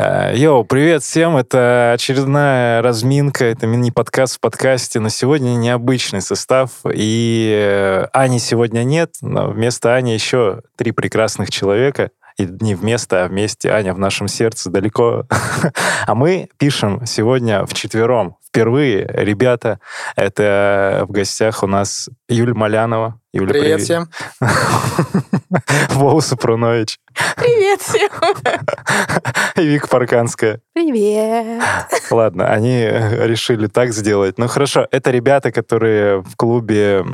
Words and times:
Э, 0.00 0.32
йоу, 0.32 0.62
привет 0.62 1.02
всем! 1.02 1.36
Это 1.36 1.90
очередная 1.92 2.82
разминка, 2.82 3.44
это 3.46 3.66
мини-подкаст 3.66 4.36
в 4.36 4.40
подкасте. 4.40 5.00
Но 5.00 5.08
сегодня 5.08 5.56
необычный 5.56 6.22
состав, 6.22 6.70
и 6.84 7.52
э, 7.52 8.06
Ани 8.12 8.38
сегодня 8.38 8.84
нет, 8.84 9.16
но 9.22 9.50
вместо 9.50 9.96
Ани 9.96 10.14
еще 10.14 10.62
три 10.76 10.92
прекрасных 10.92 11.50
человека. 11.50 12.10
И 12.38 12.46
не 12.60 12.76
вместо, 12.76 13.24
а 13.24 13.28
вместе. 13.28 13.70
Аня 13.70 13.92
в 13.92 13.98
нашем 13.98 14.28
сердце 14.28 14.70
далеко. 14.70 15.26
А 16.06 16.14
мы 16.14 16.48
пишем 16.58 17.04
сегодня 17.04 17.66
вчетвером. 17.66 18.36
Впервые, 18.46 19.04
ребята, 19.12 19.80
это 20.14 21.04
в 21.08 21.10
гостях 21.10 21.64
у 21.64 21.66
нас 21.66 22.08
Юль 22.28 22.54
Малянова. 22.54 23.20
Юля, 23.34 23.48
привет, 23.48 23.62
привет. 23.62 23.82
всем. 23.82 24.08
Вова 25.90 26.20
Супрунович. 26.20 26.98
Привет 27.36 27.82
всем. 27.82 28.10
И 29.54 29.66
Вика 29.66 29.86
Парканская. 29.86 30.62
Привет. 30.72 31.62
Ладно, 32.10 32.50
они 32.50 32.84
решили 32.86 33.66
так 33.66 33.92
сделать. 33.92 34.38
Ну 34.38 34.48
хорошо, 34.48 34.88
это 34.90 35.10
ребята, 35.10 35.52
которые 35.52 36.22
в 36.22 36.36
клубе, 36.36 37.04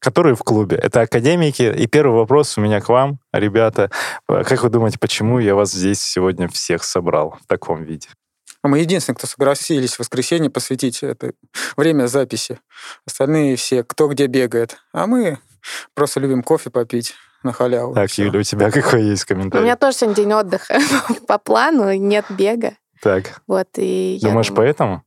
которые 0.00 0.34
в 0.34 0.40
клубе, 0.40 0.76
это 0.76 1.00
академики. 1.00 1.62
И 1.74 1.86
первый 1.86 2.18
вопрос 2.18 2.58
у 2.58 2.60
меня 2.60 2.82
к 2.82 2.90
вам, 2.90 3.18
ребята. 3.32 3.90
Как 4.28 4.62
вы 4.62 4.68
думаете, 4.68 4.98
почему 4.98 5.38
я 5.38 5.54
вас 5.54 5.72
здесь 5.72 6.02
сегодня 6.02 6.46
всех 6.46 6.84
собрал 6.84 7.38
в 7.42 7.46
таком 7.46 7.84
виде? 7.84 8.08
Мы 8.62 8.80
единственные, 8.80 9.16
кто 9.16 9.26
согласились 9.26 9.94
в 9.94 10.00
воскресенье 10.00 10.50
посвятить 10.50 11.02
это 11.02 11.32
время 11.78 12.06
записи. 12.06 12.60
Остальные 13.06 13.56
все, 13.56 13.82
кто 13.82 14.08
где 14.08 14.26
бегает. 14.26 14.76
А 14.92 15.06
мы 15.06 15.38
просто 15.94 16.20
любим 16.20 16.42
кофе 16.42 16.70
попить 16.70 17.14
на 17.42 17.52
халяву. 17.52 17.94
Так, 17.94 18.10
Юля, 18.18 18.40
у 18.40 18.42
тебя 18.42 18.70
какой 18.70 19.04
есть 19.04 19.24
комментарий? 19.24 19.62
У 19.62 19.64
меня 19.64 19.76
тоже 19.76 19.98
сегодня 19.98 20.16
день 20.16 20.32
отдыха 20.32 20.78
по 21.28 21.38
плану, 21.38 21.92
нет 21.94 22.24
бега. 22.30 22.72
Так. 23.00 23.42
Вот, 23.46 23.68
и 23.76 24.18
Думаешь, 24.22 24.48
думаю... 24.48 24.56
поэтому? 24.56 25.03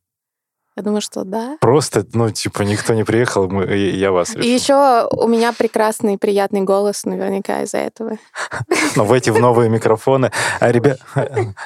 Я 0.78 0.84
думаю, 0.84 1.02
что 1.02 1.24
да. 1.24 1.58
Просто, 1.60 2.06
ну, 2.14 2.30
типа, 2.30 2.62
никто 2.62 2.94
не 2.94 3.04
приехал, 3.04 3.50
мы, 3.50 3.66
я 3.76 4.12
вас 4.12 4.36
решил. 4.36 4.44
И 4.44 4.54
еще 4.54 5.08
у 5.12 5.28
меня 5.28 5.52
прекрасный, 5.52 6.20
приятный 6.20 6.62
голос, 6.62 7.04
наверняка 7.04 7.64
из-за 7.64 7.80
этого. 7.80 8.20
Но 8.96 9.04
в 9.04 9.12
эти 9.12 9.32
в 9.32 9.40
новые 9.40 9.72
микрофоны. 9.72 10.32
А 10.60 10.72
ребя... 10.72 10.98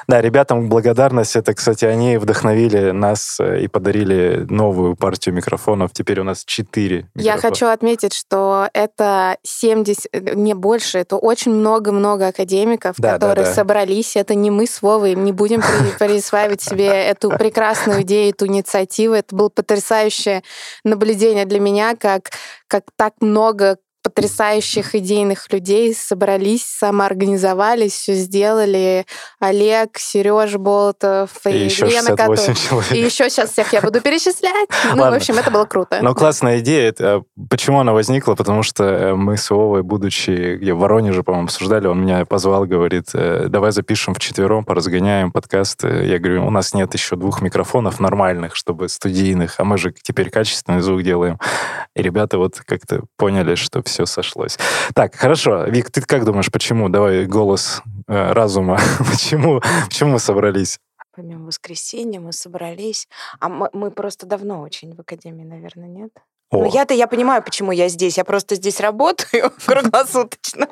Да, 0.07 0.21
ребятам 0.21 0.69
благодарность. 0.69 1.35
Это, 1.35 1.53
кстати, 1.53 1.83
они 1.83 2.17
вдохновили 2.17 2.91
нас 2.91 3.37
э, 3.41 3.63
и 3.63 3.67
подарили 3.67 4.45
новую 4.49 4.95
партию 4.95 5.35
микрофонов. 5.35 5.91
Теперь 5.91 6.21
у 6.21 6.23
нас 6.23 6.45
четыре 6.45 7.05
Я 7.15 7.37
хочу 7.37 7.67
отметить, 7.67 8.13
что 8.13 8.69
это 8.73 9.35
70, 9.43 10.07
э, 10.13 10.35
не 10.35 10.53
больше, 10.53 10.99
это 10.99 11.17
очень 11.17 11.51
много-много 11.51 12.27
академиков, 12.27 12.95
да, 12.97 13.13
которые 13.13 13.43
да, 13.43 13.49
да. 13.49 13.55
собрались. 13.55 14.15
Это 14.15 14.35
не 14.35 14.49
мы 14.49 14.67
с 14.67 14.81
Вовой, 14.81 15.15
не 15.15 15.33
будем 15.33 15.61
присваивать 15.99 16.61
себе 16.61 16.87
эту 16.87 17.29
прекрасную 17.29 18.03
идею, 18.03 18.29
эту 18.29 18.47
инициативу 18.47 19.00
инициативы. 19.01 19.17
Это 19.17 19.35
было 19.35 19.49
потрясающее 19.49 20.43
наблюдение 20.83 21.45
для 21.45 21.59
меня, 21.59 21.95
как, 21.95 22.31
как 22.67 22.85
так 22.95 23.13
много 23.21 23.77
потрясающих 24.03 24.95
идейных 24.95 25.51
людей 25.51 25.93
собрались, 25.93 26.65
самоорганизовались, 26.65 27.93
все 27.93 28.15
сделали. 28.15 29.05
Олег, 29.39 29.97
Сереж 29.97 30.55
Болотов 30.55 31.29
и, 31.45 31.49
и 31.49 31.65
еще 31.65 31.85
Лена 31.85 32.15
Котов. 32.15 32.91
И 32.91 32.97
еще 32.97 33.29
сейчас 33.29 33.51
всех 33.51 33.73
я 33.73 33.81
буду 33.81 34.01
перечислять. 34.01 34.69
Ну, 34.95 35.09
в 35.09 35.13
общем, 35.13 35.37
это 35.37 35.51
было 35.51 35.65
круто. 35.65 35.99
Но 36.01 36.13
классная 36.13 36.59
идея. 36.59 36.89
Это, 36.89 37.23
почему 37.49 37.79
она 37.79 37.93
возникла? 37.93 38.35
Потому 38.35 38.63
что 38.63 38.83
э, 38.83 39.15
мы 39.15 39.37
с 39.37 39.49
Вовой, 39.49 39.83
будучи 39.83 40.57
где 40.57 40.73
в 40.73 40.79
Воронеже, 40.79 41.23
по-моему, 41.23 41.45
обсуждали, 41.45 41.87
он 41.87 42.01
меня 42.01 42.25
позвал, 42.25 42.65
говорит, 42.65 43.09
«Э, 43.13 43.45
давай 43.47 43.71
запишем 43.71 44.13
вчетвером, 44.13 44.65
поразгоняем 44.65 45.31
подкаст. 45.31 45.83
Я 45.83 46.19
говорю, 46.19 46.45
у 46.45 46.49
нас 46.49 46.73
нет 46.73 46.93
еще 46.93 47.15
двух 47.15 47.41
микрофонов 47.41 47.99
нормальных, 47.99 48.55
чтобы 48.55 48.89
студийных, 48.89 49.59
а 49.59 49.63
мы 49.63 49.77
же 49.77 49.93
теперь 50.01 50.29
качественный 50.29 50.81
звук 50.81 51.03
делаем. 51.03 51.39
И 51.95 52.01
ребята 52.01 52.37
вот 52.37 52.59
как-то 52.65 53.03
поняли, 53.17 53.55
что 53.55 53.81
все 53.91 54.05
сошлось. 54.05 54.57
Так, 54.95 55.15
хорошо. 55.15 55.65
Вик, 55.65 55.91
ты 55.91 56.01
как 56.01 56.25
думаешь, 56.25 56.51
почему? 56.51 56.89
Давай 56.89 57.25
голос 57.25 57.81
э, 58.07 58.31
разума. 58.33 58.79
почему, 58.99 59.61
почему 59.85 60.11
мы 60.11 60.19
собрались? 60.19 60.79
Помимо 61.13 61.47
воскресенья 61.47 62.19
мы 62.19 62.31
собрались. 62.31 63.07
А 63.39 63.49
мы, 63.49 63.69
мы 63.73 63.91
просто 63.91 64.25
давно 64.25 64.61
очень 64.61 64.95
в 64.95 64.99
академии, 65.01 65.43
наверное, 65.43 65.89
нет? 65.89 66.11
Ну, 66.51 66.69
я-то 66.69 66.93
я 66.93 67.07
понимаю, 67.07 67.41
почему 67.41 67.71
я 67.71 67.87
здесь. 67.87 68.17
Я 68.17 68.25
просто 68.25 68.55
здесь 68.55 68.81
работаю 68.81 69.53
круглосуточно. 69.65 70.67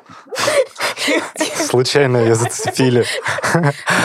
Случайно 1.56 2.18
ее 2.18 2.34
зацепили. 2.34 3.06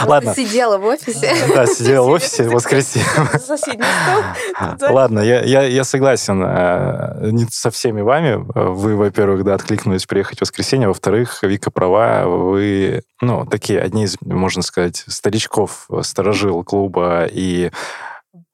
Ладно. 0.06 0.34
Сидела 0.34 0.78
в 0.78 0.86
офисе. 0.86 1.36
Да, 1.54 1.66
сидела 1.66 2.06
в 2.06 2.12
офисе 2.12 2.44
в 2.44 2.54
воскресенье. 2.54 3.06
Соседний 3.40 3.84
стол. 3.84 4.90
Ладно, 4.94 5.20
я, 5.20 5.84
согласен 5.84 6.42
э, 6.46 7.32
не 7.32 7.46
со 7.52 7.72
всеми 7.72 8.00
вами. 8.00 8.36
Вы, 8.56 8.96
во-первых, 8.96 9.44
да, 9.44 9.56
откликнулись 9.56 10.06
приехать 10.06 10.38
в 10.38 10.42
воскресенье. 10.42 10.88
Во-вторых, 10.88 11.44
Вика 11.44 11.72
права. 11.72 12.26
Вы, 12.26 13.04
ну, 13.20 13.46
такие 13.46 13.82
одни 13.82 14.06
из, 14.06 14.16
можно 14.22 14.62
сказать, 14.62 15.04
старичков, 15.08 15.90
сторожил 16.04 16.64
клуба 16.64 17.26
и 17.30 17.72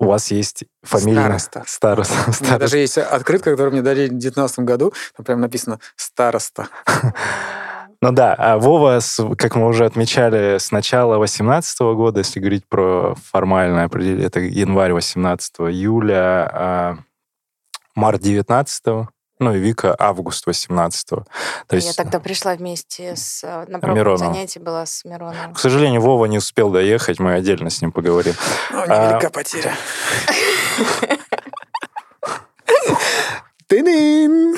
у 0.01 0.05
вас 0.07 0.31
есть 0.31 0.63
фамилия... 0.81 1.21
Староста. 1.21 1.63
Староста. 1.67 2.15
У 2.41 2.43
меня 2.43 2.57
даже 2.57 2.79
есть 2.79 2.97
открытка, 2.97 3.51
которую 3.51 3.73
мне 3.73 3.83
дали 3.83 4.07
в 4.07 4.09
2019 4.09 4.59
году. 4.59 4.93
Там 5.15 5.25
прям 5.25 5.41
написано 5.41 5.79
«Староста». 5.95 6.67
Ну 8.03 8.11
да, 8.11 8.33
а 8.33 8.57
Вова, 8.57 8.99
как 9.37 9.55
мы 9.55 9.67
уже 9.67 9.85
отмечали, 9.85 10.57
с 10.57 10.71
начала 10.71 11.17
2018 11.17 11.79
года, 11.81 12.21
если 12.21 12.39
говорить 12.39 12.65
про 12.67 13.13
формальное 13.31 13.85
определение, 13.85 14.25
это 14.25 14.39
январь 14.39 14.91
18 14.93 15.53
июля, 15.59 16.49
а 16.51 16.97
март 17.93 18.21
19 18.21 19.07
ну 19.41 19.53
и 19.53 19.59
Вика 19.59 19.95
август 19.97 20.47
18-го. 20.47 21.25
То 21.67 21.75
есть... 21.75 21.87
Я 21.87 21.93
тогда 21.93 22.19
пришла 22.19 22.53
вместе 22.53 23.15
с... 23.15 23.43
Э, 23.43 23.65
на 23.67 23.79
пробном 23.79 24.17
занятии 24.17 24.59
была 24.59 24.85
с 24.85 25.03
Мироном. 25.03 25.53
К 25.53 25.59
сожалению, 25.59 26.01
Вова 26.01 26.25
не 26.27 26.37
успел 26.37 26.69
доехать, 26.69 27.19
мы 27.19 27.33
отдельно 27.33 27.69
с 27.69 27.81
ним 27.81 27.91
поговорим. 27.91 28.35
Ну, 28.69 28.81
невелика 28.83 29.27
а... 29.27 29.29
потеря. 29.31 29.75
Ты-дын! 33.67 34.55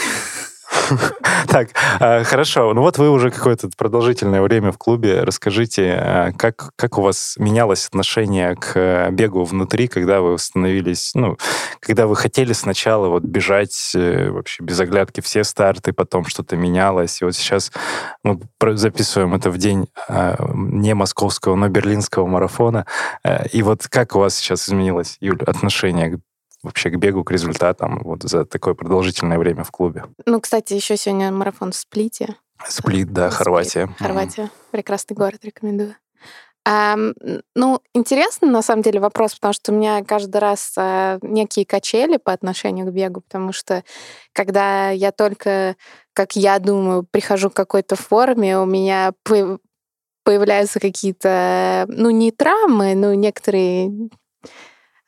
Так, 1.54 1.70
а, 2.00 2.24
хорошо. 2.24 2.74
Ну 2.74 2.82
вот 2.82 2.98
вы 2.98 3.12
уже 3.12 3.30
какое-то 3.30 3.70
продолжительное 3.78 4.42
время 4.42 4.72
в 4.72 4.80
клубе. 4.80 5.22
Расскажите, 5.22 5.94
а, 5.94 6.32
как, 6.32 6.72
как 6.76 6.98
у 6.98 7.04
вас 7.04 7.36
менялось 7.38 7.86
отношение 7.86 8.56
к 8.56 8.72
э, 8.74 9.12
бегу 9.12 9.44
внутри, 9.44 9.88
когда 9.88 10.22
вы 10.22 10.40
становились, 10.40 11.12
ну, 11.14 11.38
когда 11.80 12.08
вы 12.08 12.16
хотели 12.16 12.54
сначала 12.54 13.08
вот 13.08 13.22
бежать 13.22 13.92
э, 13.94 14.32
вообще 14.32 14.64
без 14.64 14.80
оглядки 14.80 15.22
все 15.22 15.44
старты, 15.44 15.94
потом 15.94 16.26
что-то 16.26 16.58
менялось, 16.58 17.22
и 17.22 17.26
вот 17.26 17.36
сейчас 17.36 17.72
мы 18.24 18.40
записываем 18.76 19.36
это 19.36 19.52
в 19.52 19.60
день 19.60 19.86
не 20.56 20.96
московского, 20.96 21.54
но 21.54 21.68
берлинского 21.68 22.26
марафона. 22.26 22.88
Э, 23.24 23.48
и 23.50 23.62
вот 23.62 23.88
как 23.88 24.16
у 24.16 24.20
вас 24.20 24.34
сейчас 24.34 24.68
изменилось, 24.68 25.18
Юль, 25.20 25.44
отношение 25.46 26.20
вообще 26.64 26.90
к 26.90 26.96
бегу, 26.96 27.24
к 27.24 27.32
результатам 27.32 28.02
вот 28.04 28.24
за 28.24 28.46
такое 28.46 28.74
продолжительное 28.74 29.38
время 29.38 29.64
в 29.64 29.72
клубе. 29.72 30.06
Ну, 30.26 30.42
кстати, 30.42 30.74
еще 30.74 30.98
сегодня 30.98 31.32
марафон 31.32 31.72
в 31.72 31.76
Сплите. 31.76 32.36
Сплит, 32.66 33.12
да, 33.12 33.30
Сплит, 33.30 33.38
Хорватия. 33.38 33.96
Хорватия. 34.00 34.44
Mm. 34.44 34.50
Прекрасный 34.72 35.16
город, 35.16 35.44
рекомендую. 35.44 35.96
А, 36.66 36.96
ну, 37.56 37.82
интересный, 37.94 38.48
на 38.50 38.62
самом 38.62 38.84
деле, 38.84 39.02
вопрос, 39.02 39.36
потому 39.36 39.54
что 39.54 39.74
у 39.74 39.76
меня 39.76 40.02
каждый 40.04 40.38
раз 40.38 40.74
а, 40.78 41.20
некие 41.22 41.66
качели 41.66 42.16
по 42.16 42.32
отношению 42.32 42.86
к 42.86 42.92
бегу, 42.92 43.20
потому 43.20 43.52
что 43.52 43.84
когда 44.32 44.90
я 44.90 45.12
только, 45.12 45.76
как 46.14 46.38
я 46.38 46.60
думаю, 46.60 47.04
прихожу 47.04 47.50
к 47.50 47.56
какой-то 47.56 47.98
форме, 47.98 48.58
у 48.58 48.66
меня 48.66 49.12
появляются 50.24 50.80
какие-то, 50.80 51.86
ну, 51.90 52.12
не 52.12 52.32
травмы, 52.32 52.96
но 52.96 53.14
некоторые 53.14 54.10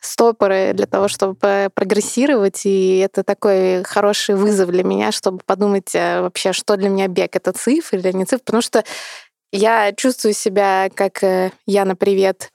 стопоры 0.06 0.74
для 0.74 0.86
того, 0.86 1.07
чтобы 1.07 1.69
прогрессировать, 1.74 2.66
и 2.66 3.00
это 3.00 3.24
такой 3.24 3.84
хороший 3.84 4.36
вызов 4.36 4.69
для 4.69 4.84
меня, 4.84 5.12
чтобы 5.12 5.40
подумать 5.46 5.94
э, 5.94 6.22
вообще, 6.22 6.54
что 6.54 6.78
для 6.78 6.90
меня 6.90 7.07
бег, 7.07 7.36
это 7.36 7.52
цифры 7.52 8.00
или 8.00 8.12
не 8.12 8.25
цифры, 8.25 8.44
потому 8.46 8.62
что 8.62 8.84
я 9.52 9.94
чувствую 9.94 10.34
себя 10.34 10.90
как 10.94 11.24
э, 11.24 11.52
Яна, 11.66 11.96
привет, 11.96 12.52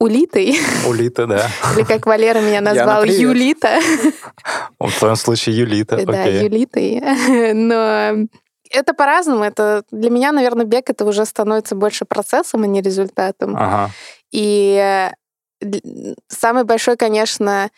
Улитой. 0.00 0.56
Улита, 0.88 1.26
да. 1.26 1.50
Или 1.76 1.84
как 1.84 2.06
Валера 2.06 2.40
меня 2.40 2.62
назвал, 2.62 3.04
Юлита. 3.04 3.78
В 4.80 4.98
твоем 4.98 5.16
случае 5.16 5.58
Юлита. 5.58 6.04
Да, 6.06 6.24
Юлитой. 6.24 7.02
Но 7.52 8.26
это 8.70 8.94
по-разному. 8.94 9.44
Это 9.44 9.82
для 9.90 10.08
меня, 10.08 10.32
наверное, 10.32 10.64
бег 10.64 10.88
это 10.88 11.04
уже 11.04 11.26
становится 11.26 11.74
больше 11.74 12.06
процессом, 12.06 12.62
а 12.62 12.66
не 12.66 12.80
результатом. 12.80 13.54
Ага. 13.56 13.90
И 14.32 15.10
самый 16.28 16.64
большой, 16.64 16.96
конечно, 16.96 17.70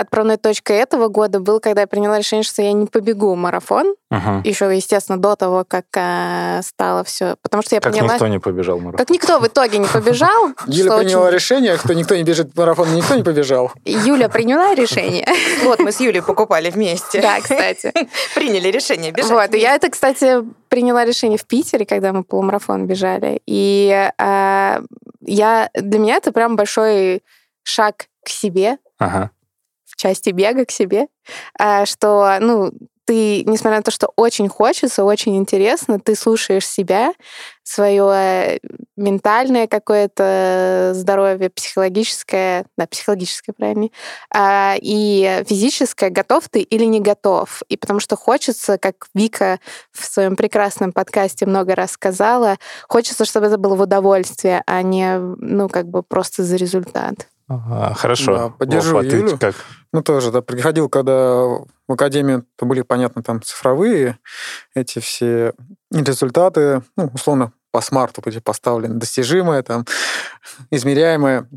отправной 0.00 0.36
точкой 0.36 0.76
этого 0.76 1.08
года 1.08 1.40
был, 1.40 1.60
когда 1.60 1.82
я 1.82 1.86
приняла 1.86 2.18
решение, 2.18 2.42
что 2.42 2.62
я 2.62 2.72
не 2.72 2.86
побегу 2.86 3.34
марафон. 3.36 3.94
Ага. 4.10 4.42
Еще, 4.44 4.74
естественно, 4.74 5.18
до 5.18 5.36
того, 5.36 5.64
как 5.66 5.84
э, 5.94 6.60
стало 6.62 7.04
все. 7.04 7.36
Потому 7.42 7.62
что 7.62 7.76
я 7.76 7.80
Как 7.80 7.92
поняла... 7.92 8.14
никто 8.14 8.26
не 8.26 8.38
побежал 8.38 8.78
марафон. 8.78 8.98
Как 8.98 9.10
никто 9.10 9.38
в 9.38 9.46
итоге 9.46 9.78
не 9.78 9.86
побежал. 9.86 10.48
Юля 10.66 10.98
приняла 10.98 11.26
очень- 11.26 11.34
решение, 11.34 11.76
что 11.76 11.94
никто 11.94 12.16
не 12.16 12.24
бежит 12.24 12.52
в 12.52 12.58
марафон, 12.58 12.92
никто 12.94 13.14
не 13.14 13.22
побежал. 13.22 13.72
Юля 13.84 14.28
приняла 14.28 14.74
решение. 14.74 15.26
Вот 15.64 15.78
мы 15.78 15.92
с 15.92 16.00
Юлей 16.00 16.22
покупали 16.22 16.70
вместе. 16.70 17.20
Да, 17.20 17.40
кстати. 17.40 17.92
Приняли 18.34 18.68
решение 18.68 19.12
бежать. 19.12 19.30
Вот, 19.30 19.54
и 19.54 19.58
я 19.58 19.74
это, 19.74 19.90
кстати, 19.90 20.42
приняла 20.68 21.04
решение 21.04 21.38
в 21.38 21.44
Питере, 21.46 21.84
когда 21.84 22.12
мы 22.12 22.24
полумарафон 22.24 22.86
бежали. 22.86 23.40
И 23.46 24.10
э, 24.18 24.80
я, 25.20 25.70
для 25.74 25.98
меня 25.98 26.16
это 26.16 26.32
прям 26.32 26.56
большой 26.56 27.22
шаг 27.62 28.06
к 28.24 28.28
себе, 28.28 28.78
Ага. 28.98 29.30
В 29.90 29.96
части 29.96 30.30
бега 30.30 30.64
к 30.64 30.70
себе, 30.70 31.08
э, 31.58 31.84
что, 31.84 32.38
ну, 32.40 32.70
ты, 33.10 33.42
несмотря 33.42 33.78
на 33.78 33.82
то, 33.82 33.90
что 33.90 34.12
очень 34.14 34.48
хочется, 34.48 35.02
очень 35.02 35.36
интересно, 35.36 35.98
ты 35.98 36.14
слушаешь 36.14 36.64
себя, 36.64 37.12
свое 37.64 38.60
ментальное 38.96 39.66
какое-то 39.66 40.92
здоровье, 40.94 41.50
психологическое, 41.50 42.66
да, 42.76 42.86
психологическое, 42.86 43.52
правильно, 43.52 43.88
а, 44.32 44.76
и 44.80 45.42
физическое, 45.48 46.10
готов 46.10 46.48
ты 46.48 46.60
или 46.60 46.84
не 46.84 47.00
готов. 47.00 47.62
И 47.68 47.76
потому 47.76 47.98
что 47.98 48.14
хочется, 48.14 48.78
как 48.78 49.08
Вика 49.12 49.58
в 49.90 50.04
своем 50.04 50.36
прекрасном 50.36 50.92
подкасте 50.92 51.46
много 51.46 51.74
раз 51.74 51.90
сказала, 51.90 52.58
хочется, 52.88 53.24
чтобы 53.24 53.46
это 53.46 53.58
было 53.58 53.74
в 53.74 53.80
удовольствие, 53.80 54.62
а 54.66 54.82
не, 54.82 55.18
ну, 55.18 55.68
как 55.68 55.88
бы 55.88 56.04
просто 56.04 56.44
за 56.44 56.54
результат. 56.54 57.26
Хорошо. 57.96 58.36
Да, 58.36 58.48
поддержу 58.50 58.94
Вов, 58.94 59.06
а 59.06 59.08
ты 59.08 59.16
Юлю. 59.16 59.38
как? 59.38 59.54
Ну, 59.92 60.02
тоже, 60.02 60.30
да, 60.30 60.40
приходил, 60.40 60.88
когда 60.88 61.14
в 61.44 61.92
академию, 61.92 62.46
то 62.56 62.64
были, 62.64 62.82
понятно, 62.82 63.24
там 63.24 63.42
цифровые 63.42 64.18
эти 64.74 65.00
все 65.00 65.54
результаты, 65.92 66.82
ну, 66.96 67.10
условно, 67.12 67.52
по 67.72 67.80
смарту 67.80 68.20
были 68.20 68.38
поставлены, 68.38 68.94
достижимые, 68.94 69.62
там, 69.62 69.84
измеряемые. 70.70 71.48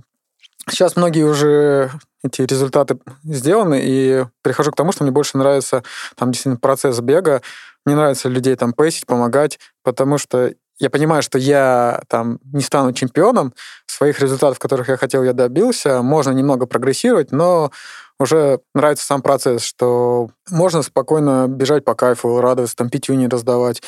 Сейчас 0.67 0.95
многие 0.95 1.23
уже 1.23 1.91
эти 2.23 2.41
результаты 2.41 2.97
сделаны, 3.23 3.79
и 3.83 4.25
прихожу 4.41 4.71
к 4.71 4.75
тому, 4.75 4.91
что 4.93 5.03
мне 5.03 5.11
больше 5.11 5.37
нравится 5.37 5.83
там 6.15 6.31
действительно 6.31 6.57
процесс 6.57 6.99
бега. 7.01 7.41
Мне 7.85 7.95
нравится 7.95 8.29
людей 8.29 8.55
там 8.55 8.73
пейсить, 8.73 9.05
помогать, 9.05 9.59
потому 9.83 10.17
что 10.17 10.53
я 10.83 10.89
понимаю, 10.89 11.23
что 11.23 11.37
я 11.37 12.01
там 12.09 12.39
не 12.51 12.61
стану 12.61 12.91
чемпионом, 12.91 13.53
своих 13.85 14.19
результатов, 14.19 14.59
которых 14.59 14.89
я 14.89 14.97
хотел, 14.97 15.23
я 15.23 15.31
добился. 15.31 16.01
Можно 16.01 16.31
немного 16.31 16.65
прогрессировать, 16.65 17.31
но 17.31 17.71
уже 18.19 18.59
нравится 18.75 19.05
сам 19.05 19.21
процесс, 19.21 19.63
что 19.63 20.29
можно 20.49 20.81
спокойно 20.81 21.47
бежать 21.47 21.85
по 21.85 21.95
кайфу, 21.95 22.41
радоваться, 22.41 22.75
там 22.75 22.89
пятюни 22.89 23.27
раздавать, 23.27 23.81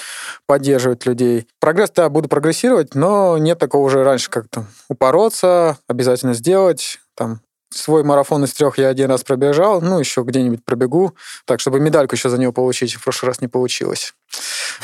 поддерживать 0.47 1.05
людей. 1.05 1.47
Прогресс, 1.59 1.91
да, 1.91 2.07
буду 2.07 2.29
прогрессировать, 2.29 2.95
но 2.95 3.37
нет 3.37 3.59
такого 3.59 3.85
уже 3.85 4.05
раньше, 4.05 4.29
как 4.29 4.47
там 4.47 4.67
упороться, 4.87 5.77
обязательно 5.89 6.33
сделать, 6.33 6.99
там 7.13 7.41
свой 7.71 8.03
марафон 8.03 8.45
из 8.45 8.53
трех 8.53 8.77
я 8.77 8.87
один 8.87 9.09
раз 9.09 9.23
пробежал, 9.23 9.81
ну, 9.81 9.99
еще 9.99 10.21
где-нибудь 10.21 10.63
пробегу, 10.63 11.13
так, 11.45 11.59
чтобы 11.59 11.81
медальку 11.81 12.15
еще 12.15 12.29
за 12.29 12.37
него 12.37 12.53
получить. 12.53 12.93
В 12.93 13.03
прошлый 13.03 13.27
раз 13.27 13.41
не 13.41 13.49
получилось. 13.49 14.13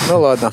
Ну, 0.10 0.20
ладно. 0.20 0.52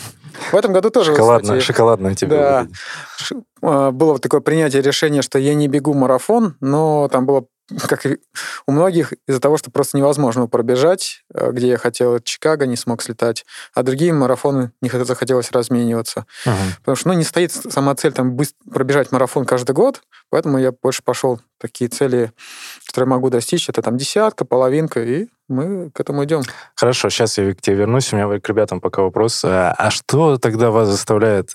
В 0.52 0.54
этом 0.54 0.72
году 0.72 0.90
тоже... 0.90 1.12
Шоколадно, 1.12 1.42
кстати, 1.42 1.64
шоколадно 1.64 2.14
тебе. 2.14 2.36
Да. 2.36 2.60
выглядит. 2.60 3.46
А, 3.62 3.90
было 3.90 4.12
вот 4.12 4.22
такое 4.22 4.40
принятие 4.40 4.82
решения, 4.82 5.22
что 5.22 5.38
я 5.38 5.54
не 5.54 5.68
бегу 5.68 5.94
марафон, 5.94 6.56
но 6.60 7.08
там 7.08 7.26
было 7.26 7.46
как 7.86 8.06
и 8.06 8.18
у 8.66 8.72
многих, 8.72 9.12
из-за 9.26 9.40
того, 9.40 9.58
что 9.58 9.70
просто 9.70 9.98
невозможно 9.98 10.46
пробежать, 10.46 11.22
э, 11.34 11.50
где 11.52 11.68
я 11.68 11.76
хотел 11.76 12.14
от 12.14 12.24
Чикаго, 12.24 12.66
не 12.66 12.76
смог 12.76 13.02
слетать, 13.02 13.44
а 13.74 13.82
другие 13.82 14.12
марафоны 14.12 14.72
не 14.80 14.88
хот- 14.88 15.04
захотелось 15.04 15.50
размениваться. 15.50 16.24
Мгм. 16.46 16.56
Потому 16.78 16.96
что, 16.96 17.08
ну, 17.08 17.14
не 17.14 17.24
стоит 17.24 17.52
сама 17.52 17.94
цель 17.94 18.12
там 18.12 18.32
быстро 18.32 18.56
пробежать 18.72 19.12
марафон 19.12 19.44
каждый 19.44 19.72
год, 19.72 20.00
поэтому 20.30 20.58
я 20.58 20.72
больше 20.72 21.02
пошел 21.02 21.40
такие 21.58 21.88
цели, 21.88 22.32
которые 22.86 23.08
могу 23.08 23.30
достичь, 23.30 23.68
это 23.68 23.82
там 23.82 23.96
десятка, 23.96 24.44
половинка, 24.44 25.02
и 25.02 25.26
мы 25.48 25.90
к 25.90 25.98
этому 25.98 26.24
идем. 26.24 26.42
Хорошо, 26.74 27.08
сейчас 27.08 27.38
я 27.38 27.54
к 27.54 27.60
тебе 27.62 27.76
вернусь. 27.76 28.12
У 28.12 28.16
меня 28.16 28.38
к 28.38 28.46
ребятам 28.48 28.80
пока 28.82 29.00
вопрос. 29.00 29.42
А 29.46 29.74
а 29.78 29.90
что 29.90 30.36
тогда 30.36 30.70
вас 30.70 30.88
заставляет, 30.88 31.54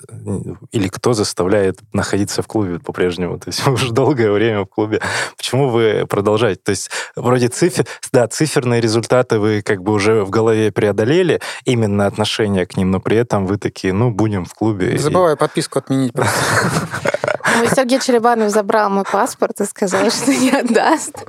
или 0.72 0.88
кто 0.88 1.12
заставляет 1.12 1.78
находиться 1.92 2.42
в 2.42 2.48
клубе 2.48 2.80
по-прежнему? 2.80 3.38
То 3.38 3.50
есть 3.50 3.64
вы 3.64 3.74
уже 3.74 3.92
долгое 3.92 4.32
время 4.32 4.62
в 4.62 4.66
клубе. 4.66 5.00
Почему 5.36 5.68
вы 5.68 6.06
продолжаете? 6.08 6.60
То 6.64 6.70
есть 6.70 6.90
вроде 7.14 7.46
цифр, 7.48 7.86
да, 8.12 8.26
циферные 8.26 8.80
результаты 8.80 9.38
вы 9.38 9.62
как 9.62 9.82
бы 9.82 9.92
уже 9.92 10.24
в 10.24 10.30
голове 10.30 10.72
преодолели, 10.72 11.40
именно 11.64 12.06
отношение 12.06 12.66
к 12.66 12.76
ним, 12.76 12.90
но 12.90 12.98
при 12.98 13.16
этом 13.16 13.46
вы 13.46 13.58
такие, 13.58 13.92
ну, 13.92 14.10
будем 14.10 14.44
в 14.44 14.54
клубе. 14.54 14.88
Не 14.88 14.94
И- 14.94 14.98
забывай 14.98 15.36
подписку 15.36 15.78
отменить. 15.78 16.12
Ну, 17.56 17.66
Сергей 17.74 18.00
Черебанов 18.00 18.50
забрал 18.50 18.90
мой 18.90 19.04
паспорт 19.04 19.60
и 19.60 19.64
сказал, 19.64 20.10
что 20.10 20.34
не 20.34 20.50
отдаст. 20.50 21.24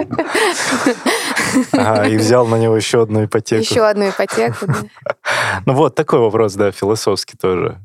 Ага, 1.71 2.07
и 2.07 2.17
взял 2.17 2.45
на 2.45 2.55
него 2.55 2.75
еще 2.75 3.03
одну 3.03 3.25
ипотеку. 3.25 3.61
Еще 3.61 3.85
одну 3.85 4.09
ипотеку. 4.09 4.65
да. 4.67 4.75
Ну 5.65 5.73
вот, 5.73 5.95
такой 5.95 6.19
вопрос, 6.19 6.53
да, 6.55 6.71
философский 6.71 7.37
тоже. 7.37 7.77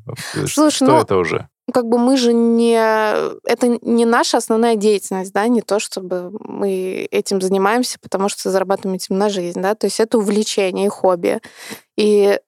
Слушай, 0.47 0.75
что 0.75 0.85
ну, 0.85 0.97
это 0.97 1.17
уже? 1.17 1.47
Ну, 1.67 1.73
как 1.73 1.85
бы 1.85 1.97
мы 1.97 2.17
же 2.17 2.33
не... 2.33 2.75
Это 3.45 3.77
не 3.81 4.05
наша 4.05 4.37
основная 4.37 4.75
деятельность, 4.75 5.31
да, 5.33 5.47
не 5.47 5.61
то, 5.61 5.79
чтобы 5.79 6.31
мы 6.39 7.07
этим 7.11 7.41
занимаемся, 7.41 7.97
потому 8.01 8.29
что 8.29 8.49
зарабатываем 8.49 8.95
этим 8.95 9.17
на 9.17 9.29
жизнь, 9.29 9.61
да, 9.61 9.75
то 9.75 9.87
есть 9.87 9.99
это 9.99 10.17
увлечение 10.17 10.87
и 10.87 10.89
хобби. 10.89 11.39
И 11.97 12.39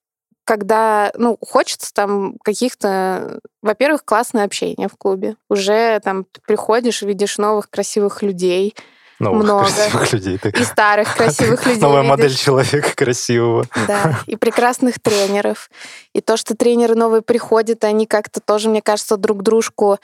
когда, 0.45 1.11
ну, 1.17 1.37
хочется 1.41 1.93
там 1.93 2.35
каких-то, 2.43 3.39
во-первых, 3.61 4.03
классное 4.05 4.45
общение 4.45 4.87
в 4.87 4.97
клубе. 4.97 5.35
Уже 5.49 5.99
там 6.03 6.25
ты 6.25 6.41
приходишь, 6.45 7.01
видишь 7.01 7.37
новых 7.37 7.69
красивых 7.69 8.21
людей, 8.21 8.75
Новых 9.19 9.43
много. 9.43 9.65
красивых 9.65 10.11
людей. 10.13 10.37
Ты- 10.37 10.49
и 10.49 10.63
старых 10.63 11.15
красивых 11.17 11.65
людей. 11.65 11.81
Новая 11.81 12.01
видишь. 12.01 12.09
модель 12.09 12.35
человека 12.35 12.89
красивого. 12.95 13.65
Да, 13.87 14.19
и 14.27 14.35
прекрасных 14.35 14.99
тренеров. 14.99 15.69
И 16.13 16.19
то, 16.19 16.35
что 16.35 16.55
тренеры 16.55 16.95
новые 16.95 17.21
приходят, 17.21 17.83
они 17.85 18.05
как-то 18.05 18.41
тоже, 18.41 18.69
мне 18.69 18.81
кажется, 18.81 19.15
друг 19.15 19.43
дружку 19.43 19.97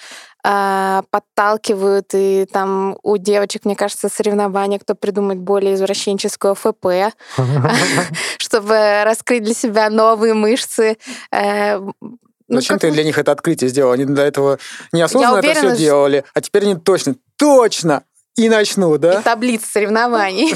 а, 0.44 1.04
подталкивают. 1.10 2.12
И 2.14 2.48
там 2.52 2.98
у 3.04 3.18
девочек, 3.18 3.66
мне 3.66 3.76
кажется, 3.76 4.10
соревнования, 4.10 4.80
кто 4.80 4.96
придумает 4.96 5.40
более 5.40 5.76
извращенческую 5.76 6.56
ФП, 6.56 7.14
чтобы 8.38 9.04
раскрыть 9.04 9.44
для 9.44 9.54
себя 9.54 9.90
новые 9.90 10.34
мышцы. 10.34 10.98
Э, 11.32 11.80
ну, 11.80 12.56
Зачем 12.56 12.80
ты 12.80 12.92
для 12.92 13.04
них 13.04 13.18
это 13.18 13.32
открытие 13.32 13.70
сделал? 13.70 13.92
Они 13.92 14.06
до 14.06 14.24
этого 14.24 14.58
неосознанно 14.92 15.38
это 15.38 15.54
все 15.54 15.78
делали, 15.78 16.24
а 16.34 16.42
теперь 16.42 16.64
они 16.64 16.76
точно, 16.76 17.16
точно 17.38 18.04
и 18.36 18.50
начнут, 18.50 18.98
и 18.98 19.02
да? 19.02 19.22
таблиц 19.22 19.66
соревнований. 19.66 20.54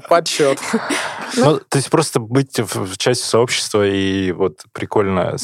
Подсчет. 0.08 0.58
Ну, 1.34 1.58
то 1.58 1.76
есть 1.76 1.90
просто 1.90 2.18
быть 2.18 2.58
в, 2.58 2.96
части 2.96 3.24
сообщества 3.24 3.86
и 3.86 4.32
вот 4.32 4.60
прикольно 4.72 5.36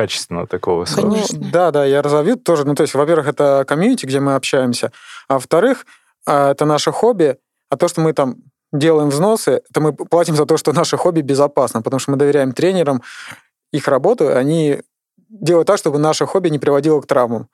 качественного 0.00 0.46
такого 0.46 0.86
сообщества. 0.86 1.36
Конечно. 1.36 1.38
Ну, 1.46 1.52
да, 1.52 1.70
да, 1.70 1.84
я 1.84 2.00
разовью 2.00 2.36
тоже. 2.36 2.64
Ну, 2.64 2.74
то 2.74 2.82
есть, 2.82 2.94
во-первых, 2.94 3.28
это 3.28 3.66
комьюнити, 3.68 4.06
где 4.06 4.18
мы 4.18 4.34
общаемся, 4.34 4.92
а 5.28 5.34
во-вторых, 5.34 5.84
а, 6.26 6.52
это 6.52 6.64
наше 6.64 6.90
хобби, 6.90 7.36
а 7.68 7.76
то, 7.76 7.86
что 7.86 8.00
мы 8.00 8.14
там 8.14 8.36
делаем 8.72 9.10
взносы, 9.10 9.60
это 9.68 9.80
мы 9.82 9.92
платим 9.92 10.36
за 10.36 10.46
то, 10.46 10.56
что 10.56 10.72
наше 10.72 10.96
хобби 10.96 11.20
безопасно, 11.20 11.82
потому 11.82 12.00
что 12.00 12.12
мы 12.12 12.16
доверяем 12.16 12.52
тренерам 12.52 13.02
их 13.72 13.88
работу, 13.88 14.34
они 14.34 14.80
делают 15.28 15.66
так, 15.66 15.76
чтобы 15.76 15.98
наше 15.98 16.24
хобби 16.24 16.48
не 16.48 16.58
приводило 16.58 17.00
к 17.02 17.06
травмам. 17.06 17.48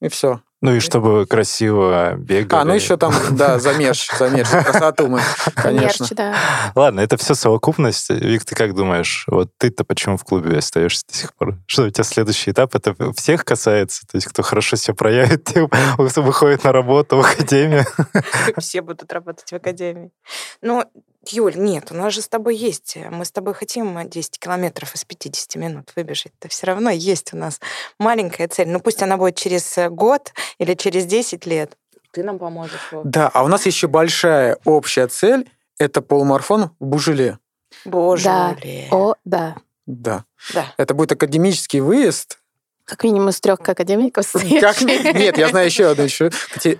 И 0.00 0.08
все. 0.08 0.40
Ну 0.62 0.76
и 0.76 0.78
чтобы 0.78 1.26
красиво 1.26 2.14
бегали. 2.16 2.60
А, 2.60 2.64
ну 2.64 2.72
еще 2.72 2.96
там, 2.96 3.12
да, 3.32 3.58
замерч, 3.58 4.08
замерч, 4.16 4.48
красоту 4.48 5.08
мы, 5.08 5.20
конечно. 5.56 6.04
Мерч, 6.04 6.12
да. 6.16 6.36
Ладно, 6.76 7.00
это 7.00 7.16
все 7.16 7.34
совокупность. 7.34 8.08
Вик, 8.10 8.44
ты 8.44 8.54
как 8.54 8.74
думаешь, 8.76 9.24
вот 9.26 9.50
ты-то 9.58 9.82
почему 9.82 10.16
в 10.16 10.22
клубе 10.22 10.58
остаешься 10.58 11.04
до 11.08 11.14
сих 11.14 11.34
пор? 11.34 11.58
Что 11.66 11.82
у 11.82 11.90
тебя 11.90 12.04
следующий 12.04 12.52
этап? 12.52 12.76
Это 12.76 12.94
всех 13.14 13.44
касается? 13.44 14.06
То 14.06 14.16
есть 14.16 14.28
кто 14.28 14.42
хорошо 14.42 14.76
себя 14.76 14.94
проявит, 14.94 15.50
кто 16.10 16.22
выходит 16.22 16.62
на 16.62 16.70
работу 16.70 17.16
в 17.16 17.20
академию? 17.20 17.84
Все 18.58 18.82
будут 18.82 19.12
работать 19.12 19.50
в 19.50 19.54
академии. 19.54 20.12
Ну, 20.60 20.84
Юль, 21.28 21.54
нет, 21.56 21.92
у 21.92 21.94
нас 21.94 22.12
же 22.12 22.20
с 22.22 22.28
тобой 22.28 22.56
есть. 22.56 22.96
э, 22.96 23.08
Мы 23.10 23.24
с 23.24 23.30
тобой 23.30 23.54
хотим 23.54 23.96
э, 23.98 24.04
10 24.08 24.38
километров 24.38 24.94
из 24.94 25.04
50 25.04 25.56
минут 25.56 25.92
выбежать. 25.94 26.32
Это 26.40 26.48
все 26.48 26.66
равно 26.66 26.90
есть 26.90 27.32
у 27.32 27.36
нас 27.36 27.60
маленькая 27.98 28.48
цель. 28.48 28.68
Ну, 28.68 28.80
пусть 28.80 29.02
она 29.02 29.16
будет 29.16 29.36
через 29.36 29.78
э, 29.78 29.88
год 29.88 30.32
или 30.58 30.74
через 30.74 31.06
10 31.06 31.46
лет. 31.46 31.76
Ты 32.12 32.24
нам 32.24 32.38
поможешь. 32.38 32.90
Да, 33.04 33.28
а 33.32 33.44
у 33.44 33.48
нас 33.48 33.66
еще 33.66 33.86
большая 33.88 34.58
общая 34.64 35.06
цель– 35.06 35.48
это 35.78 36.02
полумарафон 36.02 36.70
в 36.78 36.84
Бужеле. 36.86 37.38
Боже 37.84 38.24
Да. 38.24 38.56
О, 38.90 39.14
да. 39.24 39.56
Да. 39.86 40.24
Да. 40.52 40.74
Это 40.76 40.94
будет 40.94 41.12
академический 41.12 41.80
выезд 41.80 42.38
Как 42.92 43.04
минимум 43.04 43.30
из 43.30 43.40
трех 43.40 43.58
академиков 43.66 44.26
Как? 44.60 44.82
Нет, 44.82 45.38
я 45.38 45.48
знаю 45.48 45.64
еще 45.64 45.86
одну. 45.86 46.04
Еще. 46.04 46.30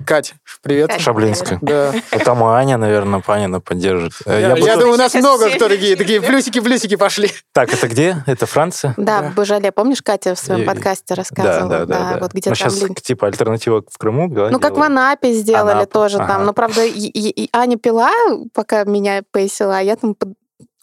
Катя, 0.06 0.34
привет. 0.62 0.90
Катя. 0.90 1.00
Шаблинская. 1.02 1.58
Да. 1.62 1.94
Там 2.22 2.44
Аня, 2.44 2.76
наверное, 2.76 3.20
Панина 3.20 3.62
поддержит. 3.62 4.12
Я, 4.26 4.38
я 4.38 4.56
я 4.58 4.76
думаю, 4.76 4.92
у 4.92 4.96
нас 4.98 5.12
Сейчас 5.12 5.24
много 5.24 5.48
все 5.48 5.56
кто 5.56 5.68
такие, 5.70 5.96
такие 5.96 6.18
люди. 6.18 6.28
плюсики-плюсики 6.28 6.96
пошли. 6.96 7.30
Так, 7.54 7.72
это 7.72 7.88
где? 7.88 8.22
Это 8.26 8.44
Франция? 8.44 8.92
Да, 8.98 9.22
Да. 9.22 9.30
в 9.30 9.34
Божале. 9.34 9.72
Помнишь, 9.72 10.02
Катя 10.02 10.34
в 10.34 10.38
своем 10.38 10.62
И- 10.62 10.66
подкасте 10.66 11.04
Да, 11.08 11.14
рассказывала? 11.14 11.68
да, 11.70 11.86
да. 11.86 12.10
да. 12.12 12.18
вот 12.20 12.32
где 12.34 12.50
Ну, 12.50 12.54
там 12.56 12.68
сейчас 12.68 12.82
линк. 12.82 13.00
типа 13.00 13.28
альтернатива 13.28 13.82
в 13.90 13.96
Крыму, 13.96 14.28
да? 14.28 14.50
Ну, 14.50 14.60
как 14.60 14.76
в? 14.76 14.82
Анапе 14.82 15.32
сделали 15.32 15.72
Анапа, 15.76 15.90
тоже 15.90 16.18
ага. 16.18 16.26
там. 16.34 16.44
Но, 16.44 16.52
правда, 16.52 16.84
и, 16.84 16.90
и- 16.90 17.44
и 17.44 17.48
Аня 17.54 17.78
пила, 17.78 18.10
пока 18.52 18.84
меня 18.84 19.22
поясила, 19.32 19.78
а 19.78 19.80
я 19.80 19.96
там 19.96 20.14
под- 20.14 20.34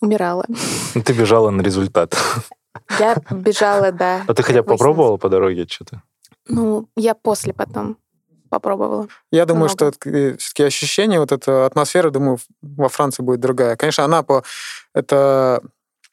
умирала. 0.01 0.45
Ну, 0.95 1.03
Ты 1.03 1.13
бежала 1.13 1.51
на 1.51 1.61
результат. 1.61 2.17
Я 2.99 3.17
бежала, 3.31 3.91
да. 3.91 4.23
А 4.27 4.33
ты 4.33 4.43
хотя 4.43 4.61
бы 4.61 4.67
попробовала 4.69 5.17
по 5.17 5.29
дороге 5.29 5.65
что-то? 5.69 6.03
Ну, 6.47 6.89
я 6.95 7.13
после 7.15 7.53
потом 7.53 7.97
попробовала. 8.49 9.07
Я 9.31 9.45
думаю, 9.45 9.69
Много. 9.69 9.91
что 9.91 10.37
все-таки 10.37 10.63
ощущение, 10.63 11.19
вот 11.19 11.31
эта 11.31 11.65
атмосфера, 11.65 12.09
думаю, 12.09 12.39
во 12.61 12.89
Франции 12.89 13.21
будет 13.23 13.39
другая. 13.39 13.75
Конечно, 13.75 14.03
Анапа— 14.03 14.43
это 14.93 15.61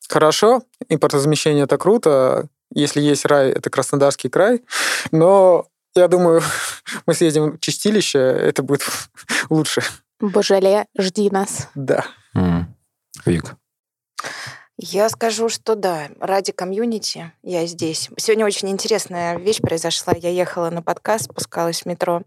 хорошо, 0.08 0.62
импортозамещение— 0.88 1.64
это 1.64 1.78
круто, 1.78 2.48
если 2.72 3.00
есть 3.00 3.24
рай, 3.24 3.50
это 3.50 3.70
Краснодарский 3.70 4.28
край, 4.28 4.62
но 5.12 5.66
я 5.94 6.08
думаю, 6.08 6.42
мы 7.06 7.14
съездим 7.14 7.52
в 7.52 7.60
чистилище, 7.60 8.18
это 8.18 8.62
будет 8.62 8.82
лучше. 9.50 9.82
Божале, 10.20 10.86
жди 10.98 11.30
нас. 11.30 11.68
Да. 11.74 12.04
М. 12.34 12.74
Вик. 13.24 13.56
Я 14.78 15.08
скажу, 15.08 15.48
что 15.48 15.74
да, 15.74 16.08
ради 16.20 16.52
комьюнити 16.52 17.32
я 17.42 17.64
здесь. 17.64 18.10
Сегодня 18.18 18.44
очень 18.44 18.68
интересная 18.68 19.38
вещь 19.38 19.62
произошла. 19.62 20.12
Я 20.14 20.28
ехала 20.28 20.68
на 20.68 20.82
подкаст, 20.82 21.30
спускалась 21.30 21.82
в 21.82 21.86
метро 21.86 22.20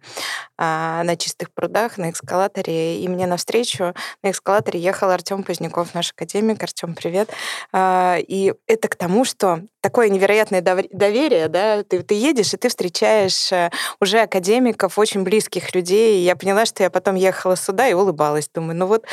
а, 0.58 1.04
на 1.04 1.16
чистых 1.16 1.52
прудах, 1.52 2.00
на 2.00 2.10
эскалаторе, 2.10 3.04
и 3.04 3.08
мне 3.08 3.28
навстречу 3.28 3.94
на 4.24 4.32
эскалаторе 4.32 4.80
ехал 4.80 5.12
Артем 5.12 5.44
Поздняков, 5.44 5.94
наш 5.94 6.10
академик. 6.10 6.64
Артем, 6.64 6.96
привет. 6.96 7.30
А, 7.72 8.18
и 8.18 8.56
это 8.66 8.88
к 8.88 8.96
тому, 8.96 9.26
что 9.26 9.62
такое 9.82 10.10
невероятное 10.10 10.62
дов- 10.62 10.88
доверие, 10.92 11.48
да, 11.48 11.84
ты, 11.84 12.02
ты 12.04 12.16
едешь, 12.16 12.54
и 12.54 12.58
ты 12.58 12.70
встречаешь 12.70 13.52
э, 13.52 13.70
уже 14.02 14.20
академиков, 14.20 14.98
очень 14.98 15.24
близких 15.24 15.74
людей. 15.76 16.20
И 16.20 16.24
я 16.24 16.36
поняла, 16.36 16.66
что 16.66 16.84
я 16.84 16.90
потом 16.90 17.16
ехала 17.16 17.56
сюда 17.56 17.88
и 17.88 17.94
улыбалась. 17.94 18.50
Думаю, 18.54 18.76
ну 18.76 18.88
вот, 18.88 19.06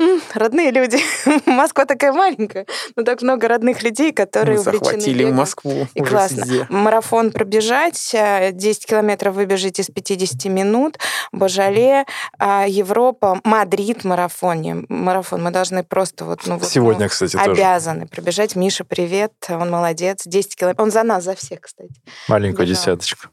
м, 0.00 0.20
родные 0.34 0.70
люди. 0.70 0.98
Москва 1.46 1.84
такая 1.84 2.12
маленькая, 2.12 2.66
но 2.96 3.04
так 3.04 3.22
много 3.22 3.48
родных 3.48 3.82
людей, 3.82 4.12
которые 4.12 4.58
Мы 4.58 4.62
захватили 4.64 5.24
бегом. 5.24 5.36
Москву 5.36 5.86
И 5.94 6.00
классно. 6.02 6.40
везде. 6.40 6.66
Марафон 6.68 7.30
пробежать, 7.30 8.10
э, 8.14 8.50
10 8.52 8.86
километров 8.86 9.34
выбежите 9.34 9.82
с 9.82 9.90
50 9.90 10.48
минут, 10.48 10.98
Божале, 11.32 12.04
а, 12.38 12.64
Европа, 12.66 13.40
Мадрид 13.44 14.04
марафоне. 14.04 14.84
Марафон 14.88 15.42
мы 15.42 15.50
должны 15.50 15.84
просто 15.84 16.24
вот... 16.24 16.40
Ну, 16.46 16.54
вот, 16.54 16.62
ну, 16.62 16.68
Сегодня, 16.68 17.08
кстати, 17.08 17.36
тоже. 17.36 17.50
Обязаны 17.50 18.06
пробежать. 18.06 18.56
Миша, 18.56 18.84
привет, 18.84 19.32
он 19.48 19.70
молодец. 19.70 20.07
10 20.16 20.56
километров. 20.56 20.84
Он 20.84 20.90
за 20.90 21.02
нас, 21.02 21.24
за 21.24 21.34
всех, 21.34 21.62
кстати. 21.62 21.94
Маленькую 22.28 22.66
бежал. 22.66 22.82
десяточку. 22.82 23.28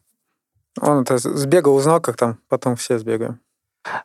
Он 0.82 1.01
это 1.01 1.17
сбегал, 1.17 1.75
узнал, 1.75 2.01
как 2.01 2.17
там, 2.17 2.39
потом 2.50 2.75
все 2.75 3.00
сбегаем. 3.00 3.39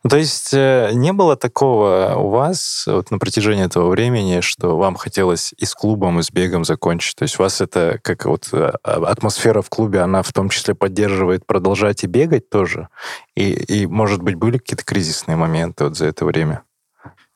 Ну, 0.03 0.09
То 0.09 0.17
есть 0.17 0.53
э, 0.53 0.91
не 0.93 1.11
было 1.11 1.35
такого 1.35 2.13
у 2.15 2.29
вас 2.29 2.83
вот 2.85 3.09
на 3.09 3.17
протяжении 3.17 3.65
этого 3.65 3.89
времени, 3.89 4.41
что 4.41 4.77
вам 4.77 4.95
хотелось 4.95 5.53
и 5.57 5.65
с 5.65 5.73
клубом, 5.73 6.19
и 6.19 6.23
с 6.23 6.31
бегом 6.31 6.65
закончить? 6.65 7.15
То 7.15 7.23
есть 7.23 7.39
у 7.39 7.43
вас 7.43 7.61
это 7.61 7.99
как 8.03 8.25
вот 8.25 8.49
э, 8.53 8.73
а- 8.83 9.05
атмосфера 9.07 9.61
в 9.61 9.69
клубе, 9.69 10.01
она 10.01 10.21
в 10.21 10.31
том 10.33 10.49
числе 10.49 10.75
поддерживает 10.75 11.45
продолжать 11.47 12.03
и 12.03 12.07
бегать 12.07 12.49
тоже? 12.49 12.89
И, 13.35 13.51
и 13.51 13.87
может 13.87 14.21
быть, 14.21 14.35
были 14.35 14.59
какие-то 14.59 14.85
кризисные 14.85 15.35
моменты 15.35 15.85
вот 15.85 15.97
за 15.97 16.05
это 16.05 16.25
время? 16.25 16.63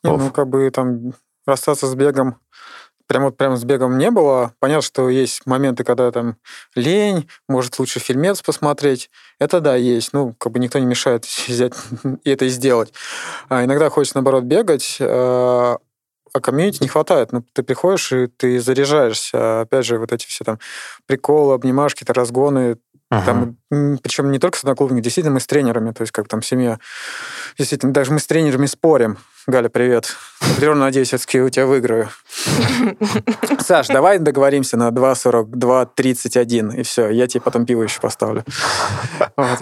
Не, 0.04 0.16
ну, 0.16 0.30
как 0.30 0.48
бы 0.48 0.70
там 0.70 1.14
расстаться 1.48 1.88
с 1.88 1.96
бегом, 1.96 2.40
прям 3.08 3.24
вот 3.24 3.38
прям 3.38 3.56
с 3.58 3.64
бегом 3.64 3.98
не 3.98 4.12
было. 4.12 4.54
Понятно, 4.60 4.82
что 4.82 5.10
есть 5.10 5.46
моменты, 5.46 5.84
когда 5.84 6.12
там 6.12 6.38
лень, 6.76 7.28
может 7.48 7.80
лучше 7.80 8.00
фильмец 8.00 8.42
посмотреть. 8.42 9.10
Это 9.40 9.62
да, 9.62 9.76
есть. 9.76 10.14
Ну, 10.14 10.34
как 10.38 10.52
бы 10.52 10.60
никто 10.60 10.80
не 10.80 10.86
мешает 10.86 11.26
взять 11.48 11.74
и 12.24 12.30
это 12.30 12.46
и 12.46 12.50
сделать. 12.50 12.94
А 13.50 13.64
иногда 13.64 13.90
хочется, 13.90 14.18
наоборот, 14.18 14.44
бегать, 14.44 14.98
а 15.00 15.78
а 16.36 16.42
комьюнити 16.42 16.82
не 16.82 16.90
хватает. 16.90 17.32
Ну, 17.32 17.46
ты 17.54 17.64
приходишь 17.64 18.12
и 18.12 18.28
ты 18.28 18.60
заряжаешься. 18.60 19.62
Опять 19.62 19.86
же, 19.86 19.98
вот 19.98 20.12
эти 20.12 20.28
все 20.28 20.44
там 20.44 20.60
приколы, 21.06 21.54
обнимашки, 21.54 22.04
разгоны, 22.06 22.76
Мгм. 23.12 23.24
там, 23.24 23.56
причем 24.02 24.32
не 24.32 24.40
только 24.40 24.58
с 24.58 24.62
одноклубниками, 24.62 25.04
действительно 25.04 25.36
мы 25.36 25.40
с 25.40 25.46
тренерами, 25.46 25.92
то 25.92 26.02
есть 26.02 26.12
как 26.12 26.28
там 26.28 26.42
семья. 26.42 26.80
Действительно, 27.58 27.94
даже 27.94 28.12
мы 28.12 28.20
с 28.20 28.26
тренерами 28.26 28.66
спорим. 28.66 29.18
Галя, 29.48 29.70
привет. 29.70 30.16
Определенно, 30.42 30.86
надеюсь, 30.86 31.10
все-таки 31.10 31.40
у 31.40 31.50
тебя 31.50 31.68
выиграю. 31.68 32.10
Саш, 33.60 33.88
давай 33.88 34.18
договоримся 34.18 34.76
на 34.76 34.90
2.42.31, 34.90 36.78
и 36.78 36.84
все, 36.84 37.10
я 37.10 37.28
тебе 37.28 37.42
потом 37.42 37.68
пиво 37.68 37.84
еще 37.84 38.00
поставлю. 38.00 38.44
Вот. 39.38 39.60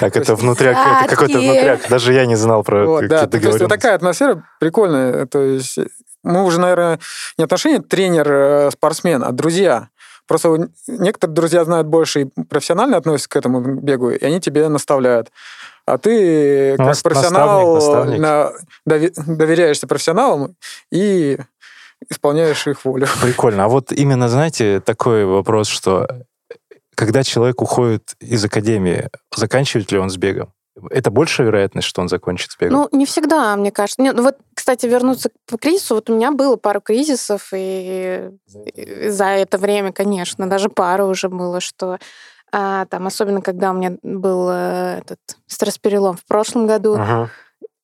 Так, 0.00 0.14
То 0.14 0.18
это 0.20 0.34
внутряк, 0.34 0.76
это 1.04 1.10
какой-то 1.14 1.38
внутряк. 1.38 1.88
Даже 1.88 2.12
я 2.12 2.26
не 2.26 2.34
знал 2.34 2.64
про 2.64 2.84
Вот, 2.86 3.06
да, 3.06 3.26
какие-то 3.26 3.38
то 3.40 3.48
есть 3.48 3.60
вот 3.60 3.68
такая 3.68 3.94
атмосфера 3.94 4.44
прикольная. 4.58 5.26
То 5.26 5.40
есть 5.40 5.78
мы 6.24 6.44
уже, 6.44 6.58
наверное, 6.58 6.98
не 7.38 7.44
отношения 7.44 7.80
тренер-спортсмен, 7.80 9.22
а 9.22 9.30
друзья. 9.30 9.90
Просто 10.30 10.68
некоторые 10.86 11.34
друзья 11.34 11.64
знают 11.64 11.88
больше 11.88 12.20
и 12.20 12.24
профессионально 12.44 12.98
относятся 12.98 13.30
к 13.30 13.34
этому 13.34 13.60
бегу, 13.60 14.10
и 14.10 14.24
они 14.24 14.40
тебе 14.40 14.68
наставляют. 14.68 15.32
А 15.86 15.98
ты, 15.98 16.76
как 16.76 16.86
нас- 16.86 17.02
профессионал, 17.02 17.74
наставник, 17.74 18.20
наставник. 18.20 18.62
на- 18.86 19.34
доверяешься 19.34 19.88
профессионалам 19.88 20.54
и 20.92 21.36
исполняешь 22.08 22.64
их 22.68 22.84
волю. 22.84 23.08
Прикольно. 23.22 23.64
А 23.64 23.68
вот 23.68 23.90
именно, 23.90 24.28
знаете, 24.28 24.78
такой 24.78 25.24
вопрос, 25.24 25.66
что 25.66 26.06
когда 26.94 27.24
человек 27.24 27.60
уходит 27.60 28.14
из 28.20 28.44
академии, 28.44 29.08
заканчивает 29.34 29.90
ли 29.90 29.98
он 29.98 30.10
с 30.10 30.16
бегом? 30.16 30.52
Это 30.90 31.10
большая 31.10 31.48
вероятность, 31.48 31.86
что 31.86 32.00
он 32.00 32.08
закончит 32.08 32.52
с 32.52 32.58
бегом? 32.58 32.88
Ну, 32.92 32.98
не 32.98 33.04
всегда, 33.04 33.56
мне 33.56 33.72
кажется. 33.72 34.00
Нет, 34.00 34.14
ну 34.16 34.22
вот, 34.22 34.36
кстати, 34.54 34.86
вернуться 34.86 35.30
к 35.30 35.58
кризису. 35.58 35.96
Вот 35.96 36.08
у 36.08 36.14
меня 36.14 36.30
было 36.30 36.56
пару 36.56 36.80
кризисов, 36.80 37.50
и 37.52 38.30
и 38.74 39.08
за 39.08 39.26
это 39.26 39.58
время, 39.58 39.92
конечно, 39.92 40.48
даже 40.48 40.68
пару 40.68 41.06
уже 41.06 41.28
было, 41.28 41.60
что 41.60 41.98
а, 42.52 42.86
там, 42.86 43.06
особенно 43.06 43.42
когда 43.42 43.70
у 43.70 43.74
меня 43.74 43.96
был 44.02 44.48
э, 44.50 44.98
этот 44.98 45.20
стресс-перелом 45.46 46.16
в 46.16 46.24
прошлом 46.24 46.66
году, 46.66 46.94
Ага. 46.94 47.30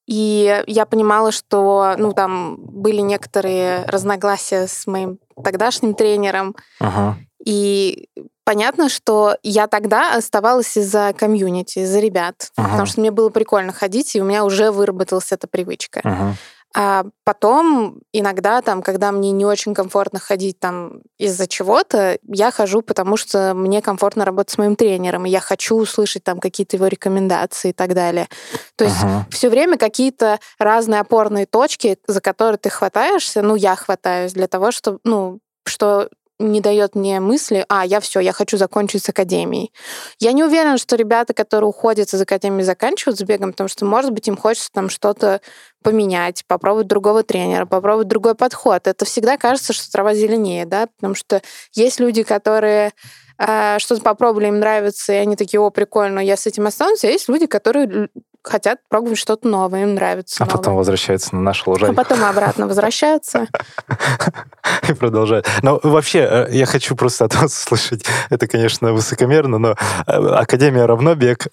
и 0.06 0.64
я 0.66 0.86
понимала, 0.86 1.30
что, 1.30 1.94
ну, 1.98 2.12
там 2.12 2.56
были 2.58 3.00
некоторые 3.00 3.84
разногласия 3.86 4.66
с 4.66 4.86
моим 4.86 5.18
тогдашним 5.42 5.94
тренером, 5.94 6.54
Ага. 6.80 7.16
и 7.44 8.08
понятно, 8.44 8.88
что 8.88 9.36
я 9.42 9.66
тогда 9.66 10.14
оставалась 10.16 10.76
из-за 10.76 11.12
комьюнити, 11.16 11.80
из-за 11.80 12.00
ребят, 12.00 12.50
Ага. 12.56 12.68
потому 12.70 12.86
что 12.86 13.00
мне 13.00 13.10
было 13.10 13.28
прикольно 13.30 13.72
ходить, 13.72 14.14
и 14.16 14.20
у 14.20 14.24
меня 14.24 14.44
уже 14.44 14.70
выработалась 14.70 15.32
эта 15.32 15.46
привычка. 15.46 16.00
Ага. 16.04 16.34
А 16.78 17.06
потом 17.24 18.00
иногда, 18.12 18.60
там, 18.60 18.82
когда 18.82 19.10
мне 19.10 19.30
не 19.32 19.46
очень 19.46 19.72
комфортно 19.72 20.18
ходить 20.18 20.60
там 20.60 21.00
из-за 21.16 21.46
чего-то, 21.46 22.18
я 22.28 22.50
хожу, 22.50 22.82
потому 22.82 23.16
что 23.16 23.54
мне 23.54 23.80
комфортно 23.80 24.26
работать 24.26 24.52
с 24.52 24.58
моим 24.58 24.76
тренером, 24.76 25.24
и 25.24 25.30
я 25.30 25.40
хочу 25.40 25.76
услышать 25.76 26.22
там 26.22 26.38
какие-то 26.38 26.76
его 26.76 26.86
рекомендации 26.88 27.70
и 27.70 27.72
так 27.72 27.94
далее. 27.94 28.28
То 28.76 28.84
есть 28.84 29.02
Ага. 29.02 29.26
все 29.30 29.48
время 29.48 29.78
какие-то 29.78 30.38
разные 30.58 31.00
опорные 31.00 31.46
точки, 31.46 31.98
за 32.06 32.20
которые 32.20 32.58
ты 32.58 32.68
хватаешься, 32.68 33.40
ну, 33.40 33.54
я 33.54 33.74
хватаюсь 33.74 34.34
для 34.34 34.46
того, 34.46 34.70
чтобы, 34.70 34.98
ну, 35.02 35.38
что 35.64 36.10
не 36.38 36.60
дает 36.60 36.94
мне 36.94 37.18
мысли, 37.20 37.64
а, 37.68 37.84
я 37.84 38.00
все, 38.00 38.20
я 38.20 38.32
хочу 38.32 38.56
закончить 38.56 39.04
с 39.04 39.08
академией. 39.08 39.72
Я 40.18 40.32
не 40.32 40.44
уверена, 40.44 40.78
что 40.78 40.96
ребята, 40.96 41.32
которые 41.32 41.68
уходят 41.68 42.12
из 42.12 42.20
академии, 42.20 42.62
заканчивают 42.62 43.18
с 43.18 43.22
бегом, 43.22 43.52
потому 43.52 43.68
что, 43.68 43.84
может 43.84 44.12
быть, 44.12 44.28
им 44.28 44.36
хочется 44.36 44.70
там 44.72 44.90
что-то 44.90 45.40
поменять, 45.82 46.44
попробовать 46.46 46.88
другого 46.88 47.22
тренера, 47.22 47.64
попробовать 47.64 48.08
другой 48.08 48.34
подход. 48.34 48.86
Это 48.86 49.04
всегда 49.04 49.36
кажется, 49.38 49.72
что 49.72 49.90
трава 49.90 50.14
зеленее, 50.14 50.66
да, 50.66 50.88
потому 50.96 51.14
что 51.14 51.40
есть 51.72 52.00
люди, 52.00 52.22
которые 52.22 52.92
э, 53.38 53.78
что-то 53.78 54.02
попробовали, 54.02 54.48
им 54.48 54.58
нравится, 54.58 55.12
и 55.12 55.16
они 55.16 55.36
такие, 55.36 55.60
о, 55.60 55.70
прикольно, 55.70 56.18
я 56.18 56.36
с 56.36 56.46
этим 56.46 56.66
останусь, 56.66 57.04
а 57.04 57.08
есть 57.08 57.28
люди, 57.28 57.46
которые 57.46 58.08
хотят 58.48 58.78
пробовать 58.88 59.18
что-то 59.18 59.48
новое, 59.48 59.82
им 59.82 59.94
нравится. 59.94 60.42
А 60.42 60.46
потом 60.46 60.64
новое. 60.72 60.78
возвращаются 60.78 61.34
на 61.34 61.40
нашу 61.42 61.64
А 61.66 61.70
лужайку. 61.70 61.94
потом 61.94 62.24
обратно 62.24 62.66
возвращаются. 62.66 63.46
И 64.88 64.92
продолжают. 64.92 65.48
Но 65.62 65.80
вообще, 65.82 66.18
э, 66.20 66.46
я 66.50 66.66
хочу 66.66 66.96
просто 66.96 67.24
от 67.24 67.34
вас 67.34 67.52
услышать, 67.64 68.04
это, 68.30 68.46
конечно, 68.46 68.92
высокомерно, 68.92 69.58
но 69.58 69.70
э, 70.06 70.12
Академия 70.12 70.86
равно 70.86 71.14
бег. 71.14 71.46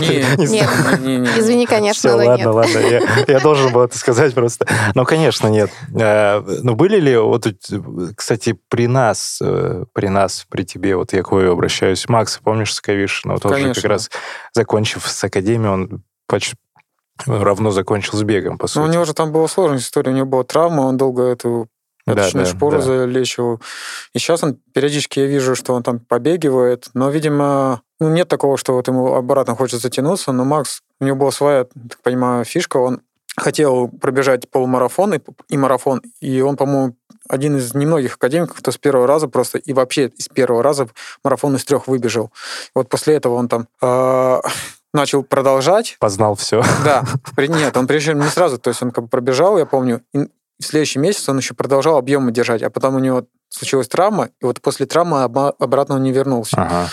Не, 0.00 0.06
Не 0.38 0.46
Нет. 0.46 0.68
знаю. 0.68 1.00
не, 1.00 1.16
не, 1.16 1.16
не. 1.18 1.40
Извини, 1.40 1.66
конечно, 1.66 2.10
но 2.10 2.16
ладно, 2.18 2.36
нет. 2.36 2.46
ладно, 2.46 2.78
я, 3.28 3.40
должен 3.40 3.72
был 3.72 3.82
это 3.82 3.98
сказать 3.98 4.34
просто. 4.34 4.66
Ну, 4.94 5.04
конечно, 5.04 5.48
нет. 5.48 5.70
Э, 5.98 6.40
Но 6.62 6.74
были 6.74 6.98
ли, 7.00 7.16
вот, 7.16 7.46
кстати, 8.16 8.58
при 8.68 8.86
нас, 8.86 9.40
при 9.92 10.08
нас, 10.08 10.46
при 10.48 10.62
тебе, 10.64 10.96
вот 10.96 11.12
я 11.12 11.22
к 11.22 11.30
Вове 11.32 11.50
обращаюсь, 11.50 12.08
Макс, 12.08 12.38
помнишь 12.42 12.74
Саковишина, 12.74 13.34
вот 13.34 13.42
тоже 13.42 13.54
как 13.54 13.62
Конечно. 13.62 13.88
раз 13.88 14.10
закончив 14.52 15.06
с 15.06 15.24
Академией, 15.24 15.70
он 15.70 15.87
почти 16.28 16.54
равно 17.26 17.70
закончил 17.72 18.16
с 18.16 18.22
бегом, 18.22 18.58
по 18.58 18.68
Ну, 18.74 18.82
у 18.82 18.84
сути. 18.86 18.94
него 18.94 19.04
же 19.04 19.12
там 19.12 19.32
была 19.32 19.48
сложная 19.48 19.78
история, 19.78 20.12
у 20.12 20.14
него 20.14 20.26
была 20.26 20.44
травма, 20.44 20.82
он 20.82 20.96
долго 20.96 21.24
эту 21.24 21.68
Да, 22.06 22.14
пяточную 22.14 22.46
да, 22.46 22.52
шпору 22.52 22.76
да. 22.78 22.82
залечивал. 22.84 23.60
И 24.14 24.18
сейчас 24.20 24.44
он 24.44 24.56
периодически 24.72 25.18
я 25.20 25.26
вижу, 25.26 25.56
что 25.56 25.74
он 25.74 25.82
там 25.82 25.98
побегивает, 25.98 26.88
но, 26.94 27.10
видимо, 27.10 27.82
ну, 27.98 28.08
нет 28.08 28.28
такого, 28.28 28.56
что 28.56 28.74
вот 28.74 28.86
ему 28.86 29.14
обратно 29.14 29.56
хочется 29.56 29.80
затянуться, 29.88 30.30
но 30.30 30.44
Макс, 30.44 30.80
у 31.00 31.04
него 31.04 31.16
была 31.16 31.32
своя, 31.32 31.64
так 31.64 32.00
понимаю, 32.02 32.44
фишка, 32.44 32.76
он 32.76 33.00
хотел 33.36 33.88
пробежать 33.88 34.48
полумарафон 34.48 35.14
и, 35.14 35.20
и 35.48 35.56
марафон, 35.56 36.02
и 36.20 36.40
он, 36.40 36.56
по-моему, 36.56 36.94
один 37.28 37.56
из 37.56 37.74
немногих 37.74 38.14
академиков, 38.14 38.56
кто 38.58 38.70
с 38.70 38.78
первого 38.78 39.06
раза 39.06 39.28
просто, 39.28 39.58
и 39.58 39.72
вообще 39.72 40.06
из 40.16 40.28
первого 40.28 40.62
раза 40.62 40.88
марафон 41.24 41.56
из 41.56 41.64
трех 41.64 41.88
выбежал. 41.88 42.30
Вот 42.74 42.88
после 42.88 43.14
этого 43.14 43.34
он 43.34 43.48
там 43.48 43.68
э, 43.82 44.40
начал 44.92 45.22
продолжать, 45.22 45.96
Познал 46.00 46.34
все. 46.34 46.62
да, 46.84 47.04
нет, 47.36 47.76
он 47.76 47.86
причем 47.86 48.18
не 48.20 48.28
сразу, 48.28 48.58
то 48.58 48.68
есть 48.68 48.82
он 48.82 48.90
как 48.90 49.04
бы 49.04 49.10
пробежал, 49.10 49.58
я 49.58 49.66
помню, 49.66 50.02
и 50.12 50.28
в 50.60 50.64
следующий 50.64 50.98
месяц 50.98 51.28
он 51.28 51.38
еще 51.38 51.54
продолжал 51.54 51.96
объемы 51.96 52.32
держать, 52.32 52.62
а 52.62 52.70
потом 52.70 52.96
у 52.96 52.98
него 52.98 53.24
случилась 53.48 53.88
травма, 53.88 54.30
и 54.40 54.44
вот 54.44 54.60
после 54.60 54.86
травмы 54.86 55.22
обратно 55.22 55.94
он 55.96 56.02
не 56.02 56.12
вернулся. 56.12 56.56
Ага. 56.56 56.88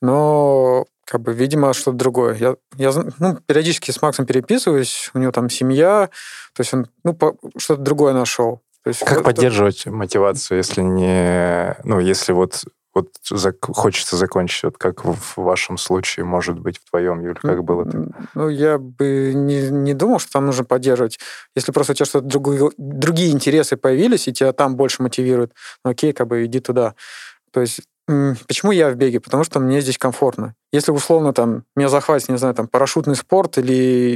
Но, 0.00 0.86
как 1.04 1.22
бы, 1.22 1.32
видимо, 1.32 1.72
что-то 1.74 1.96
другое. 1.96 2.34
Я, 2.36 2.56
я 2.76 2.92
ну, 3.18 3.36
периодически 3.46 3.90
с 3.90 4.00
Максом 4.00 4.24
переписываюсь, 4.26 5.10
у 5.14 5.18
него 5.18 5.32
там 5.32 5.50
семья, 5.50 6.08
то 6.54 6.60
есть 6.60 6.72
он 6.72 6.88
ну, 7.04 7.16
что-то 7.56 7.82
другое 7.82 8.12
нашел. 8.14 8.62
То 8.84 8.88
есть 8.88 9.00
Как 9.00 9.16
вот- 9.18 9.24
поддерживать 9.24 9.86
мотивацию, 9.86 10.58
если 10.58 10.82
не... 10.82 11.76
Ну, 11.84 11.98
если 11.98 12.32
вот 12.32 12.64
вот 12.98 13.08
зак- 13.32 13.72
хочется 13.72 14.16
закончить, 14.16 14.64
вот 14.64 14.78
как 14.78 15.04
в 15.04 15.36
вашем 15.36 15.78
случае, 15.78 16.24
может 16.24 16.58
быть, 16.58 16.78
в 16.78 16.88
твоем, 16.90 17.20
Юль, 17.20 17.38
как 17.40 17.64
было 17.64 17.86
это? 17.86 17.96
М, 17.98 18.14
Ну, 18.34 18.48
я 18.48 18.78
бы 18.78 19.32
не, 19.34 19.70
не 19.70 19.94
думал, 19.94 20.18
что 20.18 20.32
там 20.32 20.46
нужно 20.46 20.64
поддерживать. 20.64 21.18
Если 21.56 21.72
просто 21.72 21.92
у 21.92 21.94
тебя 21.94 22.06
что-то 22.06 22.26
другое, 22.26 22.70
другие 22.76 23.30
интересы 23.32 23.76
появились, 23.76 24.28
и 24.28 24.32
тебя 24.32 24.52
там 24.52 24.76
больше 24.76 25.02
мотивирует, 25.02 25.52
ну, 25.84 25.90
окей, 25.92 26.12
как 26.12 26.28
бы 26.28 26.44
иди 26.44 26.60
туда. 26.60 26.94
То 27.52 27.60
есть 27.60 27.80
почему 28.46 28.72
я 28.72 28.88
в 28.90 28.94
беге? 28.96 29.20
Потому 29.20 29.44
что 29.44 29.60
мне 29.60 29.80
здесь 29.82 29.98
комфортно. 29.98 30.54
Если 30.72 30.92
условно 30.92 31.32
там 31.34 31.64
меня 31.76 31.88
захватит, 31.88 32.28
не 32.30 32.38
знаю, 32.38 32.54
там 32.54 32.66
парашютный 32.66 33.16
спорт 33.16 33.58
или 33.58 33.72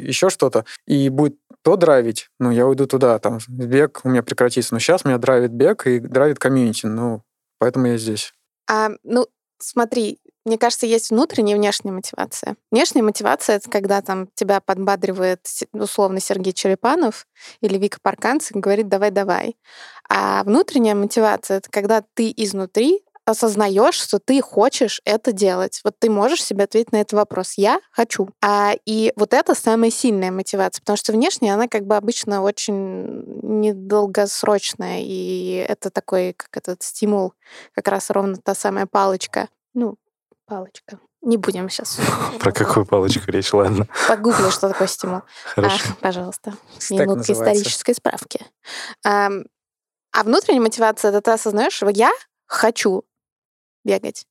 еще 0.06 0.30
что-то, 0.30 0.64
и 0.86 1.08
будет 1.10 1.36
то 1.62 1.76
драйвить, 1.76 2.28
ну, 2.40 2.50
я 2.50 2.66
уйду 2.66 2.86
туда, 2.86 3.18
там, 3.18 3.38
бег 3.48 4.00
у 4.04 4.08
меня 4.08 4.22
прекратится. 4.22 4.74
Но 4.74 4.80
сейчас 4.80 5.04
меня 5.04 5.18
драйвит 5.18 5.52
бег 5.52 5.86
и 5.86 6.00
драйвит 6.00 6.38
комьюнити, 6.38 6.86
ну, 6.86 7.22
поэтому 7.58 7.86
я 7.86 7.98
здесь. 7.98 8.34
А, 8.68 8.90
ну, 9.02 9.26
смотри, 9.58 10.20
мне 10.44 10.58
кажется, 10.58 10.86
есть 10.86 11.10
внутренняя 11.10 11.56
и 11.56 11.58
внешняя 11.58 11.92
мотивация. 11.92 12.56
Внешняя 12.70 13.02
мотивация— 13.02 13.56
это 13.58 13.70
когда 13.70 14.02
там 14.02 14.28
тебя 14.34 14.60
подбадривает 14.60 15.46
условно 15.72 16.20
Сергей 16.20 16.52
Черепанов 16.52 17.26
или 17.60 17.78
Вика 17.78 17.98
Парканцик 18.02 18.56
и 18.56 18.60
говорит 18.60 18.88
«давай-давай». 18.88 19.56
А 20.08 20.42
внутренняя 20.42 20.96
мотивация— 20.96 21.56
это 21.58 21.70
когда 21.70 22.02
ты 22.14 22.32
изнутри 22.36 23.04
осознаешь, 23.24 23.94
что 23.94 24.18
ты 24.18 24.40
хочешь 24.40 25.00
это 25.04 25.32
делать. 25.32 25.80
Вот 25.84 25.94
ты 25.98 26.10
можешь 26.10 26.42
себе 26.42 26.64
ответить 26.64 26.92
на 26.92 26.96
этот 26.96 27.12
вопрос. 27.12 27.54
Я 27.56 27.80
хочу. 27.90 28.28
А, 28.42 28.72
и 28.84 29.12
вот 29.16 29.32
это 29.32 29.54
самая 29.54 29.90
сильная 29.90 30.30
мотивация, 30.30 30.80
потому 30.80 30.96
что 30.96 31.12
внешняя, 31.12 31.54
она 31.54 31.68
как 31.68 31.86
бы 31.86 31.96
обычно 31.96 32.42
очень 32.42 33.22
недолгосрочная, 33.42 35.00
и 35.02 35.64
это 35.68 35.90
такой, 35.90 36.34
как 36.34 36.56
этот 36.56 36.82
стимул, 36.82 37.34
как 37.74 37.88
раз 37.88 38.10
ровно 38.10 38.36
та 38.36 38.54
самая 38.54 38.86
палочка. 38.86 39.48
Ну, 39.74 39.96
палочка. 40.46 40.98
Не 41.22 41.36
будем 41.36 41.70
сейчас. 41.70 41.98
Про 42.40 42.52
какую 42.52 42.84
палочку 42.84 43.30
речь, 43.30 43.52
ладно. 43.52 43.86
Погугли, 44.08 44.50
что 44.50 44.68
такое 44.68 44.88
стимул. 44.88 45.22
Хорошо. 45.44 45.84
А, 45.90 46.02
пожалуйста. 46.02 46.54
Минутка 46.90 47.16
называется. 47.18 47.32
исторической 47.32 47.94
справки. 47.94 48.44
Ам, 49.04 49.44
А 50.12 50.24
внутренняя 50.24 50.60
мотивация, 50.62 51.10
это 51.10 51.20
ты 51.20 51.30
осознаешь, 51.30 51.74
что 51.74 51.88
я 51.88 52.10
хочу 52.46 53.04
бегать. 53.84 54.26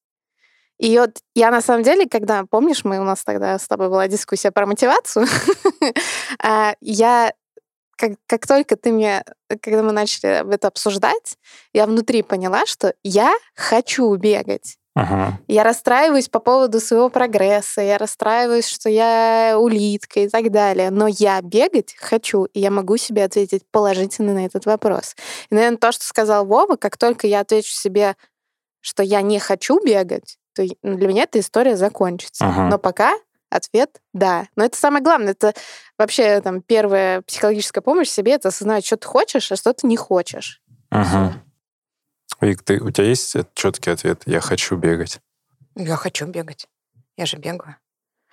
И 0.78 0.98
вот 0.98 1.20
я 1.36 1.52
на 1.52 1.62
самом 1.62 1.84
деле, 1.84 2.08
когда, 2.08 2.44
помнишь, 2.50 2.84
мы 2.84 3.00
у 3.00 3.04
нас 3.04 3.24
тогда 3.24 3.60
с 3.60 3.68
тобой 3.68 3.90
была 3.90 4.08
дискуссия 4.08 4.52
про 4.52 4.66
мотивацию, 4.66 5.28
а, 6.44 6.74
я 6.82 7.34
как, 7.98 8.14
как 8.26 8.48
только 8.48 8.76
ты 8.76 8.92
мне, 8.92 9.24
когда 9.62 9.84
мы 9.84 9.92
начали 9.92 10.52
это 10.52 10.70
обсуждать, 10.70 11.38
я 11.72 11.86
внутри 11.86 12.24
поняла, 12.24 12.66
что 12.66 12.96
я 13.04 13.32
хочу 13.56 14.16
бегать. 14.16 14.78
Ага. 14.94 15.40
Я 15.48 15.64
расстраиваюсь 15.64 16.28
по 16.28 16.40
поводу 16.40 16.82
своего 16.82 17.10
прогресса, 17.10 17.82
я 17.82 17.98
расстраиваюсь, 17.98 18.68
что 18.68 18.90
я 18.90 19.56
улитка 19.58 20.22
и 20.22 20.28
так 20.28 20.52
далее. 20.52 20.90
Но 20.90 21.08
я 21.08 21.42
бегать 21.42 21.96
хочу, 21.98 22.46
и 22.46 22.60
я 22.60 22.72
могу 22.72 22.98
себе 22.98 23.24
ответить 23.24 23.64
положительно 23.72 24.34
на 24.34 24.46
этот 24.46 24.66
вопрос. 24.66 25.16
И, 25.50 25.56
наверное, 25.56 25.78
то, 25.78 25.94
что 25.94 26.04
сказал 26.04 26.46
Вова, 26.46 26.76
как 26.76 26.98
только 26.98 27.26
я 27.26 27.40
отвечу 27.40 27.72
себе, 27.72 28.16
что 28.82 29.04
я 29.04 29.22
не 29.22 29.40
хочу 29.40 29.80
бегать, 29.84 30.38
то 30.54 30.64
ну, 30.84 30.98
для 30.98 31.08
меня 31.08 31.24
эта 31.24 31.40
история 31.40 31.78
закончится. 31.78 32.46
Ага. 32.46 32.68
Но 32.68 32.78
пока 32.78 33.14
ответ— 33.50 34.02
да. 34.14 34.48
Но 34.56 34.66
это 34.66 34.78
самое 34.78 35.04
главное. 35.04 35.32
Это 35.32 35.54
вообще 35.98 36.42
там 36.42 36.62
первая 36.62 37.22
психологическая 37.22 37.82
помощь 37.82 38.10
себе— 38.10 38.34
это 38.34 38.50
осознавать, 38.50 38.86
что 38.86 38.98
ты 38.98 39.08
хочешь, 39.08 39.52
а 39.52 39.56
что 39.56 39.74
ты 39.74 39.88
не 39.88 39.98
хочешь. 39.98 40.62
Ага. 40.90 41.42
Вик, 42.42 42.64
ты, 42.64 42.80
у 42.80 42.90
тебя 42.90 43.08
есть 43.08 43.36
четкий 43.54 43.92
ответ? 43.92 44.24
Я 44.26 44.42
хочу 44.42 44.76
бегать. 44.76 45.20
Я 45.76 45.96
хочу 45.96 46.26
бегать. 46.26 46.68
Я 47.16 47.26
же 47.26 47.38
бегаю. 47.38 47.78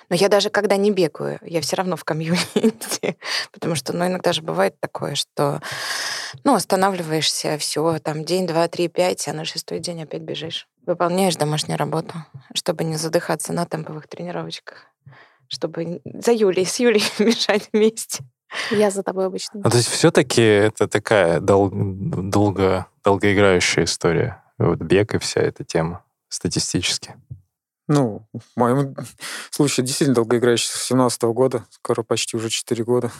Но 0.08 0.16
я 0.16 0.28
даже 0.28 0.50
когда 0.50 0.76
не 0.76 0.90
бегаю, 0.90 1.38
я 1.42 1.60
все 1.60 1.76
равно 1.76 1.96
в 1.96 2.04
комьюнити. 2.04 3.16
Потому 3.52 3.74
что, 3.74 3.92
ну, 3.92 4.06
иногда 4.06 4.32
же 4.32 4.42
бывает 4.42 4.78
такое, 4.80 5.14
что, 5.14 5.60
ну, 6.44 6.54
останавливаешься, 6.54 7.58
все, 7.58 7.98
там, 7.98 8.24
день, 8.24 8.46
два, 8.46 8.68
три, 8.68 8.88
пять, 8.88 9.28
а 9.28 9.32
на 9.32 9.44
шестой 9.44 9.80
день 9.80 10.02
опять 10.02 10.22
бежишь. 10.22 10.66
Выполняешь 10.86 11.36
домашнюю 11.36 11.78
работу, 11.78 12.14
чтобы 12.54 12.84
не 12.84 12.96
задыхаться 12.96 13.52
на 13.52 13.66
темповых 13.66 14.08
тренировочках, 14.08 14.86
чтобы 15.48 16.00
за 16.04 16.32
Юлей, 16.32 16.64
с 16.64 16.78
Юлей 16.78 17.04
бежать 17.18 17.68
вместе. 17.72 18.24
Я 18.70 18.90
за 18.90 19.02
тобой 19.02 19.26
обычно. 19.26 19.60
Ну, 19.62 19.70
то 19.70 19.76
есть 19.76 19.90
все-таки 19.90 20.40
это 20.40 20.88
такая 20.88 21.40
дол- 21.40 21.70
долго, 21.70 22.86
долгоиграющая 23.04 23.84
история. 23.84 24.42
Вот 24.56 24.78
бег 24.78 25.14
и 25.14 25.18
вся 25.18 25.42
эта 25.42 25.64
тема 25.64 26.02
статистически. 26.30 27.14
Ну, 27.88 28.27
в 28.33 28.59
моем 28.61 28.94
случае 29.51 29.85
действительно 29.85 30.14
долгоиграющий 30.14 30.68
с 30.68 30.83
17 30.85 31.22
года, 31.24 31.64
скоро 31.70 32.03
почти 32.03 32.37
уже 32.37 32.51
4 32.51 32.85
года. 32.85 33.11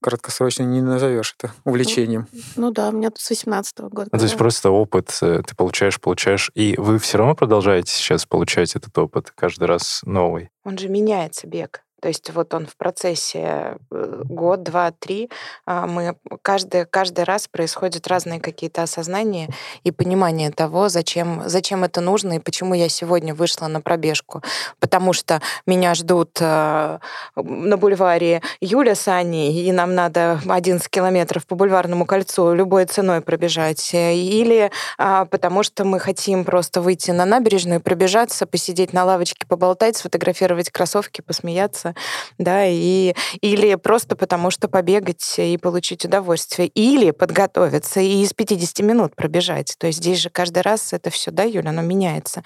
Краткосрочно 0.00 0.64
не 0.64 0.82
назовешь 0.82 1.34
это 1.38 1.52
увлечением. 1.64 2.28
Ну 2.56 2.70
да, 2.70 2.90
у 2.90 2.92
меня 2.92 3.10
тут 3.10 3.20
с 3.20 3.30
18 3.30 3.80
года. 3.80 4.10
Ну, 4.12 4.18
то 4.18 4.24
есть 4.24 4.36
просто 4.36 4.70
опыт 4.70 5.16
э, 5.22 5.42
ты 5.46 5.56
получаешь, 5.56 5.98
получаешь, 5.98 6.50
и 6.54 6.74
вы 6.76 6.98
все 6.98 7.18
равно 7.18 7.34
продолжаете 7.34 7.90
сейчас 7.90 8.26
получать 8.26 8.76
этот 8.76 8.96
опыт 8.98 9.30
каждый 9.34 9.64
раз 9.64 10.02
новый. 10.04 10.50
Он 10.62 10.76
же 10.76 10.90
меняется, 10.90 11.46
бег. 11.46 11.83
То 12.04 12.08
есть 12.08 12.30
вот 12.34 12.52
он 12.52 12.66
в 12.66 12.76
процессе 12.76 13.78
э, 13.90 14.22
год, 14.24 14.62
два, 14.62 14.90
три, 14.90 15.30
а, 15.64 15.86
мы 15.86 16.14
каждый, 16.42 16.84
каждый 16.84 17.24
раз 17.24 17.48
происходят 17.48 18.06
разные 18.08 18.40
какие-то 18.40 18.82
осознания 18.82 19.48
и 19.84 19.90
понимание 19.90 20.50
того, 20.50 20.90
зачем, 20.90 21.44
зачем 21.46 21.82
это 21.82 22.02
нужно 22.02 22.34
и 22.34 22.40
почему 22.40 22.74
я 22.74 22.90
сегодня 22.90 23.34
вышла 23.34 23.68
на 23.68 23.80
пробежку. 23.80 24.42
Потому 24.80 25.14
что 25.14 25.40
меня 25.64 25.94
ждут 25.94 26.36
э, 26.42 26.98
на 27.36 27.76
бульваре 27.78 28.42
Юля 28.60 28.96
с 28.96 29.08
Аней, 29.08 29.66
и 29.66 29.72
нам 29.72 29.94
надо 29.94 30.42
11 30.46 30.86
километров 30.90 31.46
по 31.46 31.54
бульварному 31.54 32.04
кольцу 32.04 32.52
любой 32.52 32.84
ценой 32.84 33.22
пробежать. 33.22 33.94
Э, 33.94 34.14
Или 34.14 34.70
а, 34.98 35.24
потому 35.24 35.62
что 35.62 35.86
мы 35.86 35.98
хотим 36.00 36.44
просто 36.44 36.82
выйти 36.82 37.12
на 37.12 37.24
набережную, 37.24 37.80
пробежаться, 37.80 38.44
посидеть 38.44 38.92
на 38.92 39.06
лавочке, 39.06 39.46
поболтать, 39.46 39.96
сфотографировать 39.96 40.68
кроссовки, 40.68 41.22
посмеяться 41.22 41.93
да, 42.38 42.64
и, 42.66 43.14
или 43.40 43.74
просто 43.76 44.16
потому, 44.16 44.50
что 44.50 44.68
побегать 44.68 45.34
и 45.38 45.56
получить 45.58 46.04
удовольствие, 46.04 46.68
или 46.68 47.10
подготовиться 47.10 48.00
и 48.00 48.22
из 48.22 48.32
50 48.32 48.80
минут 48.80 49.16
пробежать. 49.16 49.74
То 49.78 49.86
есть 49.86 49.98
здесь 49.98 50.18
же 50.18 50.30
каждый 50.30 50.62
раз 50.62 50.92
это 50.92 51.10
все, 51.10 51.30
да, 51.30 51.42
Юля, 51.44 51.70
оно 51.70 51.82
меняется. 51.82 52.42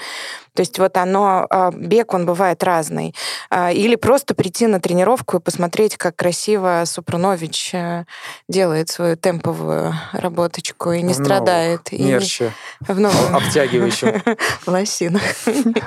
То 0.54 0.60
есть 0.60 0.78
вот 0.78 0.96
оно, 0.96 1.46
а, 1.50 1.70
бег, 1.72 2.14
он 2.14 2.26
бывает 2.26 2.62
разный. 2.64 3.14
А, 3.50 3.72
или 3.72 3.96
просто 3.96 4.34
прийти 4.34 4.66
на 4.66 4.80
тренировку 4.80 5.36
и 5.36 5.40
посмотреть, 5.40 5.96
как 5.96 6.16
красиво 6.16 6.82
Супрунович 6.86 7.74
э, 7.74 8.04
делает 8.48 8.88
свою 8.88 9.16
темповую 9.16 9.94
работочку 10.12 10.92
и 10.92 11.02
не 11.02 11.12
В 11.12 11.16
страдает. 11.16 11.90
новых 11.92 12.00
и 12.00 12.02
мерче, 12.04 12.52
В 12.80 12.98
новом. 12.98 13.36
обтягивающем. 13.36 14.22
В 14.62 14.66
лосинах. 14.68 15.22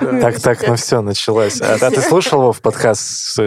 Так, 0.00 0.40
так, 0.40 0.66
ну 0.66 0.76
все, 0.76 1.00
началось. 1.02 1.60
А, 1.60 1.74
а 1.80 1.90
ты 1.90 2.00
слушал 2.00 2.40
его 2.42 2.52
в 2.52 2.60
подкаст 2.60 3.02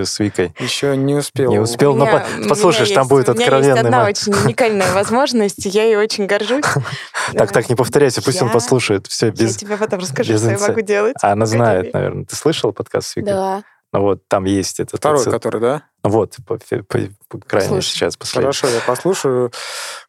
с, 0.06 0.14
с 0.14 0.20
Викой? 0.20 0.54
Еще 0.60 0.96
не 0.98 1.16
успел. 1.16 1.52
Не 1.52 1.60
успел, 1.60 1.94
У 1.94 1.96
но 1.96 2.06
меня- 2.06 2.26
меня 2.38 2.48
послушаешь, 2.50 2.90
там 2.90 3.04
есть- 3.04 3.10
будет 3.10 3.30
У 3.30 3.34
меня 3.34 3.44
откровенный 3.46 3.70
есть 3.74 3.86
одна 3.86 4.06
очень 4.06 4.34
уникальная 4.34 4.92
возможность, 4.94 5.66
я 5.66 5.84
ей 5.84 5.98
очень 5.98 6.26
горжусь. 6.26 6.66
Так, 7.34 7.52
так, 7.52 7.70
не 7.70 7.76
повторяйся, 7.76 8.22
пусть 8.22 8.42
он 8.42 8.48
Я- 8.50 8.54
послушает. 8.54 9.08
Все, 9.08 9.26
Я 9.28 9.32
без... 9.32 9.58
тебе 9.58 9.78
потом 9.78 10.00
расскажу, 10.00 10.32
без 10.34 10.42
что 10.42 10.52
я 10.52 10.58
могу 10.60 10.82
делать. 10.82 11.16
А 11.22 11.32
она 11.32 11.46
в 11.46 11.50
знает, 11.50 11.94
наверное. 11.94 12.26
Ты 12.26 12.36
слышал 12.36 12.72
подкаст 12.72 13.08
с 13.08 13.16
Викой? 13.16 13.34
Да. 13.34 13.64
Ну 13.94 14.02
вот, 14.02 14.28
там 14.28 14.44
есть 14.46 14.80
этот... 14.80 15.00
Второй, 15.00 15.24
который, 15.26 15.60
да? 15.62 15.84
Вот, 16.04 16.36
по, 16.46 16.58
по- 16.58 17.40
Послушай. 17.50 17.88
сейчас, 17.88 18.18
последний. 18.18 18.44
Хорошо, 18.44 18.68
я 18.68 18.80
послушаю. 18.82 19.52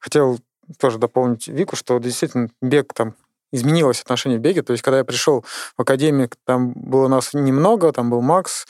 Хотел 0.01 0.39
тоже 0.79 0.99
дополнить 0.99 1.47
Вику, 1.49 1.77
что 1.77 1.99
действительно 1.99 2.49
бег 2.61 2.93
там 2.93 3.15
изменилось 3.53 4.03
отношение 4.03 4.39
к 4.39 4.43
беге. 4.43 4.63
То 4.63 4.73
есть, 4.73 4.83
когда 4.83 4.99
я 4.99 5.05
пришел 5.05 5.45
в 5.77 5.81
академию, 5.83 6.29
там 6.45 6.73
было 6.75 7.07
нас 7.09 7.33
немного, 7.33 7.93
там 7.93 8.11
был 8.11 8.21
Макс, 8.21 8.67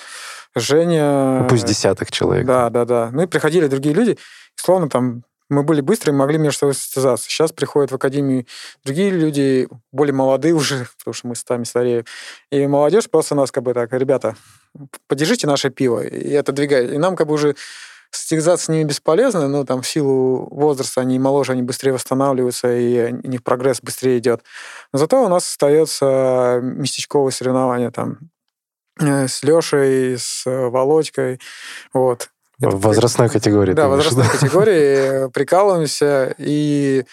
Женя. 0.56 1.40
Ну, 1.42 1.48
пусть 1.48 1.66
десятых 1.66 2.10
человек. 2.10 2.46
Да, 2.46 2.70
да, 2.70 2.84
да. 2.84 3.10
Ну 3.12 3.22
и 3.22 3.26
приходили 3.26 3.66
другие 3.66 3.94
люди, 3.94 4.12
и 4.12 4.18
словно 4.56 4.88
там 4.88 5.22
мы 5.48 5.62
были 5.62 5.80
быстрые, 5.80 6.14
могли 6.14 6.38
между 6.38 6.58
собой 6.58 6.74
состязаться. 6.74 7.28
Сейчас 7.28 7.52
приходят 7.52 7.92
в 7.92 7.94
академию 7.94 8.46
другие 8.84 9.10
люди, 9.10 9.68
более 9.92 10.14
молодые 10.14 10.54
уже, 10.54 10.88
потому 10.98 11.14
что 11.14 11.28
мы 11.28 11.36
сами 11.36 11.64
старее. 11.64 12.04
И 12.50 12.66
молодежь 12.66 13.08
просто 13.08 13.34
нас 13.34 13.52
как 13.52 13.62
бы 13.62 13.74
так, 13.74 13.92
ребята, 13.92 14.34
поддержите 15.06 15.46
наше 15.46 15.70
пиво. 15.70 16.00
И 16.04 16.34
отодвигает. 16.34 16.92
И 16.92 16.98
нам 16.98 17.14
как 17.14 17.28
бы 17.28 17.34
уже 17.34 17.54
состязаться 18.10 18.66
с 18.66 18.68
ними 18.68 18.84
бесполезно, 18.84 19.48
но 19.48 19.64
там 19.64 19.82
в 19.82 19.86
силу 19.86 20.48
возраста 20.50 21.00
они 21.00 21.18
моложе, 21.18 21.52
они 21.52 21.62
быстрее 21.62 21.92
восстанавливаются, 21.92 22.74
и 22.74 23.12
у 23.12 23.28
них 23.28 23.42
прогресс 23.42 23.80
быстрее 23.80 24.18
идет. 24.18 24.42
Но 24.92 24.98
зато 24.98 25.22
у 25.22 25.28
нас 25.28 25.44
остается 25.44 26.60
местечковое 26.62 27.30
соревнование 27.30 27.90
там 27.90 28.12
э, 28.12 28.26
с 28.98 29.42
Лешей, 29.42 30.18
с 30.18 30.46
э, 30.46 30.68
Володькой. 30.68 31.40
Вот. 31.92 32.30
Это 32.58 32.70
В 32.70 32.80
возрастной 32.80 33.28
категории. 33.28 33.72
да, 33.72 33.88
в 33.88 33.90
возрастной 33.90 34.28
категории, 34.28 35.30
прикалываемся. 35.30 36.34
И 36.38 37.04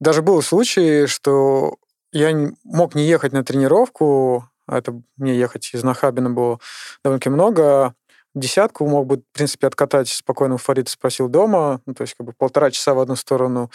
даже 0.00 0.22
был 0.22 0.42
случай, 0.42 1.06
что 1.06 1.76
я 2.12 2.52
мог 2.64 2.94
не 2.94 3.06
ехать 3.06 3.32
на 3.32 3.44
тренировку, 3.44 4.48
а 4.66 4.78
это 4.78 5.00
мне 5.16 5.38
ехать 5.38 5.70
из 5.72 5.82
Нахабина 5.82 6.30
было 6.30 6.60
довольно-таки 7.02 7.30
много, 7.30 7.94
десятку 8.34 8.86
мог 8.86 9.06
бы, 9.06 9.16
в 9.16 9.22
принципе, 9.32 9.66
откатать 9.66 10.08
спокойно 10.08 10.56
у 10.56 10.58
Фарида 10.58 10.90
спросил 10.90 11.28
дома, 11.28 11.80
ну, 11.86 11.94
то 11.94 12.02
есть 12.02 12.14
как 12.14 12.26
бы 12.26 12.32
полтора 12.32 12.70
часа 12.70 12.94
в 12.94 13.00
одну 13.00 13.16
сторону 13.16 13.70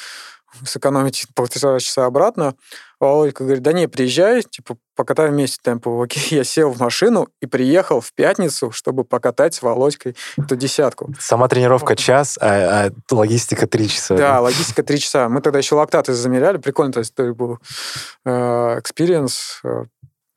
сэкономить 0.66 1.28
полтора 1.36 1.80
часа 1.80 2.06
обратно. 2.06 2.56
Володька 3.00 3.44
говорит, 3.44 3.64
да 3.64 3.74
не, 3.74 3.88
приезжай, 3.88 4.44
типа, 4.44 4.78
покатаем 4.96 5.34
вместе 5.34 5.58
темпо. 5.64 6.04
Окей, 6.04 6.38
я 6.38 6.44
сел 6.44 6.72
в 6.72 6.80
машину 6.80 7.30
и 7.42 7.48
приехал 7.48 8.00
в 8.00 8.14
пятницу, 8.14 8.72
чтобы 8.72 9.04
покатать 9.04 9.56
с 9.56 9.62
Володькой 9.64 10.16
эту 10.38 10.56
десятку. 10.56 11.12
Сама 11.20 11.48
тренировка 11.48 11.96
час, 11.96 12.38
а, 12.40 12.88
а 12.88 12.92
логистика 13.16 13.66
три 13.66 13.90
часа. 13.90 14.16
Да, 14.16 14.40
логистика 14.42 14.84
три 14.84 15.00
часа. 15.00 15.30
Мы 15.30 15.42
тогда 15.42 15.58
еще 15.58 15.76
лактаты 15.76 16.14
замеряли. 16.14 16.58
Прикольно, 16.58 16.94
то 16.94 17.00
есть 17.00 17.14
это 17.14 17.34
был 17.34 17.58
experience. 18.24 19.62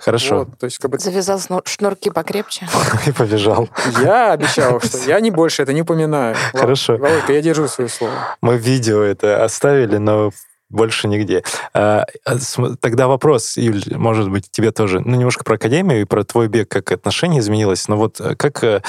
Хорошо. 0.04 0.46
то 0.58 0.66
есть 0.66 0.78
как 0.78 0.90
бы 0.90 0.98
Завязал 0.98 1.40
шнурки 1.64 2.10
покрепче. 2.10 2.68
И 3.06 3.12
побежал. 3.12 3.68
я 4.02 4.32
обещал, 4.32 4.80
что 4.80 4.98
я 4.98 5.20
не 5.20 5.30
больше 5.30 5.62
это 5.62 5.72
не 5.72 5.82
упоминаю. 5.82 6.36
Хорошо. 6.52 6.96
Володька, 6.96 7.32
я 7.32 7.40
держу 7.40 7.68
свое 7.68 7.88
слово. 7.88 8.12
Мы 8.40 8.58
видео 8.58 9.00
это 9.02 9.44
оставили, 9.44 9.96
но 9.96 10.30
больше 10.70 11.08
нигде. 11.08 11.42
А, 11.72 12.04
а, 12.24 12.36
Тогда 12.80 13.08
вопрос, 13.08 13.56
Юль, 13.56 13.82
может 13.90 14.30
быть, 14.30 14.50
тебе 14.50 14.72
тоже, 14.72 15.00
ну, 15.00 15.16
немножко 15.16 15.44
про 15.44 15.54
академию 15.54 16.02
и 16.02 16.04
про 16.04 16.24
твой 16.24 16.48
бег, 16.48 16.68
как 16.68 16.90
отношение 16.92 17.40
изменилось, 17.40 17.88
но 17.88 17.96
вот 17.96 18.20
э, 18.20 18.34
как 18.34 18.62
э, 18.64 18.82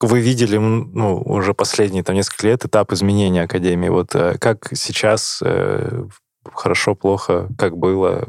вы 0.00 0.20
видели, 0.20 0.56
ну, 0.56 1.20
уже 1.24 1.54
последние 1.54 2.02
там 2.02 2.14
несколько 2.14 2.46
лет 2.46 2.64
этап 2.64 2.92
изменения 2.92 3.42
академии, 3.42 3.88
вот 3.88 4.14
э, 4.14 4.36
как 4.38 4.68
сейчас 4.74 5.42
хорошо, 6.54 6.94
плохо, 6.94 7.48
как 7.58 7.76
было, 7.76 8.24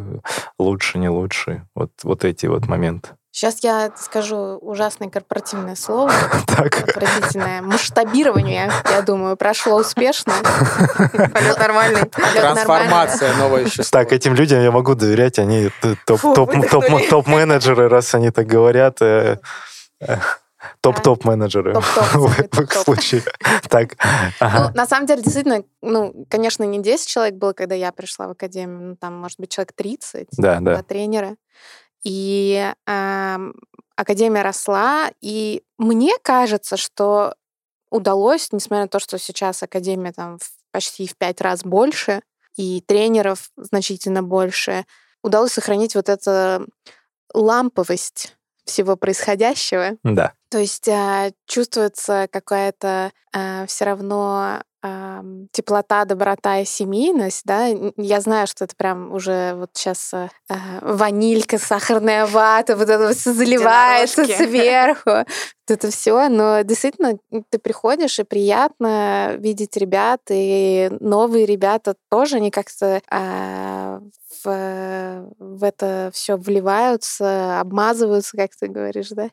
лучше, 0.60 0.98
не 0.98 1.10
лучше, 1.10 1.66
вот, 1.76 1.92
вот 2.04 2.26
эти 2.26 2.46
вот 2.46 2.68
моменты. 2.68 3.10
Сейчас 3.34 3.64
я 3.64 3.92
скажу 3.96 4.58
ужасное 4.58 5.10
корпоративное 5.10 5.76
слово, 5.76 6.12
Так, 6.48 6.90
отвратительное. 6.90 7.62
Масштабирование, 7.62 8.70
я 8.90 9.02
думаю, 9.02 9.38
прошло 9.38 9.78
успешно. 9.78 10.34
Полет 10.98 11.58
нормальный. 11.58 12.06
Полет 12.08 12.44
нормальный. 12.44 12.54
Трансформация 12.56 13.34
новое 13.38 13.66
еще. 13.66 13.84
так, 13.92 14.12
этим 14.12 14.34
людям 14.34 14.62
я 14.62 14.72
могу 14.72 14.96
доверять, 14.96 15.40
они 15.40 15.72
топ-менеджеры, 16.06 17.88
раз 17.88 18.14
они 18.14 18.32
так 18.32 18.48
говорят, 18.48 19.02
э, 19.02 19.38
э, 20.02 20.18
Топ-топ, 20.82 21.26
в 22.12 22.12
самый 22.12 22.50
в 22.52 22.60
их 22.62 22.74
случае. 22.74 23.24
Так, 23.70 23.96
Ну, 24.40 24.70
на 24.74 24.86
самом 24.86 25.06
деле, 25.08 25.22
действительно, 25.22 25.64
ну, 25.82 26.26
конечно, 26.30 26.64
не 26.64 26.80
10 26.82 27.08
человек 27.08 27.36
было, 27.36 27.54
когда 27.54 27.76
я 27.76 27.92
пришла 27.92 28.28
в 28.28 28.32
академию, 28.32 28.82
ну, 28.82 28.96
там, 28.96 29.16
может 29.16 29.40
быть, 29.40 29.52
человек 29.52 29.74
30, 29.74 30.28
Да, 30.38 30.60
да. 30.60 30.84
тренера. 30.84 31.36
И 32.04 32.72
ам, 32.88 33.54
академия 33.96 34.42
росла, 34.42 35.12
и 35.22 35.64
мне 35.78 36.14
кажется, 36.22 36.78
что 36.78 37.36
удалось, 37.92 38.52
несмотря 38.52 38.84
на 38.84 38.88
то, 38.88 39.00
что 39.00 39.20
сейчас 39.20 39.62
академия 39.64 40.12
там 40.12 40.40
почти 40.72 41.08
в 41.08 41.16
пять 41.16 41.42
раз 41.42 41.64
больше, 41.64 42.22
и 42.56 42.82
тренеров 42.82 43.52
значительно 43.56 44.24
больше, 44.24 44.86
удалось 45.24 45.54
сохранить 45.54 45.96
вот 45.96 46.10
эту 46.10 46.68
ламповость 47.34 48.36
всего 48.72 48.96
происходящего. 48.96 49.98
Да. 50.04 50.34
То 50.50 50.58
есть 50.58 50.88
а, 50.90 51.32
чувствуется 51.48 52.28
какая-то 52.32 53.12
все 53.68 53.86
равно 53.86 54.62
ам, 54.84 55.48
теплота, 55.54 56.04
доброта 56.04 56.60
и 56.60 56.66
семейность, 56.66 57.44
да. 57.46 57.68
Я 57.96 58.20
знаю, 58.20 58.48
что 58.48 58.66
это 58.66 58.76
прям 58.76 59.14
уже 59.14 59.54
вот 59.56 59.70
сейчас 59.74 60.14
ванилька, 60.82 61.58
сахарная 61.58 62.26
вата, 62.26 62.76
вот 62.76 62.90
это 62.90 63.14
всё 63.14 63.32
заливается 63.32 64.24
Единорожки. 64.24 64.50
сверху, 64.50 65.32
это 65.70 65.92
все. 65.92 66.28
Но 66.28 66.62
действительно, 66.64 67.18
ты 67.50 67.58
приходишь 67.60 68.20
и 68.20 68.24
приятно 68.24 69.36
видеть 69.38 69.78
ребят, 69.78 70.20
и 70.30 70.92
новые 71.00 71.46
ребята 71.46 71.96
тоже 72.10 72.38
они 72.38 72.52
как-то 72.52 73.02
а, 73.10 74.02
в, 74.44 75.26
в 75.40 75.64
это 75.64 76.10
все 76.14 76.38
вливаются, 76.38 77.60
обмазываются, 77.60 78.38
как 78.38 78.52
ты 78.56 78.68
говоришь, 78.68 79.10
да, 79.10 79.30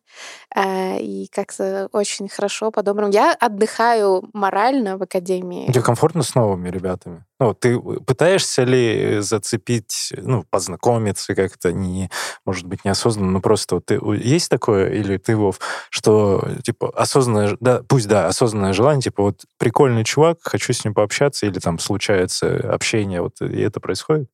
А, 0.54 0.96
и 0.98 1.26
как-то 1.28 1.88
очень 1.92 2.28
хорошо, 2.28 2.70
по-доброму. 2.70 3.12
Я 3.12 3.34
отдыхаю 3.34 4.28
морально 4.32 4.96
в 4.96 5.02
академии. 5.02 5.70
Тебе 5.70 5.82
комфортно 5.82 6.22
с 6.22 6.34
новыми 6.34 6.68
ребятами? 6.68 7.24
Ну, 7.40 7.54
ты 7.54 7.78
пытаешься 7.78 8.64
ли 8.64 9.20
зацепить, 9.20 10.12
ну, 10.16 10.44
познакомиться 10.50 11.37
как-то, 11.37 11.72
не, 11.72 12.11
может 12.44 12.66
быть, 12.66 12.84
неосознанно, 12.84 13.30
но 13.30 13.40
просто 13.40 13.76
вот 13.76 13.87
ты, 13.87 14.00
есть 14.16 14.50
такое, 14.50 14.90
или 14.90 15.18
ты, 15.18 15.37
Вов, 15.37 15.61
что, 15.90 16.44
типа, 16.64 16.92
осознанное, 16.96 17.56
да, 17.61 17.82
пусть, 17.88 18.08
да, 18.08 18.26
осознанное 18.26 18.72
желание, 18.72 19.02
типа, 19.02 19.22
вот 19.22 19.44
прикольный 19.56 20.02
чувак, 20.02 20.38
хочу 20.42 20.72
с 20.72 20.84
ним 20.84 20.94
пообщаться, 20.94 21.46
или 21.46 21.61
там 21.61 21.78
случается 21.78 22.56
общение, 22.72 23.22
вот, 23.22 23.40
и 23.40 23.61
это 23.61 23.78
происходит? 23.78 24.28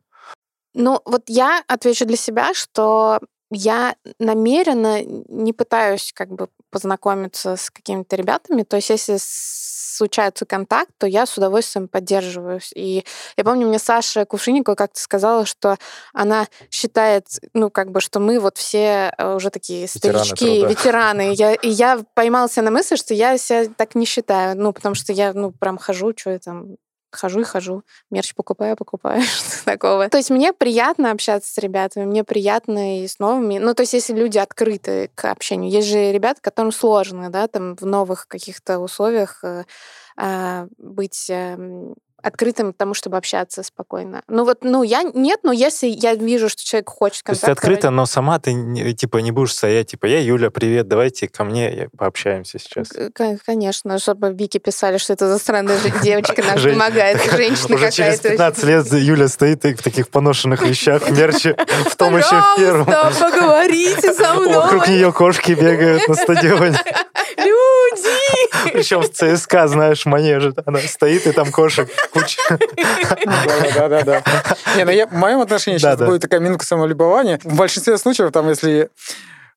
Ну, 0.74 1.00
вот 1.04 1.22
я 1.28 1.62
отвечу 1.68 2.04
для 2.04 2.16
себя, 2.16 2.52
что 2.54 3.20
я 3.50 3.94
намеренно 4.18 5.02
не 5.04 5.52
пытаюсь 5.52 6.12
как 6.14 6.30
бы 6.30 6.48
познакомиться 6.70 7.56
с 7.56 7.70
какими-то 7.70 8.16
ребятами. 8.16 8.64
То 8.64 8.76
есть, 8.76 8.90
если 8.90 9.16
случается 9.20 10.44
контакт, 10.44 10.90
то 10.98 11.06
я 11.06 11.24
с 11.24 11.36
удовольствием 11.36 11.86
поддерживаюсь. 11.86 12.72
И 12.74 13.04
я 13.36 13.44
помню, 13.44 13.68
мне 13.68 13.78
Саша 13.78 14.24
Кувшинникова 14.24 14.74
как-то 14.74 15.00
сказала, 15.00 15.46
что 15.46 15.76
она 16.12 16.48
считает, 16.70 17.26
ну, 17.52 17.70
как 17.70 17.92
бы, 17.92 18.00
что 18.00 18.18
мы 18.18 18.40
вот 18.40 18.58
все 18.58 19.14
э, 19.16 19.34
уже 19.34 19.50
такие 19.50 19.82
Ветераны 19.82 20.24
старички, 20.24 20.60
труда. 20.60 20.68
ветераны. 20.68 21.32
И 21.32 21.34
я, 21.38 21.54
и 21.54 21.68
я 21.68 22.00
поймала 22.14 22.48
себя 22.48 22.64
на 22.64 22.70
мысли, 22.72 22.96
что 22.96 23.14
я 23.14 23.38
себя 23.38 23.66
так 23.76 23.94
не 23.94 24.04
считаю. 24.04 24.56
Ну, 24.56 24.72
потому 24.72 24.96
что 24.96 25.12
я, 25.12 25.32
ну, 25.32 25.52
прям 25.52 25.78
хожу, 25.78 26.12
что 26.16 26.30
я 26.30 26.38
там 26.40 26.76
хожу 27.16 27.40
и 27.40 27.44
хожу. 27.44 27.82
Мерч 28.10 28.34
покупаю, 28.34 28.76
покупаю, 28.76 29.22
что 29.22 29.64
такого. 29.64 30.08
То 30.08 30.16
есть 30.18 30.30
мне 30.30 30.52
приятно 30.52 31.10
общаться 31.10 31.52
с 31.52 31.58
ребятами, 31.58 32.04
мне 32.04 32.24
приятно 32.24 33.02
и 33.02 33.08
с 33.08 33.18
новыми. 33.18 33.58
Ну, 33.58 33.74
то 33.74 33.82
есть 33.82 33.92
если 33.92 34.14
люди 34.14 34.38
открыты 34.38 35.10
к 35.14 35.30
общению. 35.30 35.70
Есть 35.70 35.88
же 35.88 36.12
ребята, 36.12 36.40
которым 36.40 36.72
сложно, 36.72 37.30
да, 37.30 37.48
там 37.48 37.76
в 37.76 37.86
новых 37.86 38.28
каких-то 38.28 38.78
условиях 38.78 39.42
э, 39.44 39.64
а, 40.16 40.66
быть 40.78 41.26
эм, 41.28 41.94
открытым 42.24 42.72
к 42.72 42.76
тому, 42.76 42.94
чтобы 42.94 43.16
общаться 43.16 43.62
спокойно. 43.62 44.22
Ну 44.28 44.44
вот, 44.44 44.58
ну 44.62 44.82
я 44.82 45.02
нет, 45.02 45.40
но 45.42 45.52
если 45.52 45.86
я 45.86 46.14
вижу, 46.14 46.48
что 46.48 46.64
человек 46.64 46.88
хочет 46.88 47.22
контакта... 47.22 47.46
То 47.46 47.50
есть 47.50 47.60
ты 47.60 47.66
открыто, 47.66 47.90
но 47.90 48.06
сама 48.06 48.38
ты 48.38 48.94
типа 48.94 49.18
не 49.18 49.30
будешь 49.30 49.52
стоять, 49.52 49.90
типа, 49.90 50.06
я 50.06 50.20
Юля, 50.20 50.50
привет, 50.50 50.88
давайте 50.88 51.28
ко 51.28 51.44
мне 51.44 51.88
пообщаемся 51.96 52.58
сейчас. 52.58 52.88
Конечно, 53.44 53.98
чтобы 53.98 54.32
Вики 54.32 54.58
писали, 54.58 54.98
что 54.98 55.12
это 55.12 55.28
за 55.28 55.38
странная 55.38 55.78
девочка 56.02 56.42
нам 56.46 56.58
помогает, 56.58 57.20
женщина 57.32 57.76
Уже 57.76 57.90
через 57.90 58.20
15 58.20 58.64
лет 58.64 58.86
Юля 58.92 59.28
стоит 59.28 59.64
в 59.64 59.82
таких 59.82 60.08
поношенных 60.08 60.62
вещах, 60.62 61.08
мерче, 61.10 61.56
в 61.90 61.96
том 61.96 62.16
еще 62.16 62.40
в 62.40 62.56
первом. 62.56 62.86
поговорите 62.86 64.12
со 64.14 64.34
мной. 64.34 64.54
Вокруг 64.54 64.88
нее 64.88 65.12
кошки 65.12 65.52
бегают 65.52 66.08
на 66.08 66.14
стадионе. 66.14 66.78
Люди! 67.36 68.72
Причем 68.72 69.00
в 69.00 69.10
ЦСКА, 69.10 69.68
знаешь, 69.68 70.06
манеже. 70.06 70.54
Она 70.64 70.78
стоит, 70.80 71.26
и 71.26 71.32
там 71.32 71.50
кошек 71.50 71.88
куча. 72.14 72.40
Да-да-да. 73.74 74.22
Не, 74.76 74.84
ну 74.84 74.90
я, 74.90 75.06
в 75.06 75.12
моем 75.12 75.40
отношении 75.40 75.78
сейчас 75.78 75.98
будет 75.98 76.22
такая 76.22 76.40
минутка 76.40 76.64
самолюбования. 76.64 77.40
В 77.42 77.56
большинстве 77.56 77.98
случаев, 77.98 78.32
там, 78.32 78.48
если 78.48 78.88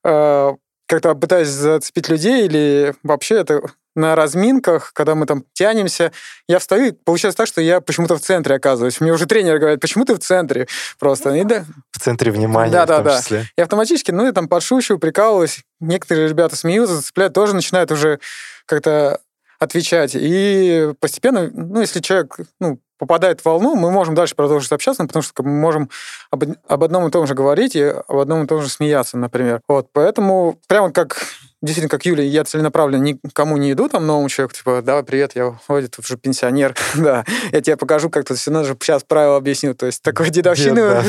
э, 0.04 0.54
как-то 0.88 1.16
пытаюсь 1.16 1.50
зацепить 1.50 2.10
людей 2.10 2.46
или 2.46 2.96
вообще 3.04 3.36
это 3.36 3.62
на 3.98 4.16
разминках, 4.16 4.92
когда 4.94 5.16
мы 5.16 5.26
там 5.26 5.44
тянемся, 5.54 6.12
я 6.48 6.60
встаю, 6.60 6.86
и 6.86 6.92
получается 6.92 7.38
так, 7.38 7.48
что 7.48 7.62
я 7.62 7.82
почему-то 7.82 8.16
в 8.16 8.22
центре 8.22 8.56
оказываюсь. 8.56 9.02
Мне 9.02 9.12
уже 9.12 9.26
тренер 9.26 9.58
говорит, 9.58 9.82
почему 9.82 10.06
ты 10.06 10.14
в 10.14 10.20
центре 10.20 10.68
просто? 11.00 11.34
И 11.34 11.44
да, 11.44 11.66
в 11.92 12.00
центре 12.00 12.32
внимания 12.32 12.72
да, 12.72 12.86
да, 12.86 13.02
да. 13.02 13.22
И 13.58 13.62
автоматически, 13.62 14.12
ну, 14.12 14.26
я 14.26 14.34
там 14.34 14.48
подшучиваю, 14.48 15.00
прикалываюсь. 15.00 15.64
Некоторые 15.80 16.28
ребята 16.28 16.56
смеются, 16.56 16.96
зацепляют, 16.96 17.34
тоже 17.34 17.56
начинают 17.56 17.92
уже 17.92 18.20
как-то 18.68 19.20
отвечать. 19.60 20.12
И 20.16 20.94
постепенно, 21.00 21.50
ну, 21.54 21.82
если 21.82 22.00
человек 22.00 22.38
ну, 22.60 22.80
попадает 22.98 23.42
в 23.42 23.46
волну, 23.46 23.76
мы 23.76 23.92
можем 23.92 24.16
дальше 24.16 24.36
продолжить 24.36 24.72
общаться, 24.72 25.06
потому 25.06 25.24
что 25.24 25.44
мы 25.44 25.52
можем 25.52 25.90
об, 26.32 26.44
об 26.68 26.84
одном 26.84 27.08
и 27.08 27.12
том 27.12 27.28
же 27.28 27.34
говорить 27.34 27.76
и 27.76 27.84
об 27.84 28.18
одном 28.18 28.44
и 28.44 28.48
том 28.48 28.62
же 28.62 28.70
смеяться, 28.70 29.18
например. 29.18 29.62
Вот, 29.68 29.90
поэтому 29.94 30.60
прямо 30.68 30.92
как 30.92 31.18
действительно, 31.62 31.90
как 31.90 32.06
Юля, 32.06 32.24
я 32.24 32.44
целенаправленно 32.44 33.02
никому 33.02 33.58
не 33.58 33.72
иду, 33.72 33.90
там, 33.90 34.06
новому 34.06 34.30
человеку, 34.30 34.56
типа, 34.56 34.82
давай, 34.84 35.04
привет, 35.04 35.32
я 35.36 35.58
вроде 35.68 35.88
тут 35.88 36.06
уже 36.06 36.18
пенсионер, 36.18 36.76
да, 36.96 37.26
я 37.52 37.62
тебе 37.62 37.78
покажу, 37.78 38.10
как 38.10 38.26
тут 38.26 38.38
все 38.38 38.52
надо 38.52 38.76
сейчас 38.80 39.04
правила 39.04 39.38
объясню, 39.38 39.74
то 39.74 39.86
есть 39.86 40.02
такой 40.02 40.30
дедовщины 40.30 41.04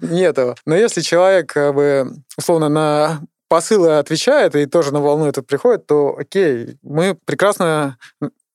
нет. 0.02 0.36
Но 0.66 0.76
если 0.76 1.00
человек, 1.00 1.52
как 1.52 1.74
бы, 1.74 2.12
условно, 2.36 2.68
на 2.68 3.20
посылы 3.48 3.98
отвечает 3.98 4.54
и 4.54 4.66
тоже 4.66 4.92
на 4.92 5.00
волну 5.00 5.26
это 5.26 5.42
приходит, 5.42 5.86
то 5.86 6.16
окей, 6.18 6.78
мы 6.82 7.16
прекрасно 7.24 7.98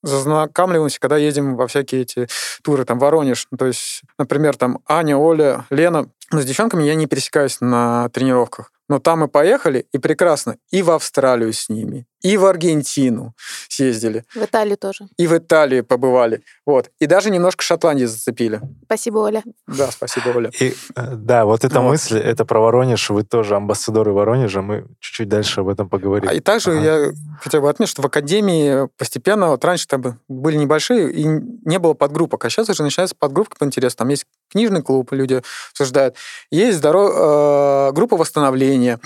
зазнакомливаемся, 0.04 1.00
когда 1.00 1.18
едем 1.18 1.56
во 1.56 1.68
всякие 1.68 2.02
эти 2.02 2.28
туры, 2.64 2.86
там, 2.86 3.00
Воронеж. 3.00 3.48
То 3.58 3.66
есть, 3.66 4.02
например, 4.18 4.58
там 4.58 4.80
Аня, 4.88 5.18
Оля, 5.18 5.66
Лена. 5.70 6.10
Но 6.32 6.42
с 6.42 6.46
девчонками 6.46 6.84
я 6.84 6.96
не 6.96 7.08
пересекаюсь 7.08 7.62
на 7.62 8.10
тренировках. 8.10 8.72
Но 8.90 9.00
там 9.00 9.20
мы 9.20 9.28
поехали, 9.28 9.86
и 9.94 9.98
прекрасно. 9.98 10.58
И 10.72 10.82
в 10.82 10.92
Австралию 10.92 11.54
с 11.54 11.70
ними, 11.70 12.08
и 12.22 12.38
в 12.38 12.46
Аргентину 12.46 13.34
съездили. 13.70 14.24
В 14.34 14.44
Италию 14.44 14.78
тоже. 14.78 15.08
И 15.18 15.28
в 15.28 15.38
Италии 15.38 15.82
побывали. 15.82 16.44
Вот. 16.66 16.90
И 17.00 17.06
даже 17.06 17.30
немножко 17.30 17.64
Шотландии 17.64 18.06
зацепили. 18.06 18.62
Спасибо, 18.86 19.20
Оля. 19.20 19.44
Да, 19.68 19.92
спасибо, 19.92 20.30
Оля. 20.36 20.52
И, 20.60 20.74
э, 20.96 21.16
да, 21.16 21.46
вот 21.46 21.64
эта 21.66 21.80
вот. 21.80 21.90
мысль, 21.90 22.18
это 22.18 22.46
про 22.46 22.60
Воронеж, 22.60 23.10
вы 23.10 23.24
тоже 23.24 23.56
амбассадоры 23.56 24.12
Воронежа, 24.12 24.62
мы 24.62 24.86
чуть-чуть 25.00 25.30
дальше 25.30 25.62
об 25.62 25.70
этом 25.70 25.90
поговорим. 25.90 26.30
А 26.30 26.34
и 26.34 26.40
также 26.40 26.72
ага. 26.72 26.82
я 26.82 27.12
хотел 27.42 27.62
бы 27.62 27.70
отметить, 27.70 27.92
что 27.92 28.02
в 28.02 28.06
Академии 28.06 28.88
постепенно, 28.98 29.50
вот 29.50 29.64
раньше 29.66 29.88
там 29.88 30.20
были 30.28 30.58
небольшие, 30.58 31.12
и 31.12 31.24
не 31.26 31.80
было 31.80 31.94
подгруппок, 31.94 32.46
а 32.46 32.50
сейчас 32.50 32.70
уже 32.70 32.84
начинается 32.84 33.16
подгруппка 33.18 33.58
по 33.58 33.64
интересу. 33.64 33.98
Там 33.98 34.10
есть 34.10 34.26
книжный 34.50 34.82
клуб, 34.82 35.12
люди 35.12 35.42
обсуждают. 35.72 36.16
Есть 36.52 36.78
здоров... 36.78 37.12
э, 37.16 37.92
группа 37.94 38.18
восстановления. 38.18 39.00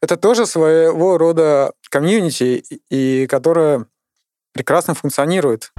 Это 0.00 0.16
тоже 0.16 0.46
своего 0.46 1.18
рода 1.18 1.72
комьюнити, 1.88 2.64
и 2.90 3.26
которая 3.26 3.86
прекрасно 4.52 4.94
функционирует. 4.94 5.72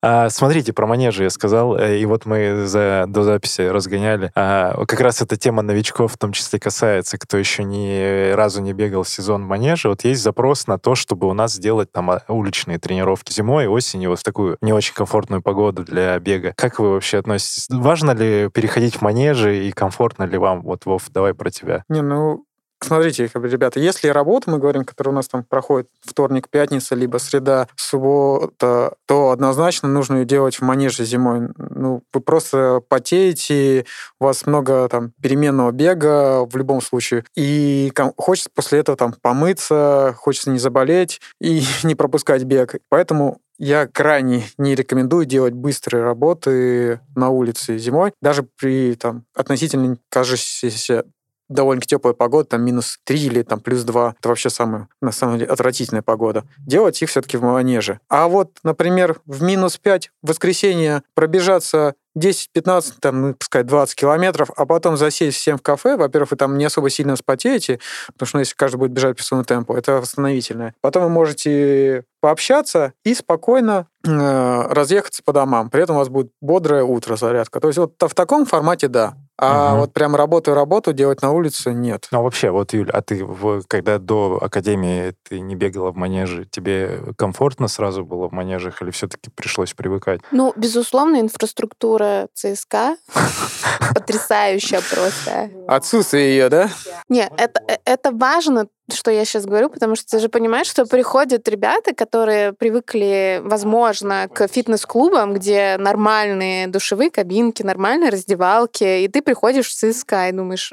А, 0.00 0.30
смотрите, 0.30 0.72
про 0.72 0.86
манежи 0.86 1.24
я 1.24 1.30
сказал, 1.30 1.76
э, 1.76 1.98
и 1.98 2.06
вот 2.06 2.24
мы 2.24 2.66
за, 2.66 3.06
до 3.08 3.24
записи 3.24 3.62
разгоняли. 3.62 4.30
А, 4.36 4.84
как 4.86 5.00
раз 5.00 5.20
эта 5.22 5.36
тема 5.36 5.62
новичков 5.62 6.12
в 6.12 6.18
том 6.18 6.30
числе 6.32 6.60
касается, 6.60 7.18
кто 7.18 7.36
еще 7.36 7.64
ни 7.64 8.30
разу 8.32 8.62
не 8.62 8.72
бегал 8.72 9.02
в 9.02 9.08
сезон 9.08 9.42
манежа. 9.42 9.88
Вот 9.88 10.04
есть 10.04 10.22
запрос 10.22 10.68
на 10.68 10.78
то, 10.78 10.94
чтобы 10.94 11.26
у 11.26 11.32
нас 11.32 11.54
сделать 11.54 11.90
там 11.90 12.12
а, 12.12 12.22
уличные 12.28 12.78
тренировки 12.78 13.32
зимой 13.32 13.66
осенью 13.66 14.10
вот 14.10 14.20
в 14.20 14.22
такую 14.22 14.56
не 14.60 14.72
очень 14.72 14.94
комфортную 14.94 15.42
погоду 15.42 15.82
для 15.82 16.16
бега. 16.20 16.52
Как 16.56 16.78
вы 16.78 16.92
вообще 16.92 17.18
относитесь? 17.18 17.66
Важно 17.68 18.12
ли 18.12 18.50
переходить 18.50 18.96
в 18.96 19.02
манежи 19.02 19.66
и 19.66 19.72
комфортно 19.72 20.24
ли 20.24 20.38
вам? 20.38 20.62
Вот, 20.62 20.86
Вов, 20.86 21.10
давай 21.10 21.34
про 21.34 21.50
тебя. 21.50 21.82
Не, 21.88 22.02
ну, 22.02 22.44
Смотрите, 22.80 23.28
ребята, 23.34 23.80
если 23.80 24.08
работа, 24.08 24.50
мы 24.50 24.58
говорим, 24.58 24.84
которая 24.84 25.12
у 25.12 25.16
нас 25.16 25.28
там 25.28 25.42
проходит 25.42 25.88
вторник, 26.00 26.48
пятница, 26.48 26.94
либо 26.94 27.18
среда, 27.18 27.66
суббота, 27.76 28.94
то 29.06 29.30
однозначно 29.30 29.88
нужно 29.88 30.18
ее 30.18 30.24
делать 30.24 30.56
в 30.56 30.62
манеже 30.62 31.04
зимой. 31.04 31.48
Ну, 31.56 32.02
вы 32.12 32.20
просто 32.20 32.80
потеете, 32.88 33.84
у 34.20 34.24
вас 34.24 34.46
много 34.46 34.88
там 34.88 35.12
переменного 35.20 35.72
бега 35.72 36.44
в 36.44 36.56
любом 36.56 36.80
случае, 36.80 37.24
и 37.34 37.92
хочется 38.16 38.50
после 38.54 38.78
этого 38.78 38.96
там 38.96 39.14
помыться, 39.20 40.14
хочется 40.16 40.50
не 40.50 40.58
заболеть 40.58 41.20
и 41.40 41.62
не 41.82 41.96
пропускать 41.96 42.44
бег. 42.44 42.76
Поэтому 42.88 43.40
я 43.58 43.88
крайне 43.88 44.44
не 44.56 44.76
рекомендую 44.76 45.26
делать 45.26 45.52
быстрые 45.52 46.04
работы 46.04 47.00
на 47.16 47.30
улице 47.30 47.76
зимой, 47.76 48.12
даже 48.22 48.44
при 48.44 48.94
там, 48.94 49.24
относительно 49.34 49.98
кажущейся 50.10 51.04
довольно 51.48 51.82
теплая 51.82 52.14
погода, 52.14 52.50
там 52.50 52.62
минус 52.62 52.98
3 53.04 53.20
или 53.20 53.42
там 53.42 53.60
плюс 53.60 53.82
2, 53.82 54.14
это 54.18 54.28
вообще 54.28 54.50
самая, 54.50 54.88
на 55.00 55.12
самом 55.12 55.38
деле, 55.38 55.50
отвратительная 55.50 56.02
погода. 56.02 56.44
Делать 56.58 57.00
их 57.02 57.08
все-таки 57.08 57.36
в 57.36 57.42
манеже. 57.42 58.00
А 58.08 58.28
вот, 58.28 58.58
например, 58.62 59.20
в 59.26 59.42
минус 59.42 59.78
5 59.78 60.10
в 60.22 60.28
воскресенье 60.28 61.02
пробежаться 61.14 61.94
10-15, 62.18 62.94
там, 63.00 63.22
ну, 63.22 63.34
пускай 63.34 63.62
20 63.62 63.94
километров, 63.94 64.50
а 64.56 64.66
потом 64.66 64.96
засесть 64.96 65.38
всем 65.38 65.58
в 65.58 65.62
кафе, 65.62 65.96
во-первых, 65.96 66.32
вы 66.32 66.36
там 66.36 66.58
не 66.58 66.64
особо 66.64 66.90
сильно 66.90 67.16
спотеете, 67.16 67.80
потому 68.08 68.26
что 68.26 68.36
ну, 68.36 68.40
если 68.40 68.54
каждый 68.54 68.76
будет 68.76 68.92
бежать 68.92 69.16
по 69.16 69.22
своему 69.22 69.44
темпу, 69.44 69.74
это 69.74 70.00
восстановительное. 70.00 70.74
Потом 70.80 71.04
вы 71.04 71.08
можете 71.08 72.04
пообщаться 72.20 72.92
и 73.04 73.14
спокойно 73.14 73.86
э, 74.04 74.62
разъехаться 74.70 75.22
по 75.24 75.32
домам. 75.32 75.70
При 75.70 75.82
этом 75.82 75.96
у 75.96 75.98
вас 76.00 76.08
будет 76.08 76.30
бодрое 76.40 76.82
утро, 76.82 77.16
зарядка. 77.16 77.60
То 77.60 77.68
есть 77.68 77.78
вот 77.78 77.94
в 77.98 78.14
таком 78.14 78.44
формате 78.44 78.88
да. 78.88 79.14
А 79.40 79.74
угу. 79.74 79.82
вот 79.82 79.92
прям 79.92 80.16
работу-работу 80.16 80.92
делать 80.92 81.22
на 81.22 81.30
улице 81.30 81.72
нет. 81.72 82.08
Ну, 82.10 82.24
вообще, 82.24 82.50
вот, 82.50 82.72
Юль, 82.72 82.90
а 82.90 83.02
ты, 83.02 83.24
когда 83.68 83.98
до 83.98 84.40
академии 84.42 85.14
ты 85.28 85.38
не 85.38 85.54
бегала 85.54 85.92
в 85.92 85.96
манеже, 85.96 86.44
тебе 86.44 87.00
комфортно 87.16 87.68
сразу 87.68 88.04
было 88.04 88.28
в 88.28 88.32
манежах 88.32 88.82
или 88.82 88.90
все-таки 88.90 89.30
пришлось 89.32 89.74
привыкать? 89.74 90.22
Ну, 90.32 90.52
безусловно, 90.56 91.20
инфраструктура 91.20 92.07
ЦСКА 92.34 92.96
потрясающая 93.94 94.80
просто. 94.80 95.50
Отсутствие 95.66 96.30
ее, 96.30 96.48
да? 96.48 96.70
Нет, 97.08 97.32
это, 97.36 97.62
э, 97.68 97.76
это 97.84 98.10
важно, 98.12 98.68
что 98.92 99.10
я 99.10 99.24
сейчас 99.24 99.46
говорю, 99.46 99.70
потому 99.70 99.96
что 99.96 100.06
ты 100.06 100.18
же 100.18 100.28
понимаешь, 100.28 100.66
что 100.66 100.86
приходят 100.86 101.48
ребята, 101.48 101.94
которые 101.94 102.52
привыкли, 102.52 103.40
возможно, 103.44 104.28
к 104.32 104.48
фитнес-клубам, 104.48 105.34
где 105.34 105.76
нормальные 105.78 106.68
душевые 106.68 107.10
кабинки, 107.10 107.62
нормальные 107.62 108.10
раздевалки, 108.10 109.02
и 109.02 109.08
ты 109.08 109.22
приходишь 109.22 109.68
в 109.68 109.74
ЦСКА 109.74 110.28
и 110.28 110.32
думаешь, 110.32 110.72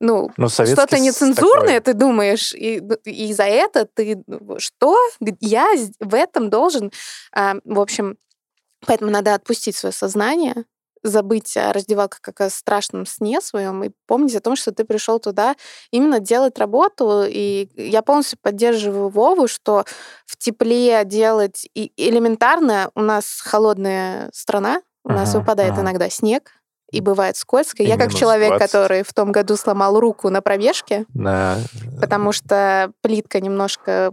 ну, 0.00 0.30
ну 0.38 0.48
что-то 0.48 0.98
нецензурное, 0.98 1.80
такой. 1.80 1.92
ты 1.92 1.94
думаешь, 1.94 2.54
и, 2.54 2.80
ну, 2.80 2.96
и 3.04 3.32
за 3.34 3.44
это 3.44 3.84
ты 3.84 4.22
что? 4.58 4.96
Я 5.40 5.68
в 6.00 6.14
этом 6.14 6.48
должен... 6.48 6.90
А, 7.32 7.56
в 7.64 7.78
общем, 7.78 8.16
поэтому 8.86 9.10
надо 9.10 9.34
отпустить 9.34 9.76
свое 9.76 9.92
сознание, 9.92 10.64
забыть 11.02 11.56
о 11.56 11.72
раздевалках 11.72 12.20
как 12.20 12.40
о 12.40 12.50
страшном 12.50 13.06
сне 13.06 13.40
своем 13.40 13.82
и 13.84 13.90
помнить 14.06 14.34
о 14.34 14.40
том, 14.40 14.56
что 14.56 14.72
ты 14.72 14.84
пришел 14.84 15.18
туда 15.18 15.56
именно 15.90 16.20
делать 16.20 16.58
работу. 16.58 17.24
И 17.26 17.68
я 17.76 18.02
полностью 18.02 18.38
поддерживаю 18.42 19.08
Вову, 19.08 19.48
что 19.48 19.84
в 20.26 20.36
тепле 20.36 21.02
делать 21.04 21.66
и 21.74 21.92
элементарно 21.96 22.90
у 22.94 23.00
нас 23.00 23.40
холодная 23.42 24.30
страна, 24.32 24.82
у 25.04 25.10
ага, 25.10 25.20
нас 25.20 25.34
выпадает 25.34 25.72
ага. 25.72 25.82
иногда 25.82 26.10
снег, 26.10 26.52
и 26.90 27.00
бывает 27.00 27.36
скользко. 27.36 27.82
И 27.82 27.86
я 27.86 27.96
как 27.96 28.12
человек, 28.12 28.48
20. 28.48 28.66
который 28.66 29.02
в 29.04 29.12
том 29.14 29.32
году 29.32 29.56
сломал 29.56 29.98
руку 30.00 30.28
на 30.28 30.42
пробежке, 30.42 31.06
На... 31.14 31.56
потому 32.00 32.32
что 32.32 32.92
плитка 33.00 33.40
немножко 33.40 34.12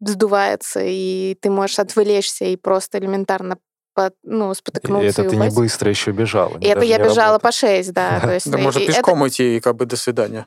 сдувается, 0.00 0.80
и 0.82 1.36
ты 1.40 1.48
можешь 1.48 1.78
отвлечься 1.78 2.44
и 2.46 2.56
просто 2.56 2.98
элементарно 2.98 3.56
по- 3.94 4.12
ну, 4.22 4.52
И 4.52 4.54
спотыкнуться 4.54 5.22
это 5.22 5.22
и 5.22 5.28
ты 5.30 5.36
не 5.36 5.50
быстро 5.50 5.90
еще 5.90 6.12
бежала. 6.12 6.56
И 6.58 6.66
это 6.66 6.80
я 6.82 6.98
бежала 6.98 7.32
работала. 7.32 7.38
по 7.38 7.52
6, 7.52 7.92
да. 7.92 8.20
То 8.22 8.32
есть, 8.32 8.50
Да 8.50 8.58
и- 8.58 8.62
можно 8.62 8.78
и 8.78 8.84
это- 8.84 8.92
пешком 8.92 9.26
идти 9.28 9.56
и 9.56 9.60
как 9.60 9.76
бы 9.76 9.86
до 9.86 9.96
свидания. 9.96 10.46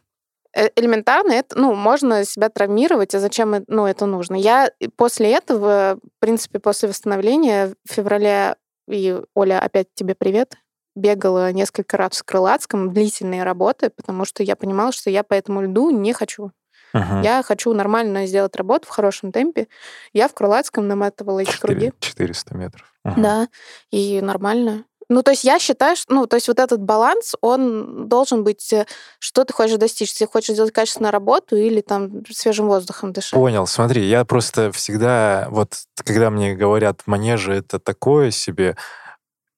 э, 0.58 0.70
элементарно, 0.78 1.34
это, 1.34 1.58
ну, 1.60 1.74
можно 1.76 2.24
себя 2.24 2.50
травмировать, 2.50 3.14
а 3.14 3.20
зачем 3.20 3.64
ну, 3.68 3.86
это 3.86 4.06
нужно? 4.06 4.36
Я 4.36 4.72
и 4.80 4.88
после 4.88 5.32
этого, 5.34 6.00
в 6.02 6.20
принципе, 6.20 6.60
после 6.60 6.88
восстановления 6.90 7.74
в 7.88 7.94
феврале, 7.94 8.56
и, 8.90 9.20
Оля, 9.34 9.60
опять 9.60 9.88
тебе 9.96 10.16
привет, 10.16 10.56
бегала 10.96 11.52
несколько 11.52 11.98
раз 11.98 12.14
в 12.20 12.24
Крылатском, 12.24 12.94
длительные 12.94 13.44
работы, 13.44 13.90
потому 13.90 14.24
что 14.24 14.44
я 14.44 14.56
понимала, 14.56 14.94
что 14.94 15.10
я 15.10 15.24
по 15.24 15.34
этому 15.34 15.62
льду 15.62 15.90
не 15.90 16.14
хочу. 16.14 16.52
Мгм. 16.94 17.20
Я 17.22 17.44
хочу 17.44 17.74
нормально 17.74 18.26
сделать 18.26 18.56
работу 18.56 18.88
в 18.88 18.92
хорошем 18.92 19.34
темпе. 19.34 19.68
Я 20.14 20.30
в 20.30 20.34
Крылатском 20.34 20.88
наматывала 20.88 21.40
эти 21.40 21.60
круги. 21.60 21.92
Четыре- 22.00 22.30
400 22.34 22.56
метров. 22.56 22.94
Мгм. 23.06 23.22
Да, 23.22 23.48
и 23.92 24.20
нормально. 24.22 24.86
Ну, 25.08 25.22
то 25.22 25.32
есть 25.32 25.44
я 25.44 25.60
считаю, 25.60 25.96
что, 25.96 26.12
ну, 26.14 26.26
то 26.26 26.36
есть 26.36 26.48
вот 26.48 26.60
этот 26.60 26.82
баланс, 26.82 27.36
он 27.42 28.10
должен 28.10 28.44
быть, 28.44 28.74
э, 28.74 28.88
что 29.20 29.44
ты 29.46 29.54
хочешь 29.54 29.78
достичь. 29.78 30.12
Ты 30.14 30.26
хочешь 30.26 30.56
сделать 30.56 30.74
качественную 30.74 31.12
работу 31.12 31.56
или 31.56 31.82
там 31.82 32.26
свежим 32.32 32.68
воздухом 32.68 33.14
дышать. 33.14 33.40
Понял, 33.40 33.68
смотри, 33.68 34.08
я 34.08 34.26
просто 34.26 34.72
всегда, 34.72 35.48
вот 35.52 35.76
когда 36.04 36.32
мне 36.32 36.56
говорят, 36.56 37.02
манежи 37.06 37.54
это 37.54 37.80
такое 37.80 38.32
себе, 38.32 38.76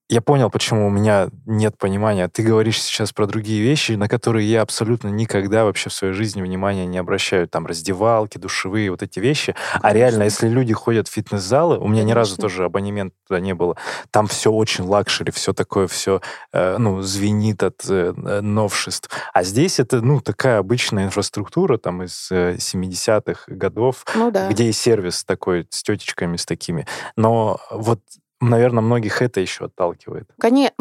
я 0.10 0.22
понял, 0.22 0.50
почему 0.50 0.88
у 0.88 0.90
меня 0.90 1.30
нет 1.46 1.78
понимания. 1.78 2.28
Ты 2.30 2.42
говоришь 2.42 2.82
сейчас 2.82 3.12
про 3.12 3.26
другие 3.26 3.62
вещи, 3.62 3.94
на 3.94 4.08
которые 4.08 4.50
я 4.50 4.62
абсолютно 4.62 5.10
никогда 5.10 5.66
вообще 5.66 5.90
в 5.90 5.94
своей 5.94 6.14
жизни 6.14 6.42
внимания 6.42 6.86
не 6.86 6.98
обращаю. 6.98 7.48
Там 7.48 7.66
раздевалки, 7.66 8.38
душевые, 8.38 8.90
вот 8.90 9.04
эти 9.04 9.20
вещи. 9.20 9.54
А 9.82 9.94
реально, 9.94 10.24
если 10.24 10.48
люди 10.48 10.74
ходят 10.74 11.08
в 11.10 11.12
фитнес-залы, 11.12 11.78
у 11.78 11.88
меня 11.88 12.04
ни 12.04 12.14
разу 12.14 12.36
Конечно. 12.36 12.42
тоже 12.42 12.66
абонемент 12.66 13.14
туда 13.28 13.40
не 13.42 13.54
было, 13.54 13.76
там 14.12 14.28
все 14.28 14.52
очень 14.52 14.86
luxury, 14.86 15.32
все 15.32 15.54
такое, 15.54 15.88
все, 15.88 16.22
ну, 16.54 17.02
звенит 17.02 17.64
от 17.64 17.84
э, 17.90 18.14
э, 18.16 18.42
новшеств. 18.42 19.10
А 19.34 19.44
здесь 19.44 19.80
это, 19.80 20.02
ну, 20.02 20.22
такая 20.22 20.60
обычная 20.60 21.06
инфраструктура 21.06 21.78
там 21.78 22.04
из 22.04 22.30
э, 22.32 22.56
70-х 22.56 23.44
годов, 23.48 24.06
Ну 24.16 24.32
да. 24.32 24.50
где 24.50 24.70
и 24.70 24.72
сервис 24.72 25.26
такой 25.26 25.68
с 25.70 25.84
тетечками, 25.84 26.38
с 26.38 26.46
такими. 26.46 26.88
Но 27.16 27.60
вот, 27.72 28.00
наверное, 28.40 28.82
многих 28.82 29.22
это 29.22 29.40
еще 29.40 29.66
отталкивает. 29.66 30.30
Конечно, 30.40 30.74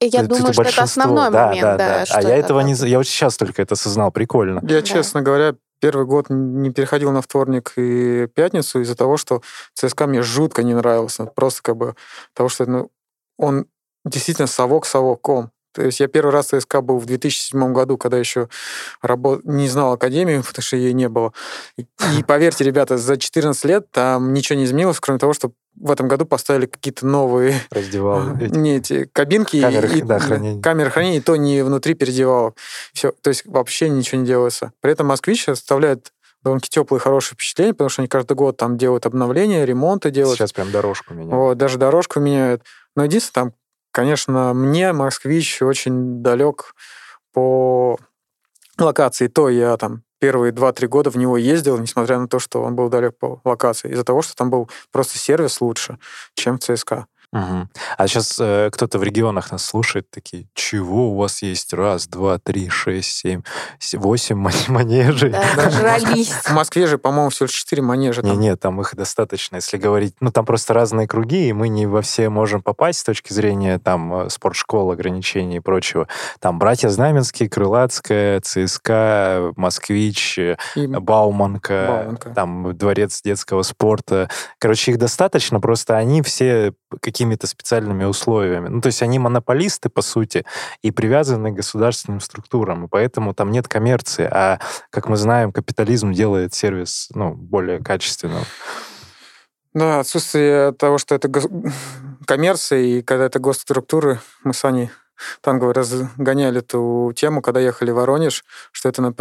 я 0.00 0.20
Это- 0.20 0.28
думаю, 0.28 0.52
что 0.52 0.62
это 0.62 0.82
основной 0.82 1.30
Да, 1.30 1.46
момент, 1.46 1.62
да, 1.62 1.76
да. 1.76 2.04
да. 2.06 2.14
А 2.14 2.22
я 2.22 2.28
это 2.36 2.46
этого 2.46 2.60
не... 2.60 2.74
Я 2.74 2.98
вот 2.98 3.06
сейчас 3.06 3.36
только 3.36 3.62
это 3.62 3.74
осознал. 3.74 4.10
Прикольно. 4.12 4.60
Я, 4.62 4.80
Да. 4.80 4.82
честно 4.82 5.22
говоря, 5.22 5.54
первый 5.80 6.06
год 6.06 6.26
не 6.28 6.70
переходил 6.70 7.10
на 7.10 7.22
вторник 7.22 7.72
и 7.76 8.26
пятницу 8.34 8.80
из-за 8.80 8.94
того, 8.94 9.16
что 9.16 9.42
ЦСКА 9.74 10.06
мне 10.06 10.22
жутко 10.22 10.62
не 10.62 10.74
нравился. 10.74 11.26
Просто 11.26 11.62
как 11.62 11.76
бы 11.76 11.94
того, 12.34 12.48
что 12.48 12.66
ну, 12.66 12.90
он 13.38 13.66
действительно 14.04 14.46
совок 14.46 14.86
совоком. 14.86 15.50
То 15.72 15.82
есть 15.82 16.00
я 16.00 16.08
первый 16.08 16.30
раз 16.32 16.52
в 16.52 16.60
ЦСКА 16.60 16.80
был 16.80 16.98
в 16.98 17.06
2007 17.06 17.72
году, 17.72 17.96
когда 17.96 18.18
еще 18.18 18.48
работ... 19.02 19.44
не 19.44 19.68
знал 19.68 19.92
Академию, 19.92 20.42
потому 20.42 20.62
что 20.64 20.76
ей 20.76 20.92
не 20.92 21.08
было. 21.08 21.32
И, 21.76 21.86
и 22.18 22.24
поверьте, 22.24 22.64
ребята, 22.64 22.98
за 22.98 23.16
14 23.16 23.64
лет 23.66 23.90
там 23.92 24.32
ничего 24.32 24.58
не 24.58 24.64
изменилось, 24.64 24.98
кроме 24.98 25.20
того, 25.20 25.32
что 25.32 25.52
в 25.76 25.90
этом 25.90 26.08
году 26.08 26.26
поставили 26.26 26.66
какие-то 26.66 27.06
новые 27.06 27.54
Раздевал. 27.70 28.36
эти- 28.40 28.54
не 28.56 28.76
эти 28.76 29.04
кабинки 29.06 29.60
Камеры, 29.60 29.88
и, 29.98 30.02
да, 30.02 30.18
хранения. 30.18 30.62
камеры 30.62 30.90
хранения, 30.90 31.18
и 31.18 31.22
то 31.22 31.36
не 31.36 31.62
внутри 31.62 31.94
переодевалок. 31.94 32.56
Все, 32.92 33.12
то 33.12 33.28
есть 33.28 33.46
вообще 33.46 33.88
ничего 33.88 34.20
не 34.20 34.26
делается. 34.26 34.72
При 34.80 34.92
этом 34.92 35.06
москвич 35.06 35.48
оставляет 35.48 36.12
довольно 36.42 36.60
теплые, 36.62 37.00
хорошие 37.00 37.34
впечатления, 37.34 37.72
потому 37.74 37.90
что 37.90 38.02
они 38.02 38.08
каждый 38.08 38.34
год 38.34 38.56
там 38.56 38.78
делают 38.78 39.06
обновления, 39.06 39.64
ремонты 39.66 40.10
делают. 40.10 40.38
Сейчас 40.38 40.52
прям 40.52 40.70
дорожку 40.70 41.12
меняют. 41.14 41.32
Вот, 41.34 41.58
даже 41.58 41.78
дорожку 41.78 42.18
меняют. 42.20 42.62
Но 42.96 43.04
единственное, 43.04 43.44
там, 43.50 43.54
конечно, 43.92 44.54
мне 44.54 44.92
москвич 44.92 45.60
очень 45.62 46.22
далек 46.22 46.74
по 47.32 47.98
локации. 48.78 49.28
То 49.28 49.48
я 49.48 49.76
там 49.76 50.02
первые 50.20 50.52
2-3 50.52 50.86
года 50.86 51.10
в 51.10 51.16
него 51.16 51.36
ездил, 51.36 51.78
несмотря 51.78 52.18
на 52.18 52.28
то, 52.28 52.38
что 52.38 52.62
он 52.62 52.76
был 52.76 52.88
далек 52.88 53.18
по 53.18 53.40
локации, 53.44 53.90
из-за 53.90 54.04
того, 54.04 54.22
что 54.22 54.36
там 54.36 54.50
был 54.50 54.70
просто 54.92 55.18
сервис 55.18 55.60
лучше, 55.60 55.98
чем 56.34 56.58
в 56.58 56.62
ЦСКА. 56.62 57.06
Мгм. 57.32 57.68
А 57.96 58.08
сейчас 58.08 58.32
кто-то 58.72 58.98
в 58.98 59.02
регионах 59.04 59.52
нас 59.52 59.64
слушает, 59.64 60.10
такие, 60.10 60.46
чего 60.54 61.10
у 61.10 61.16
вас 61.16 61.42
есть? 61.42 61.72
Раз, 61.72 62.08
два, 62.08 62.38
три, 62.38 62.68
шесть, 62.68 63.12
семь, 63.12 63.42
восемь 63.94 64.36
ман- 64.36 64.52
манежей. 64.68 65.34
Зажрались. 65.54 66.30
В 66.30 66.50
Москве 66.50 66.86
же, 66.86 66.98
по-моему, 66.98 67.30
всего 67.30 67.46
лишь 67.46 67.54
4 67.54 67.82
манежа. 67.82 68.22
Не, 68.22 68.30
там. 68.30 68.40
нет, 68.40 68.60
там 68.60 68.80
их 68.80 68.94
достаточно, 68.96 69.56
если 69.56 69.76
говорить. 69.76 70.14
Ну, 70.20 70.30
там 70.32 70.44
просто 70.44 70.74
разные 70.74 71.06
круги, 71.06 71.48
и 71.48 71.52
мы 71.52 71.68
не 71.68 71.86
во 71.86 72.02
все 72.02 72.28
можем 72.30 72.62
попасть 72.62 73.00
с 73.00 73.04
точки 73.04 73.32
зрения 73.32 73.78
там 73.78 74.12
э, 74.26 74.30
спортшкол, 74.30 74.90
ограничений 74.90 75.56
и 75.56 75.60
прочего. 75.60 76.08
Там 76.40 76.58
братья 76.58 76.88
Знаменские, 76.88 77.48
Крылатская, 77.48 78.40
ЦСКА, 78.40 79.52
Москвич, 79.56 80.38
э, 80.38 80.56
И 80.74 80.86
Бауманка, 80.86 81.86
Бауманка. 81.88 82.30
там 82.30 82.76
дворец 82.76 83.20
детского 83.22 83.62
спорта. 83.62 84.28
Короче, 84.58 84.92
их 84.92 84.98
достаточно, 84.98 85.60
просто 85.60 85.96
они 85.96 86.22
все 86.22 86.72
какими-то 87.20 87.46
специальными 87.46 88.04
условиями. 88.04 88.68
Ну, 88.68 88.80
то 88.80 88.86
есть 88.86 89.02
они 89.02 89.18
монополисты, 89.18 89.90
по 89.90 90.00
сути, 90.00 90.46
и 90.80 90.90
привязаны 90.90 91.52
к 91.52 91.56
государственным 91.56 92.20
структурам, 92.20 92.86
и 92.86 92.88
поэтому 92.88 93.34
там 93.34 93.50
нет 93.50 93.68
коммерции. 93.68 94.24
А, 94.24 94.58
как 94.88 95.06
мы 95.10 95.18
знаем, 95.18 95.52
капитализм 95.52 96.12
делает 96.12 96.54
сервис 96.54 97.10
ну, 97.14 97.34
более 97.34 97.78
качественным. 97.78 98.44
Да, 99.74 100.00
отсутствие 100.00 100.72
того, 100.72 100.96
что 100.96 101.14
это 101.14 101.28
гос- 101.28 101.50
коммерция, 102.26 102.78
и 102.78 103.02
когда 103.02 103.26
это 103.26 103.38
госструктуры, 103.38 104.18
мы 104.42 104.54
с 104.54 104.64
Аней 104.64 104.88
Танговой 105.40 105.74
разгоняли 105.74 106.60
эту 106.60 107.12
тему, 107.14 107.42
когда 107.42 107.60
ехали 107.60 107.90
в 107.90 107.94
Воронеж, 107.96 108.44
что 108.72 108.88
это 108.88 109.14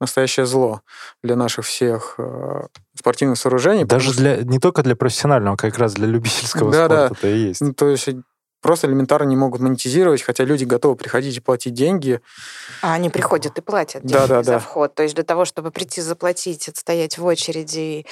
настоящее 0.00 0.46
зло 0.46 0.82
для 1.22 1.36
наших 1.36 1.64
всех 1.64 2.14
э, 2.18 2.66
спортивных 2.98 3.38
сооружений. 3.38 3.84
Даже 3.84 4.12
что, 4.12 4.18
для, 4.20 4.36
не 4.42 4.58
только 4.58 4.82
для 4.82 4.94
профессионального, 4.96 5.54
а 5.54 5.56
как 5.56 5.78
раз 5.78 5.94
для 5.94 6.06
любительского 6.06 6.70
Да-да. 6.70 7.06
спорта 7.06 7.26
это 7.26 7.34
и 7.34 7.38
есть. 7.38 7.60
ну, 7.62 7.72
то 7.72 7.88
есть 7.88 8.08
просто 8.60 8.88
элементарно 8.88 9.28
не 9.28 9.36
могут 9.36 9.60
монетизировать, 9.60 10.22
хотя 10.22 10.44
люди 10.44 10.64
готовы 10.64 10.96
приходить 10.96 11.36
и 11.36 11.40
платить 11.40 11.72
деньги. 11.74 12.20
А 12.82 12.94
они 12.94 13.10
приходят 13.10 13.56
и 13.56 13.60
платят 13.62 14.02
Да, 14.02 14.18
деньги 14.18 14.28
да, 14.28 14.42
за 14.42 14.52
да. 14.52 14.58
вход. 14.58 14.94
То 14.94 15.02
есть 15.02 15.14
для 15.14 15.24
того, 15.24 15.44
чтобы 15.44 15.70
прийти 15.70 16.00
заплатить, 16.02 16.68
отстоять 16.68 17.16
в 17.16 17.24
очереди, 17.24 18.04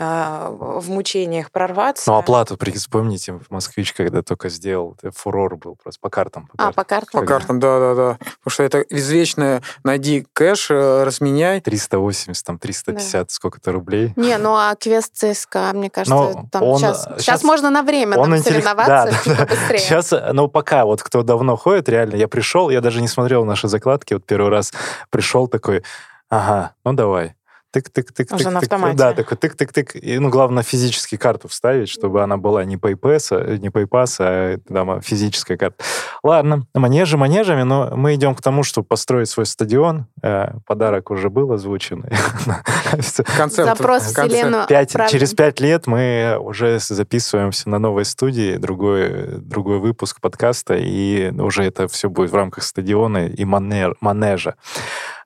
в 0.00 0.88
мучениях 0.88 1.50
прорваться. 1.50 2.10
Ну, 2.10 2.16
оплату, 2.18 2.58
вспомните, 2.74 3.32
в 3.34 3.50
«Москвич», 3.50 3.92
когда 3.92 4.22
только 4.22 4.48
сделал, 4.48 4.96
это 5.02 5.12
фурор 5.16 5.56
был 5.56 5.76
просто 5.76 6.00
по 6.00 6.08
картам. 6.08 6.46
По 6.46 6.54
А, 6.54 6.56
картам. 6.56 6.74
по 6.74 6.84
картам. 6.84 7.20
По 7.20 7.26
картам, 7.26 7.60
да-да-да. 7.60 8.18
Потому 8.18 8.50
что 8.50 8.62
это 8.62 8.80
извечное 8.80 9.62
«найди 9.84 10.26
кэш, 10.32 10.70
э, 10.70 11.04
разменяй». 11.04 11.60
380, 11.60 12.44
там, 12.46 12.58
350, 12.58 13.30
сколько-то 13.30 13.72
рублей. 13.72 14.12
Не, 14.16 14.38
ну 14.38 14.54
а 14.54 14.74
квест 14.74 15.12
ЦСКА, 15.14 15.72
мне 15.74 15.90
кажется, 15.90 16.14
Но 16.14 16.46
там 16.50 16.62
он, 16.62 16.78
сейчас, 16.78 17.06
э, 17.06 17.14
сейчас 17.18 17.42
можно 17.42 17.68
на 17.70 17.82
время 17.82 18.16
он 18.16 18.24
там 18.30 18.36
интеллект- 18.38 18.64
соревноваться, 18.64 19.10
да, 19.12 19.22
типа, 19.22 19.36
да. 19.36 19.46
быстрее. 19.46 19.78
Сейчас, 19.78 20.14
ну, 20.32 20.48
пока 20.48 20.84
вот 20.86 21.02
кто 21.02 21.22
давно 21.22 21.56
ходит, 21.56 21.88
реально, 21.90 22.16
я 22.16 22.26
пришел, 22.28 22.70
я 22.70 22.80
даже 22.80 23.00
не 23.02 23.08
смотрел 23.08 23.44
наши 23.44 23.68
закладки, 23.68 24.14
вот 24.14 24.24
первый 24.24 24.50
раз 24.50 24.72
пришел 25.10 25.46
такой, 25.46 25.82
ага, 26.28 26.72
ну 26.84 26.92
давай. 26.94 27.34
Тык-тык-тык. 27.72 28.34
Уже 28.34 28.50
на 28.50 28.58
тык-тык. 28.60 28.64
автомате. 28.64 28.96
Да, 28.96 29.12
такой 29.12 29.36
тык-тык-тык. 29.38 29.92
И, 29.98 30.18
ну, 30.18 30.28
главное, 30.28 30.62
физически 30.62 31.16
карту 31.16 31.48
вставить, 31.48 31.88
чтобы 31.88 32.22
она 32.22 32.36
была 32.36 32.64
не 32.64 32.76
PayPass, 32.76 33.58
не 33.58 33.68
PayPass, 33.68 34.16
а 34.20 34.58
там, 34.68 35.00
физическая 35.00 35.56
карта. 35.56 35.82
Ладно, 36.22 36.66
манежи 36.74 37.16
манежами, 37.16 37.62
но 37.62 37.92
мы 37.96 38.14
идем 38.14 38.34
к 38.34 38.42
тому, 38.42 38.62
чтобы 38.62 38.86
построить 38.86 39.28
свой 39.28 39.46
стадион. 39.46 40.06
Э, 40.22 40.52
Подарок 40.66 41.10
уже 41.10 41.30
был 41.30 41.52
озвучен. 41.52 42.04
Концепт. 43.36 43.68
Запрос 43.68 44.02
в 44.02 44.06
вселенную 44.12 44.66
Пять- 44.66 44.92
через 45.10 45.34
пять 45.34 45.60
лет 45.60 45.86
мы 45.86 46.36
уже 46.40 46.78
записываемся 46.80 47.68
на 47.68 47.78
новой 47.78 48.04
студии, 48.04 48.56
другой, 48.56 49.38
другой 49.38 49.78
выпуск 49.78 50.20
подкаста, 50.20 50.74
и 50.76 51.30
уже 51.30 51.64
это 51.64 51.88
все 51.88 52.08
будет 52.08 52.30
в 52.30 52.34
рамках 52.34 52.64
стадиона 52.64 53.26
и 53.28 53.44
манер, 53.44 53.96
манежа. 54.00 54.54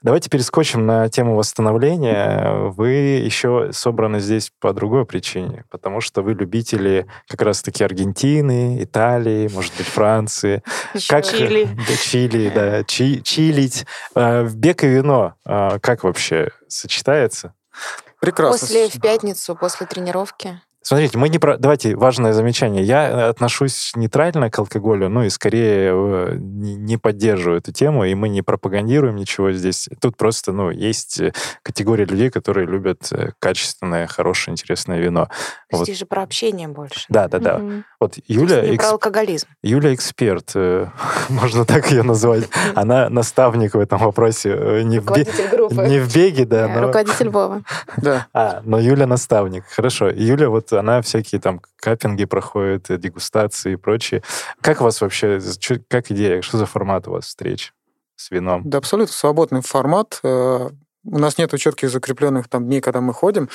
Давайте 0.05 0.29
перескочим 0.29 0.85
на 0.85 1.09
тему 1.09 1.35
восстановления. 1.35 2.69
Вы 2.77 2.91
еще 2.91 3.71
собраны 3.73 4.21
здесь 4.21 4.53
по 4.61 4.75
другой 4.75 5.07
причине, 5.07 5.65
потому 5.71 6.03
что 6.03 6.21
вы 6.21 6.35
любители 6.35 7.07
как 7.27 7.41
раз-таки 7.41 7.83
Аргентины, 7.83 8.83
Италии, 8.83 9.49
может 9.49 9.73
быть, 9.79 9.87
Франции. 9.87 10.63
Как, 11.09 11.25
Чили. 11.25 11.67
Да, 11.89 11.97
чили, 11.97 12.53
да. 12.55 12.85
Чи- 12.85 13.23
чилить. 13.23 13.87
В 14.15 14.55
бег 14.55 14.85
и 14.85 14.89
вино 14.89 15.37
э, 15.47 15.79
как 15.81 16.05
вообще 16.05 16.51
сочетается? 16.69 17.55
Прекрасно. 18.21 18.59
После 18.59 18.89
в 18.91 19.01
пятницу, 19.01 19.57
после 19.57 19.87
тренировки. 19.87 20.61
Смотрите, 20.87 21.17
мы 21.17 21.31
не 21.31 21.39
про... 21.39 21.57
Давайте, 21.57 21.97
важное 21.97 22.35
замечание. 22.35 22.85
Я 22.85 23.31
отношусь 23.31 23.93
нейтрально 23.97 24.51
к 24.51 24.59
алкоголю, 24.59 25.09
ну 25.09 25.23
и 25.23 25.31
скорее 25.31 25.93
э, 25.95 26.37
не 26.39 26.99
поддерживаю 26.99 27.61
эту 27.61 27.73
тему, 27.73 28.05
и 28.05 28.15
мы 28.15 28.29
не 28.29 28.43
пропагандируем 28.43 29.17
ничего 29.17 29.51
здесь. 29.53 29.89
Тут 30.03 30.19
просто, 30.19 30.53
ну, 30.53 30.69
есть 30.71 31.21
э, 31.21 31.33
категория 31.63 32.05
людей, 32.05 32.29
которые 32.29 32.67
любят 32.67 33.11
э, 33.13 33.31
качественное, 33.39 34.07
хорошее, 34.07 34.53
интересное 34.53 34.99
вино. 34.99 35.31
Вот. 35.73 35.85
Здесь 35.85 36.01
же 36.01 36.05
про 36.05 36.23
общение 36.23 36.69
больше. 36.69 37.07
Да, 37.09 37.29
да, 37.29 37.39
да. 37.39 37.57
Угу. 37.57 37.73
Вот 38.01 38.19
Юля... 38.29 38.61
Не 38.61 38.77
эксп... 38.77 38.81
про 38.81 38.91
алкоголизм. 38.91 39.49
Юля 39.63 39.95
эксперт, 39.95 40.53
можно 41.31 41.65
так 41.65 41.91
ее 41.93 42.03
назвать. 42.03 42.45
Она 42.75 43.09
наставник 43.09 43.73
в 43.73 43.79
этом 43.79 44.01
вопросе. 44.01 44.83
Не 44.85 44.99
в, 44.99 45.07
бе... 45.07 45.25
не 45.89 45.99
в 45.99 46.15
беге, 46.15 46.45
да. 46.45 46.69
Но... 46.69 46.89
Руководитель 46.89 47.31
Вова. 47.31 47.63
Да. 47.97 48.27
А, 48.35 48.63
но 48.65 48.81
Юля 48.81 49.07
наставник. 49.07 49.65
Хорошо. 49.69 50.11
Юля 50.11 50.51
вот 50.51 50.74
она 50.79 51.03
всякие 51.03 51.41
там 51.41 51.61
каппинги 51.77 52.25
проходит, 52.25 52.91
э, 52.91 52.99
дегустации 52.99 53.73
и 53.73 53.77
прочее. 53.77 54.23
Как 54.61 54.81
у 54.81 54.85
вас 54.85 55.01
вообще, 55.01 55.41
как 55.89 56.11
идея, 56.11 56.43
что 56.43 56.59
за 56.59 56.67
формат 56.67 57.09
у 57.09 57.13
вас 57.13 57.27
встреч 57.27 57.73
с 58.17 58.31
вином? 58.31 58.63
Да, 58.65 58.79
абсолютно 58.79 59.13
свободный 59.13 59.63
формат. 59.63 60.21
Э, 60.23 60.71
у 61.05 61.19
нас 61.19 61.39
нет 61.39 61.53
четких 61.59 61.91
закрепленных 61.91 62.49
там 62.49 62.67
дней, 62.67 62.81
когда 62.81 63.01
мы 63.01 63.13
ходим. 63.13 63.49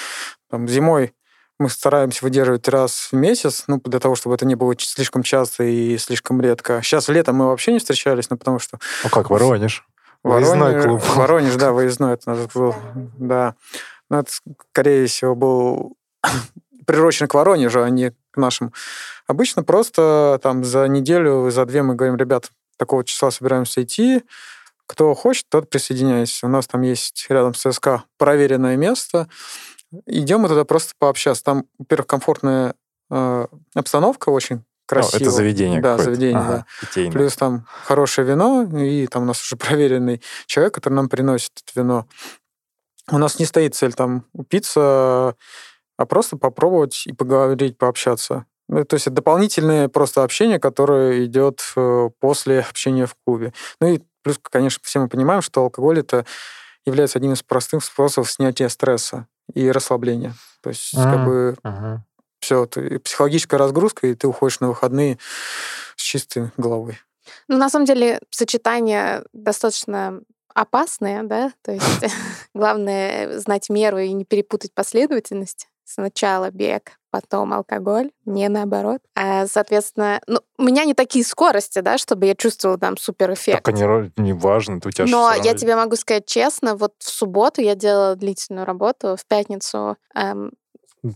Там, 0.49 0.67
зимой 0.67 1.13
мы 1.59 1.69
стараемся 1.69 2.23
выдерживать 2.23 2.67
раз 2.69 3.09
в 3.11 3.15
месяц, 3.15 3.65
ну, 3.67 3.81
для 3.83 3.99
того, 3.99 4.15
чтобы 4.15 4.35
это 4.35 4.45
не 4.45 4.55
было 4.55 4.73
слишком 4.79 5.23
часто 5.23 5.65
и 5.65 5.97
слишком 5.97 6.39
редко. 6.39 6.81
Сейчас 6.81 7.09
летом 7.09 7.35
мы 7.35 7.47
вообще 7.47 7.73
не 7.73 7.79
встречались, 7.79 8.29
ну, 8.29 8.37
потому 8.37 8.59
что... 8.59 8.79
Ну, 9.03 9.09
как 9.09 9.29
Воронеж? 9.29 9.85
Выездной 10.23 10.81
клуб. 10.81 11.01
Воронеж, 11.15 11.55
да, 11.55 11.73
выездной 11.73 12.13
это 12.13 12.47
был. 12.53 12.75
Да. 13.17 13.55
Но 14.09 14.17
ну, 14.17 14.21
это, 14.21 14.31
скорее 14.71 15.05
всего, 15.07 15.35
был 15.35 15.97
приурочены 16.89 17.27
к 17.27 17.35
Воронежу, 17.35 17.83
а 17.83 17.89
не 17.91 18.09
к 18.09 18.15
нашим. 18.35 18.73
Обычно 19.27 19.61
просто 19.61 20.39
там 20.41 20.63
за 20.63 20.87
неделю, 20.87 21.51
за 21.51 21.65
две 21.65 21.83
мы 21.83 21.93
говорим, 21.93 22.15
ребят, 22.15 22.49
такого 22.77 23.03
числа 23.03 23.29
собираемся 23.29 23.83
идти, 23.83 24.23
кто 24.87 25.13
хочет, 25.13 25.45
тот 25.49 25.69
присоединяйся. 25.69 26.47
У 26.47 26.49
нас 26.49 26.65
там 26.65 26.81
есть 26.81 27.27
рядом 27.29 27.53
с 27.53 27.71
СК 27.71 28.05
проверенное 28.17 28.75
место. 28.75 29.29
Идем 30.07 30.39
мы 30.39 30.47
туда 30.47 30.65
просто 30.65 30.93
пообщаться. 30.97 31.43
Там, 31.43 31.65
во-первых, 31.77 32.07
комфортная 32.07 32.73
э, 33.11 33.45
обстановка 33.75 34.29
очень 34.29 34.63
красиво. 34.87 35.19
Ну, 35.19 35.25
это 35.27 35.29
заведение 35.29 35.81
Да, 35.81 35.99
заведение, 35.99 36.39
ага, 36.39 36.51
да. 36.51 36.65
Питейное. 36.81 37.11
Плюс 37.11 37.35
там 37.35 37.67
хорошее 37.83 38.27
вино, 38.27 38.63
и 38.63 39.05
там 39.05 39.23
у 39.23 39.25
нас 39.27 39.43
уже 39.43 39.55
проверенный 39.57 40.23
человек, 40.47 40.73
который 40.73 40.95
нам 40.95 41.07
приносит 41.07 41.51
это 41.63 41.81
вино. 41.81 42.07
У 43.11 43.19
нас 43.19 43.37
не 43.37 43.45
стоит 43.45 43.75
цель 43.75 43.93
там 43.93 44.25
упиться, 44.33 45.35
а 45.99 46.05
просто 46.05 46.37
попробовать 46.37 47.03
и 47.07 47.11
поговорить, 47.11 47.77
пообщаться. 47.77 48.45
Ну, 48.69 48.85
то 48.85 48.93
есть 48.93 49.07
это 49.07 49.17
дополнительное 49.17 49.89
просто 49.89 50.23
общение, 50.23 50.57
которое 50.57 51.25
идет 51.25 51.61
э, 51.75 52.09
после 52.21 52.61
общения 52.61 53.05
в 53.05 53.15
клубе. 53.25 53.51
Ну 53.81 53.87
и 53.95 53.99
плюс, 54.21 54.39
конечно, 54.41 54.79
все 54.81 54.99
мы 55.01 55.09
понимаем, 55.09 55.41
что 55.41 55.61
алкоголь 55.61 55.99
это 55.99 56.25
является 56.85 57.19
одним 57.19 57.33
из 57.33 57.43
простых 57.43 57.83
способов 57.83 58.31
снятия 58.31 58.69
стресса 58.69 59.27
и 59.53 59.69
расслабления. 59.69 60.35
То 60.61 60.69
есть 60.69 60.93
mm-hmm. 60.93 61.03
как 61.03 61.25
бы 61.25 61.57
uh-huh. 61.63 61.97
все, 62.39 62.65
ты, 62.65 62.99
психологическая 62.99 63.59
разгрузка, 63.59 64.07
и 64.07 64.15
ты 64.15 64.27
уходишь 64.27 64.61
на 64.61 64.69
выходные 64.69 65.19
с 65.97 66.01
чистой 66.01 66.51
головой. 66.55 66.97
Ну, 67.49 67.57
на 67.57 67.69
самом 67.69 67.85
деле, 67.85 68.21
сочетание 68.29 69.25
достаточно 69.33 70.21
опасное, 70.53 71.23
да, 71.23 71.51
то 71.61 71.73
есть 71.73 71.83
главное 72.53 73.37
знать 73.39 73.69
меру 73.69 73.97
и 73.97 74.13
не 74.13 74.23
перепутать 74.23 74.73
последовательность. 74.73 75.67
Сначала 75.91 76.51
бег, 76.51 76.99
потом 77.09 77.51
алкоголь, 77.51 78.11
не 78.25 78.47
наоборот. 78.47 79.01
А, 79.15 79.47
соответственно, 79.47 80.21
ну, 80.27 80.39
у 80.59 80.63
меня 80.63 80.85
не 80.85 80.93
такие 80.93 81.25
скорости, 81.25 81.79
да, 81.79 81.97
чтобы 81.97 82.27
я 82.27 82.35
чувствовала 82.35 82.77
там 82.77 82.95
супер 82.95 83.33
эффект. 83.33 83.63
Так 83.63 83.73
они 83.73 84.11
не 84.15 84.33
важно, 84.33 84.75
у 84.75 84.91
тебя 84.91 85.07
Но 85.07 85.33
я 85.33 85.55
тебе 85.55 85.75
могу 85.75 85.95
сказать 85.95 86.27
честно, 86.27 86.75
вот 86.75 86.93
в 86.99 87.09
субботу 87.09 87.61
я 87.61 87.73
делала 87.73 88.15
длительную 88.15 88.67
работу, 88.67 89.15
в 89.15 89.25
пятницу 89.25 89.97
эм, 90.13 90.51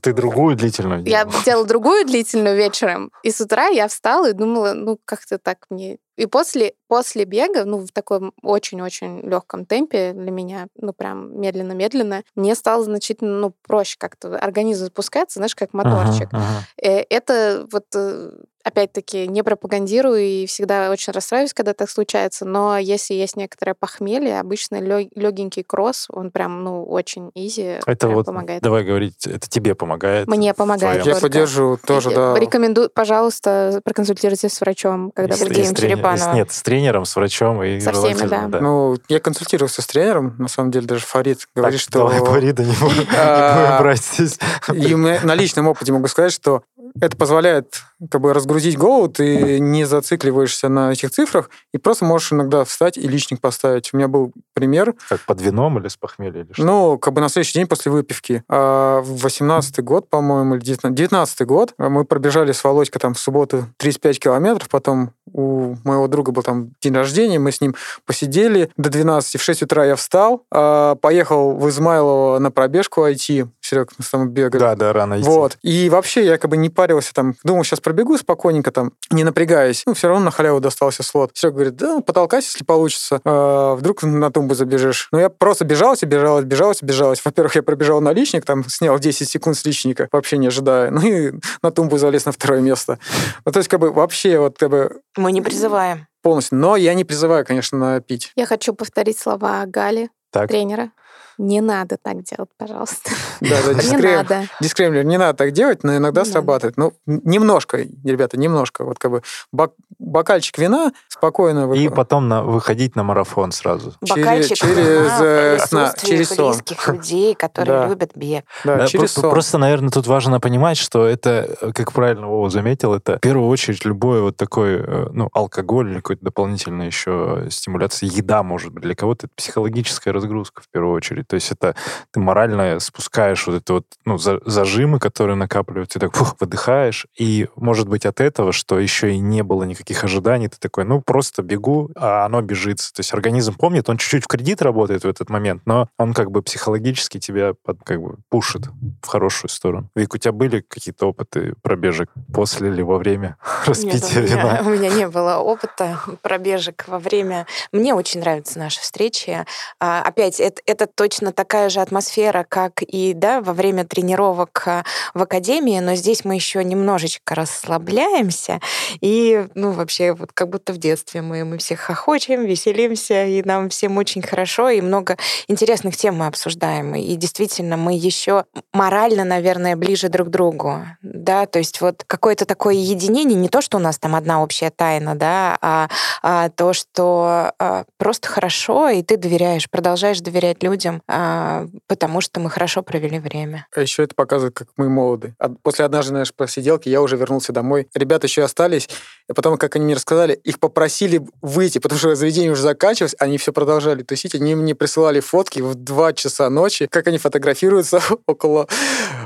ты 0.02 0.14
другую 0.14 0.56
длительную 0.56 1.02
делала? 1.02 1.32
Я 1.32 1.44
делала 1.44 1.66
другую 1.66 2.06
длительную 2.06 2.56
вечером, 2.56 3.12
и 3.24 3.32
с 3.32 3.42
утра 3.42 3.68
я 3.68 3.88
встала 3.88 4.30
и 4.30 4.34
думала, 4.34 4.74
ну, 4.74 5.00
как-то 5.06 5.38
так 5.38 5.66
мне... 5.70 5.98
И 6.16 6.28
после, 6.28 6.74
после 6.88 7.26
бега, 7.26 7.66
ну, 7.66 7.80
в 7.80 7.92
таком 7.92 8.34
очень-очень 8.44 9.22
легком 9.22 9.66
темпе 9.66 10.14
для 10.14 10.30
меня, 10.30 10.68
ну, 10.76 10.94
прям 10.94 11.40
медленно-медленно, 11.40 12.24
мне 12.36 12.54
стало 12.56 12.84
значительно, 12.84 13.40
ну, 13.40 13.54
проще 13.68 13.96
как-то. 13.98 14.38
Организм 14.38 14.86
запускается, 14.86 15.40
знаешь, 15.40 15.56
как 15.56 15.74
моторчик. 15.74 16.30
Ага, 16.32 16.44
ага. 16.78 17.06
Это 17.10 17.68
вот 17.72 17.86
э, 17.96 18.32
опять-таки, 18.64 19.28
не 19.28 19.44
пропагандирую 19.44 20.20
и 20.20 20.46
всегда 20.46 20.90
очень 20.90 21.14
расстраиваюсь, 21.14 21.54
когда 21.54 21.74
так 21.74 21.90
случается, 21.90 22.46
но 22.46 22.78
если 22.78 23.14
есть 23.14 23.36
некоторое 23.36 23.74
похмелье, 23.74 24.40
обычно 24.40 24.80
легенький 24.80 25.64
кросс, 25.64 26.08
он 26.10 26.32
прям, 26.32 26.64
ну, 26.64 26.84
очень 26.84 27.32
изи, 27.36 27.80
это 27.86 28.08
вот, 28.08 28.26
помогает. 28.26 28.62
Давай 28.62 28.84
говорить, 28.84 29.28
это 29.28 29.50
тебе 29.50 29.76
помогает? 29.76 30.28
Мне 30.28 30.54
помогает. 30.54 31.06
Я 31.06 31.16
поддерживаю 31.16 31.78
тоже, 31.78 32.12
да. 32.12 32.38
Рекомендую, 32.38 32.90
пожалуйста, 32.90 33.82
проконсультируйтесь 33.84 34.54
с 34.54 34.62
врачом, 34.62 35.12
когда 35.12 35.36
вы 35.36 35.46
будете 35.46 35.74
Черепанова. 35.76 36.34
Нет, 36.34 36.52
с 36.52 36.62
тренером, 36.62 37.06
с 37.06 37.16
врачом 37.16 37.64
и 37.64 37.80
Со 37.80 37.92
всеми, 37.92 38.28
да. 38.28 38.48
да. 38.48 38.60
Ну, 38.60 38.98
я 39.10 39.20
консультировался 39.20 39.82
с 39.82 39.88
тренером, 39.88 40.36
на 40.38 40.48
самом 40.48 40.72
деле, 40.72 40.88
даже 40.88 41.06
Фарид 41.06 41.48
говорит, 41.56 41.80
так, 41.80 41.82
что... 41.82 42.00
давай 42.00 42.20
Фарида 42.20 42.64
не 42.64 42.76
будем 42.76 43.08
а, 43.16 43.80
брать 43.80 44.04
здесь. 44.04 44.40
И 44.74 44.96
на 44.96 45.36
личном 45.36 45.68
опыте 45.68 45.92
могу 45.92 46.08
сказать, 46.08 46.32
что 46.32 46.64
это 47.00 47.18
позволяет 47.18 47.82
как 48.12 48.22
бы 48.22 48.34
разгрузить 48.34 48.53
голову, 48.78 49.10
ты 49.10 49.60
не 49.60 49.86
зацикливаешься 49.86 50.70
на 50.70 50.92
этих 50.92 51.12
цифрах, 51.12 51.50
и 51.74 51.78
просто 51.78 52.06
можешь 52.06 52.34
иногда 52.34 52.64
встать 52.64 52.98
и 52.98 53.08
личник 53.08 53.42
поставить. 53.42 53.94
У 53.94 53.98
меня 53.98 54.08
был 54.08 54.32
пример. 54.54 54.94
Как 55.10 55.22
под 55.22 55.42
вином 55.42 55.80
или 55.80 55.88
с 55.88 55.98
похмелья? 55.98 56.42
Или 56.42 56.54
что? 56.54 56.64
Ну, 56.64 56.98
как 56.98 57.14
бы 57.14 57.22
на 57.22 57.30
следующий 57.30 57.54
день 57.60 57.68
после 57.68 57.92
выпивки. 57.92 58.44
А 58.50 59.02
в 59.02 59.22
18 59.22 59.84
год, 59.84 60.10
по-моему, 60.10 60.56
или 60.56 60.64
19 60.64 61.42
год 61.48 61.74
мы 61.78 62.06
пробежали 62.06 62.52
с 62.52 62.64
Володькой 62.64 63.00
там 63.00 63.14
в 63.14 63.20
субботу 63.20 63.66
35 63.78 64.20
километров, 64.20 64.70
потом 64.70 65.12
у 65.32 65.76
моего 65.84 66.08
друга 66.08 66.32
был 66.32 66.44
там 66.44 66.72
день 66.82 66.94
рождения, 66.94 67.40
мы 67.40 67.52
с 67.52 67.62
ним 67.62 67.76
посидели 68.06 68.70
до 68.78 68.90
12, 68.90 69.40
в 69.40 69.44
6 69.44 69.64
утра 69.64 69.86
я 69.86 69.96
встал, 69.96 70.44
а, 70.52 70.96
поехал 70.96 71.56
в 71.56 71.70
Измайлово 71.70 72.40
на 72.40 72.52
пробежку 72.52 73.02
IT, 73.02 73.48
Серег, 73.62 73.92
мы 73.98 74.04
с 74.04 74.10
тобой 74.10 74.28
бегали. 74.28 74.60
Да, 74.60 74.76
да, 74.76 74.94
рано 74.94 75.20
идти. 75.20 75.28
Вот. 75.28 75.58
И 75.62 75.90
вообще 75.90 76.26
я 76.26 76.38
как 76.38 76.52
бы 76.52 76.58
не 76.58 76.70
парился 76.70 77.14
там, 77.14 77.36
думал, 77.44 77.64
сейчас 77.64 77.80
пробегу 77.80 78.16
спокойненько 78.44 78.72
там, 78.72 78.92
не 79.10 79.24
напрягаясь. 79.24 79.84
Ну, 79.86 79.94
все 79.94 80.10
равно 80.10 80.26
на 80.26 80.32
халяву 80.32 80.60
достался 80.60 81.02
слот. 81.02 81.32
Серега 81.34 81.56
говорит, 81.56 81.76
да, 81.78 82.02
потолкайся, 82.02 82.50
если 82.50 82.66
получится. 82.66 83.22
А, 83.24 83.76
вдруг 83.76 84.04
на 84.04 84.32
тумбу 84.32 84.54
забежишь. 84.54 85.08
Ну, 85.14 85.20
я 85.20 85.30
просто 85.30 85.64
бежалась, 85.64 86.02
бежалась, 86.04 86.44
бежалась, 86.44 86.82
бежалась. 86.82 87.24
Во-первых, 87.24 87.56
я 87.56 87.64
пробежал 87.64 88.02
на 88.02 88.12
личник, 88.12 88.44
там 88.44 88.68
снял 88.68 89.00
10 89.00 89.30
секунд 89.30 89.58
с 89.58 89.64
личника, 89.64 90.10
вообще 90.12 90.38
не 90.38 90.48
ожидая. 90.48 90.92
Ну, 90.92 91.02
и 91.02 91.34
на 91.62 91.72
тумбу 91.72 91.98
залез 91.98 92.26
на 92.26 92.34
второе 92.34 92.60
место. 92.60 93.00
Ну, 93.46 93.52
то 93.54 93.60
есть, 93.60 93.70
как 93.70 93.80
бы, 93.80 93.92
вообще, 93.92 94.38
вот, 94.38 94.58
как 94.58 94.70
бы... 94.70 95.02
Мы 95.16 95.32
не 95.32 95.42
призываем. 95.42 96.08
Полностью. 96.22 96.58
Но 96.58 96.76
я 96.76 96.94
не 96.96 97.06
призываю, 97.06 97.46
конечно, 97.46 98.02
пить. 98.02 98.34
Я 98.36 98.46
хочу 98.46 98.74
повторить 98.74 99.18
слова 99.18 99.64
Гали, 99.66 100.10
так. 100.32 100.50
тренера. 100.50 100.92
Не 101.38 101.62
надо 101.62 101.98
так 102.02 102.24
делать, 102.24 102.50
пожалуйста. 102.58 103.12
Да, 103.42 103.58
да, 103.66 103.74
дисклейм, 103.74 104.02
не 104.02 104.16
надо. 104.16 104.48
Дисклеймер, 104.62 105.04
не 105.06 105.18
надо 105.18 105.38
так 105.38 105.52
делать, 105.52 105.84
но 105.84 105.98
иногда 105.98 106.22
не 106.22 106.30
срабатывает. 106.30 106.78
Надо. 106.78 106.94
Ну, 107.08 107.22
немножко, 107.24 107.80
ребята, 108.04 108.38
немножко. 108.38 108.84
Вот 108.84 109.00
как 109.00 109.12
бы 109.12 109.24
бак, 109.52 109.72
бокальчик 109.98 110.58
вина 110.58 110.94
спокойно. 111.08 111.72
И 111.74 111.90
потом 111.90 112.28
на, 112.28 112.44
выходить 112.44 112.96
на 112.96 113.04
марафон 113.04 113.52
сразу. 113.52 113.94
Бокальчик 114.02 114.58
через, 114.58 114.78
вина 114.78 115.18
через, 115.20 115.72
на, 115.72 115.94
через 115.98 116.30
сон. 116.30 116.52
близких 116.52 116.88
людей, 116.88 117.36
которые 117.44 117.80
да. 117.80 117.88
любят 117.88 118.12
бег. 118.16 118.46
Да, 118.64 118.78
да 118.78 118.88
через 118.88 119.14
сон. 119.14 119.32
Просто, 119.32 119.58
наверное, 119.58 119.90
тут 119.90 120.06
важно 120.06 120.40
понимать, 120.40 120.78
что 120.78 121.06
это, 121.06 121.74
как 121.74 121.94
правильно 121.94 122.28
Вова 122.28 122.50
заметил, 122.50 122.94
это 122.94 123.18
в 123.18 123.22
первую 123.22 123.50
очередь 123.50 123.84
любой 123.86 124.22
вот 124.22 124.38
такой, 124.38 124.76
э, 124.76 125.08
ну, 125.12 125.30
алкоголь 125.34 125.90
или 125.90 125.96
какой-то 125.96 126.24
дополнительная 126.24 126.88
еще 126.88 127.48
стимуляция, 127.50 128.10
еда, 128.10 128.44
может 128.44 128.72
быть, 128.72 128.84
для 128.84 128.96
кого-то 128.96 129.24
это 129.24 129.34
психологическая 129.36 130.14
разгрузка 130.14 130.62
в 130.62 130.68
первую 130.70 130.94
очередь. 130.94 131.23
То 131.28 131.36
есть 131.36 131.52
это 131.52 131.76
ты 132.12 132.20
морально 132.20 132.80
спускаешь 132.80 133.46
вот 133.48 133.56
это 133.56 133.74
вот, 133.74 133.86
ну, 134.06 134.18
зажимы, 134.18 135.00
которые 135.00 135.36
накапливаются, 135.36 136.00
ты 136.00 136.08
так 136.08 136.16
фух, 136.16 136.36
выдыхаешь, 136.40 137.08
и, 137.18 137.48
может 137.56 137.88
быть, 137.88 138.06
от 138.06 138.22
этого, 138.22 138.52
что 138.52 138.80
еще 138.80 139.14
и 139.14 139.20
не 139.20 139.44
было 139.44 139.64
никаких 139.64 140.04
ожиданий, 140.04 140.48
ты 140.48 140.58
такой, 140.60 140.86
ну, 140.86 141.02
просто 141.02 141.42
бегу, 141.42 141.90
а 141.96 142.26
оно 142.26 142.42
бежит. 142.42 142.78
То 142.78 143.00
есть 143.00 143.14
организм 143.14 143.56
помнит, 143.56 143.90
он 143.90 143.98
чуть-чуть 143.98 144.24
в 144.24 144.28
кредит 144.28 144.62
работает 144.62 145.04
в 145.04 145.08
этот 145.08 145.30
момент, 145.30 145.62
но 145.66 145.90
он 145.98 146.14
как 146.14 146.32
бы 146.32 146.42
психологически 146.42 147.20
тебя 147.20 147.54
под, 147.64 147.80
как 147.84 148.02
бы 148.02 148.18
пушит 148.30 148.64
в 149.02 149.08
хорошую 149.08 149.50
сторону. 149.50 149.90
Вик, 149.96 150.14
у 150.14 150.18
тебя 150.18 150.32
были 150.32 150.62
какие-то 150.62 151.08
опыты 151.08 151.56
пробежек 151.62 152.10
после 152.34 152.70
или 152.70 152.82
во 152.82 152.98
время 152.98 153.38
распития 153.66 154.22
Нет, 154.22 154.32
у 154.32 154.36
меня, 154.36 154.44
вина? 154.44 154.62
У 154.66 154.70
меня 154.70 154.90
не 154.90 155.08
было 155.08 155.38
опыта 155.38 156.00
пробежек 156.22 156.86
во 156.88 157.00
время. 157.00 157.46
Мне 157.72 157.94
очень 157.94 158.20
нравятся 158.20 158.60
наши 158.60 158.82
встречи. 158.82 159.46
А, 159.80 160.02
опять, 160.02 160.40
это, 160.40 160.62
это 160.66 160.88
точно 160.88 161.13
точно 161.14 161.32
такая 161.32 161.70
же 161.70 161.80
атмосфера, 161.80 162.44
как 162.50 162.82
и 162.82 163.14
да, 163.14 163.40
во 163.40 163.54
время 163.54 163.86
тренировок 163.86 164.64
а, 164.66 164.84
в 165.14 165.22
академии, 165.22 165.80
но 165.80 165.94
здесь 165.94 166.26
мы 166.26 166.34
еще 166.34 166.64
немножечко 166.64 167.36
расслабляемся, 167.36 168.60
и, 169.00 169.46
ну, 169.54 169.74
вообще, 169.74 170.14
вот 170.14 170.32
как 170.34 170.50
будто 170.50 170.74
в 170.74 170.80
детстве 170.80 171.22
мы, 171.22 171.46
мы 171.46 171.60
все 171.60 171.76
хохочем, 171.76 172.46
веселимся, 172.46 173.26
и 173.26 173.44
нам 173.44 173.70
всем 173.70 173.96
очень 174.00 174.24
хорошо, 174.24 174.70
и 174.70 174.82
много 174.82 175.18
интересных 175.48 175.96
тем 175.96 176.16
мы 176.16 176.26
обсуждаем, 176.26 176.96
и 176.96 177.16
действительно 177.16 177.78
мы 177.78 177.94
еще 177.94 178.46
морально, 178.74 179.24
наверное, 179.24 179.76
ближе 179.76 180.10
друг 180.10 180.30
к 180.30 180.32
другу, 180.32 180.84
да, 181.04 181.46
то 181.46 181.60
есть 181.60 181.80
вот 181.80 182.04
какое-то 182.08 182.46
такое 182.46 182.74
единение, 182.74 183.38
не 183.38 183.50
то, 183.50 183.62
что 183.62 183.78
у 183.78 183.80
нас 183.80 184.00
там 184.00 184.16
одна 184.16 184.42
общая 184.42 184.72
тайна, 184.72 185.14
да, 185.14 185.60
а, 185.62 185.90
а 186.24 186.50
то, 186.50 186.74
что 186.74 187.54
а, 187.60 187.84
просто 187.98 188.28
хорошо, 188.30 188.90
и 188.90 189.04
ты 189.04 189.18
доверяешь, 189.18 189.70
продолжаешь 189.70 190.20
доверять 190.20 190.64
людям, 190.64 191.03
потому 191.06 192.22
что 192.22 192.40
мы 192.40 192.50
хорошо 192.50 192.82
провели 192.82 193.20
время. 193.20 193.68
А 193.76 193.82
еще 193.82 194.04
это 194.04 194.16
показывает, 194.16 194.56
как 194.56 194.70
мы 194.78 194.90
молоды. 194.90 195.36
После 195.62 195.86
однажды 195.86 196.14
нашей 196.14 196.34
посиделки 196.34 196.88
я 196.88 197.02
уже 197.02 197.18
вернулся 197.18 197.52
домой. 197.52 197.88
Ребята 197.94 198.28
еще 198.28 198.44
остались, 198.44 198.90
и 199.30 199.34
потом, 199.34 199.58
как 199.58 199.76
они 199.76 199.86
мне 199.86 199.96
рассказали, 199.96 200.34
их 200.34 200.60
попросили 200.60 201.22
выйти, 201.42 201.80
потому 201.80 202.00
что 202.00 202.16
заведение 202.16 202.52
уже 202.52 202.62
заканчивалось, 202.62 203.16
они 203.20 203.38
все 203.38 203.52
продолжали 203.52 204.04
тусить, 204.04 204.36
они 204.36 204.56
мне 204.56 204.76
присылали 204.76 205.20
фотки 205.20 205.60
в 205.60 205.76
2 205.76 206.14
часа 206.14 206.50
ночи, 206.50 206.88
как 206.88 207.08
они 207.08 207.18
фотографируются 207.18 208.02
около 208.28 208.68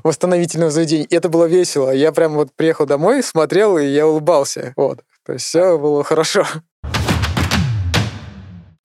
восстановительного 0.04 0.72
заведения. 0.72 1.06
И 1.06 1.16
это 1.16 1.30
было 1.30 1.46
весело. 1.46 1.92
Я 1.92 2.12
прям 2.12 2.34
вот 2.34 2.50
приехал 2.56 2.86
домой, 2.86 3.22
смотрел, 3.22 3.78
и 3.78 3.86
я 3.86 4.08
улыбался. 4.08 4.74
Вот. 4.76 5.04
То 5.26 5.34
есть 5.34 5.46
все 5.46 5.78
было 5.78 6.04
хорошо. 6.04 6.46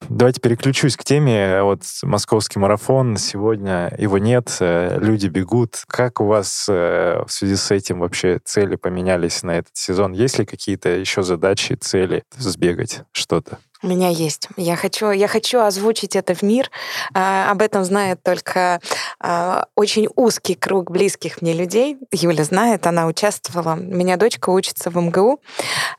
Давайте 0.09 0.41
переключусь 0.41 0.97
к 0.97 1.03
теме. 1.03 1.63
Вот 1.63 1.83
московский 2.03 2.59
марафон 2.59 3.17
сегодня 3.17 3.93
его 3.97 4.17
нет, 4.17 4.57
э, 4.59 4.97
люди 4.99 5.27
бегут. 5.27 5.83
Как 5.87 6.21
у 6.21 6.25
вас 6.25 6.65
э, 6.69 7.23
в 7.25 7.31
связи 7.31 7.55
с 7.55 7.71
этим 7.71 7.99
вообще 7.99 8.39
цели 8.43 8.75
поменялись 8.75 9.43
на 9.43 9.51
этот 9.51 9.75
сезон? 9.75 10.11
Есть 10.11 10.39
ли 10.39 10.45
какие-то 10.45 10.89
еще 10.89 11.23
задачи, 11.23 11.73
цели 11.73 12.23
сбегать 12.37 13.03
что-то? 13.11 13.59
У 13.83 13.87
меня 13.87 14.07
есть. 14.07 14.47
Я 14.55 14.77
хочу, 14.77 15.11
я 15.11 15.27
хочу 15.27 15.59
озвучить 15.59 16.15
это 16.15 16.33
в 16.33 16.41
мир. 16.41 16.71
А, 17.13 17.51
об 17.51 17.61
этом 17.61 17.83
знает 17.83 18.23
только 18.23 18.79
а, 19.19 19.65
очень 19.75 20.07
узкий 20.15 20.55
круг 20.55 20.89
близких 20.89 21.41
мне 21.41 21.51
людей. 21.51 21.97
Юля 22.13 22.45
знает, 22.45 22.87
она 22.87 23.07
участвовала. 23.07 23.73
У 23.73 23.95
меня 23.95 24.15
дочка 24.15 24.51
учится 24.51 24.89
в 24.89 24.95
МГУ. 24.95 25.41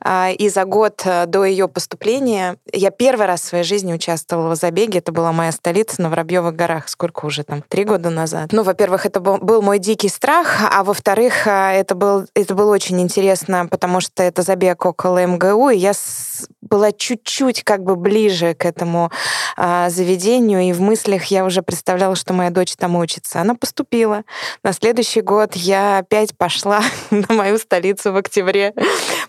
А, 0.01 0.31
и 0.31 0.49
за 0.49 0.65
год 0.65 1.03
э, 1.05 1.27
до 1.27 1.45
ее 1.45 1.69
поступления 1.69 2.57
я 2.73 2.91
первый 2.91 3.27
раз 3.27 3.43
в 3.43 3.45
своей 3.45 3.65
жизни 3.65 3.93
участвовала 3.93 4.55
в 4.55 4.59
забеге. 4.59 5.01
Это 5.01 5.13
была 5.13 5.33
моя 5.33 5.53
столица 5.53 6.01
на 6.01 6.09
Воробьевых 6.09 6.57
горах. 6.57 6.89
Сколько 6.89 7.27
уже 7.27 7.45
там? 7.45 7.61
Три 7.69 7.85
года 7.85 8.09
назад. 8.09 8.51
Ну, 8.53 8.63
во-первых, 8.63 9.05
это 9.05 9.21
был, 9.21 9.37
был 9.37 9.61
мой 9.61 9.79
дикий 9.79 10.09
страх, 10.09 10.63
а 10.73 10.85
во-вторых, 10.85 11.47
э, 11.47 11.51
это, 11.51 11.95
был, 11.95 12.25
это 12.35 12.55
было 12.55 12.73
очень 12.73 12.99
интересно, 13.03 13.69
потому 13.71 14.01
что 14.01 14.23
это 14.23 14.41
забег 14.41 14.87
около 14.87 15.27
МГУ, 15.27 15.69
и 15.69 15.77
я 15.77 15.93
с, 15.93 16.49
была 16.75 16.91
чуть-чуть 16.91 17.63
как 17.63 17.85
бы 17.85 17.95
ближе 17.95 18.55
к 18.55 18.65
этому 18.65 19.13
а, 19.57 19.89
заведению, 19.91 20.61
и 20.63 20.73
в 20.73 20.81
мыслях 20.81 21.27
я 21.27 21.45
уже 21.45 21.63
представляла, 21.63 22.17
что 22.17 22.33
моя 22.33 22.51
дочь 22.51 22.75
там 22.77 22.97
учится. 22.97 23.41
Она 23.41 23.55
поступила. 23.55 24.25
На 24.65 24.73
следующий 24.73 25.21
год 25.21 25.55
я 25.55 25.99
опять 25.99 26.37
пошла 26.37 26.83
на 27.13 27.33
мою 27.33 27.59
столицу 27.59 28.13
в 28.13 28.17
октябре 28.17 28.75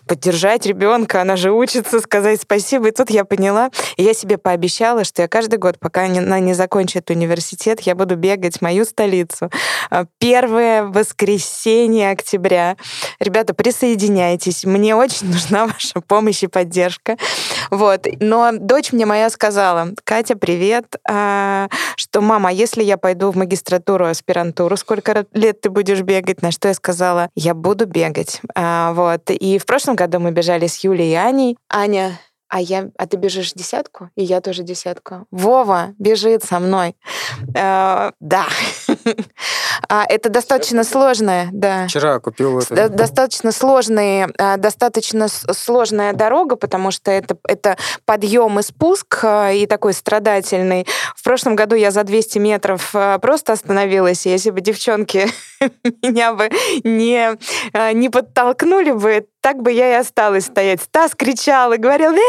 поддержать 0.06 0.66
ребенка, 0.66 1.20
она 1.20 1.36
же 1.36 1.52
учится, 1.52 2.00
сказать 2.00 2.40
спасибо. 2.40 2.88
И 2.88 2.90
тут 2.92 3.10
я 3.10 3.24
поняла, 3.24 3.70
и 3.96 4.02
я 4.02 4.14
себе 4.14 4.38
пообещала, 4.38 5.04
что 5.04 5.22
я 5.22 5.28
каждый 5.28 5.58
год, 5.58 5.78
пока 5.78 6.04
она 6.04 6.38
не 6.40 6.54
закончит 6.54 7.10
университет, 7.10 7.80
я 7.80 7.94
буду 7.94 8.16
бегать 8.16 8.58
в 8.58 8.62
мою 8.62 8.84
столицу. 8.84 9.50
А, 9.90 10.06
первое 10.18 10.84
воскресенье 10.84 12.10
октября. 12.10 12.76
Ребята, 13.18 13.54
присоединяйтесь. 13.54 14.64
Мне 14.64 14.94
очень 14.94 15.26
нужна 15.30 15.66
ваша 15.66 16.00
помощь 16.00 16.42
и 16.42 16.46
поддержка. 16.46 17.16
Вот. 17.70 18.06
Но 18.20 18.50
дочь 18.52 18.92
мне 18.92 19.06
моя 19.06 19.30
сказала, 19.30 19.88
Катя, 20.04 20.36
привет, 20.36 20.96
а, 21.08 21.68
что, 21.96 22.20
мама, 22.20 22.52
если 22.52 22.82
я 22.82 22.96
пойду 22.96 23.30
в 23.30 23.36
магистратуру, 23.36 24.06
аспирантуру, 24.06 24.76
сколько 24.76 25.26
лет 25.32 25.60
ты 25.60 25.70
будешь 25.70 26.02
бегать? 26.02 26.42
На 26.42 26.50
что 26.50 26.68
я 26.68 26.74
сказала, 26.74 27.30
я 27.34 27.54
буду 27.54 27.86
бегать. 27.86 28.40
А, 28.54 28.92
вот. 28.92 29.30
И 29.30 29.58
в 29.58 29.66
прошлом 29.66 29.96
году 29.96 30.20
мы 30.20 30.30
бежали 30.30 30.66
с 30.66 30.82
Юлей 30.84 31.12
и 31.12 31.14
Аней. 31.14 31.56
Аня 31.68 32.18
а 32.48 32.60
я, 32.60 32.90
а 32.96 33.06
ты 33.06 33.16
бежишь 33.16 33.52
десятку, 33.52 34.10
и 34.14 34.22
я 34.22 34.40
тоже 34.40 34.62
десятку. 34.62 35.26
Вова 35.30 35.94
бежит 35.98 36.44
со 36.44 36.60
мной. 36.60 36.96
Э, 37.54 38.12
да. 38.20 38.46
А, 39.88 40.04
это 40.08 40.30
достаточно 40.30 40.84
сложная, 40.84 41.48
да. 41.52 41.86
Вчера 41.86 42.18
купил 42.18 42.58
это. 42.58 42.88
Достаточно 42.88 43.52
сложная, 43.52 44.30
достаточно 44.56 45.28
сложная 45.28 46.12
дорога, 46.12 46.56
потому 46.56 46.90
что 46.90 47.10
это, 47.10 47.36
это 47.46 47.76
подъем 48.04 48.58
и 48.58 48.62
спуск, 48.62 49.20
а, 49.22 49.52
и 49.52 49.66
такой 49.66 49.92
страдательный. 49.92 50.86
В 51.14 51.22
прошлом 51.22 51.56
году 51.56 51.76
я 51.76 51.90
за 51.90 52.04
200 52.04 52.38
метров 52.38 52.90
а, 52.94 53.18
просто 53.18 53.52
остановилась, 53.52 54.26
если 54.26 54.50
бы 54.50 54.60
девчонки 54.60 55.28
меня 56.02 56.34
бы 56.34 56.50
не, 56.84 57.36
не 57.94 58.08
подтолкнули 58.08 58.92
бы, 58.92 59.26
так 59.40 59.62
бы 59.62 59.72
я 59.72 59.90
и 59.90 59.94
осталась 59.94 60.46
стоять. 60.46 60.82
Стас 60.82 61.14
кричал 61.14 61.72
и 61.72 61.76
говорил, 61.76 62.10
Вега, 62.10 62.20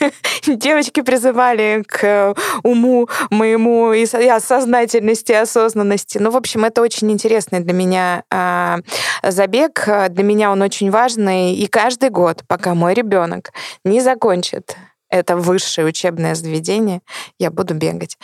беги! 0.00 0.12
Девочки 0.56 1.02
призывали 1.02 1.84
к 1.86 2.34
уму 2.62 3.08
моему 3.30 3.92
и 3.92 4.04
осознательности, 4.04 5.32
осознанности. 5.32 6.18
Ну, 6.18 6.30
в 6.30 6.36
общем, 6.36 6.64
это 6.64 6.82
очень 6.82 7.10
интересный 7.12 7.60
для 7.60 7.74
меня 7.74 8.24
а, 8.30 8.78
забег. 9.22 9.86
Для 10.10 10.24
меня 10.24 10.50
он 10.50 10.62
очень 10.62 10.90
важный. 10.90 11.54
И 11.54 11.66
каждый 11.66 12.08
год, 12.08 12.42
пока 12.46 12.74
мой 12.74 12.94
ребенок 12.94 13.52
не 13.84 14.00
закончит 14.00 14.76
это 15.12 15.36
высшее 15.36 15.86
учебное 15.86 16.34
заведение, 16.34 17.02
я 17.38 17.50
буду 17.50 17.74
бегать. 17.74 18.16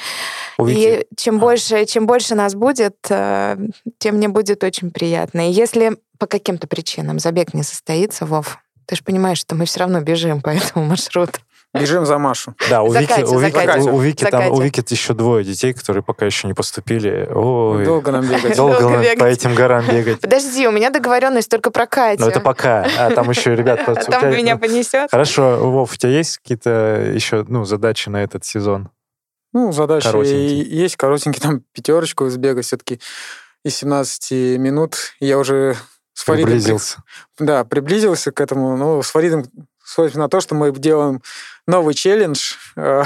Увидите. 0.56 1.02
И 1.02 1.06
чем 1.16 1.38
больше, 1.38 1.84
чем 1.84 2.06
больше 2.06 2.34
нас 2.34 2.54
будет, 2.54 2.96
э, 3.10 3.58
тем 3.98 4.16
мне 4.16 4.28
будет 4.28 4.64
очень 4.64 4.90
приятно. 4.90 5.48
И 5.48 5.52
если 5.52 5.98
по 6.18 6.26
каким-то 6.26 6.66
причинам 6.66 7.18
забег 7.18 7.52
не 7.52 7.62
состоится, 7.62 8.24
Вов, 8.24 8.58
ты 8.86 8.96
же 8.96 9.04
понимаешь, 9.04 9.38
что 9.38 9.54
мы 9.54 9.66
все 9.66 9.80
равно 9.80 10.00
бежим 10.00 10.40
по 10.40 10.48
этому 10.56 10.86
маршруту. 10.86 11.38
Бежим 11.74 12.06
за 12.06 12.18
Машу. 12.18 12.54
Да, 12.70 12.82
у 12.82 12.92
Вики, 12.92 13.22
у 13.22 13.38
Вики, 13.38 13.88
у 13.90 13.98
Вики, 13.98 14.24
там, 14.24 14.50
у 14.52 14.60
Вики 14.60 14.82
еще 14.88 15.12
двое 15.12 15.44
детей, 15.44 15.74
которые 15.74 16.02
пока 16.02 16.24
еще 16.24 16.48
не 16.48 16.54
поступили. 16.54 17.28
Ой, 17.30 17.84
долго 17.84 18.10
нам 18.10 18.26
бегать. 18.26 18.56
Долго, 18.56 18.80
долго 18.80 18.96
нам 18.96 19.18
по 19.18 19.24
этим 19.24 19.54
горам 19.54 19.84
бегать. 19.86 20.20
Подожди, 20.20 20.66
у 20.66 20.70
меня 20.70 20.88
договоренность 20.90 21.50
только 21.50 21.70
про 21.70 21.86
Катю. 21.86 22.22
Ну 22.22 22.28
это 22.28 22.40
пока, 22.40 22.86
а 22.98 23.10
там 23.10 23.28
еще 23.30 23.54
ребят... 23.54 23.78
Там 24.08 24.30
меня 24.30 24.56
понесет. 24.56 25.10
Хорошо, 25.10 25.58
Вов, 25.58 25.92
у 25.92 25.96
тебя 25.96 26.10
есть 26.10 26.38
какие-то 26.38 27.12
еще 27.14 27.44
ну, 27.46 27.64
задачи 27.64 28.08
на 28.08 28.22
этот 28.22 28.44
сезон? 28.44 28.90
Ну, 29.52 29.72
задачи 29.72 30.08
есть 30.24 30.96
коротенькие, 30.96 31.40
там 31.40 31.62
пятерочку 31.72 32.28
сбегать 32.28 32.64
все-таки 32.64 33.00
из 33.64 33.76
17 33.76 34.58
минут. 34.58 34.96
Я 35.20 35.38
уже 35.38 35.76
с 36.14 36.24
Фаридом... 36.24 36.50
Приблизился. 36.50 37.02
Да, 37.38 37.64
приблизился 37.64 38.32
к 38.32 38.40
этому. 38.40 38.76
Ну, 38.76 39.02
с 39.02 39.10
Фаридом 39.10 39.44
смотрим 39.88 40.20
на 40.20 40.28
то, 40.28 40.40
что 40.40 40.54
мы 40.54 40.70
делаем 40.72 41.22
новый 41.66 41.94
челлендж 41.94 42.54
э, 42.76 43.02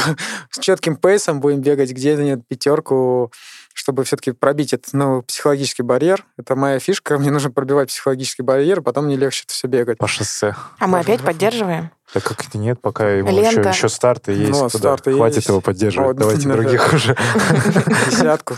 с 0.51 0.59
четким 0.59 0.97
пейсом, 0.97 1.41
будем 1.41 1.61
бегать 1.61 1.93
где-то 1.93 2.23
нет 2.23 2.41
пятерку, 2.49 3.33
чтобы 3.73 4.05
все-таки 4.05 4.33
пробить 4.33 4.73
этот 4.73 4.93
ну, 4.93 5.23
психологический 5.23 5.83
барьер. 5.83 6.25
Это 6.37 6.57
моя 6.57 6.79
фишка, 6.79 7.19
мне 7.21 7.31
нужно 7.31 7.51
пробивать 7.51 7.89
психологический 7.89 8.43
барьер, 8.43 8.83
потом 8.83 9.07
мне 9.07 9.17
легче 9.17 9.45
это 9.47 9.55
все 9.55 9.69
бегать. 9.69 9.99
По 9.99 10.09
шоссе. 10.09 10.57
А 10.79 10.87
мы 10.87 10.99
опять 10.99 11.21
поддерживаем? 11.21 11.91
Да 12.15 12.21
как 12.21 12.45
это 12.47 12.59
нет, 12.59 12.81
пока 12.81 13.09
ему 13.09 13.31
еще, 13.31 13.61
еще 13.61 13.89
старты 13.89 14.33
есть. 14.33 14.51
Ну, 14.51 14.69
старты 14.69 15.15
Хватит 15.15 15.37
есть. 15.37 15.49
его 15.49 15.61
поддерживать. 15.61 16.09
Вот, 16.09 16.17
Давайте 16.17 16.49
да, 16.49 16.55
других 16.55 16.91
да. 16.91 16.97
уже. 16.97 17.17
Десятку. 18.11 18.57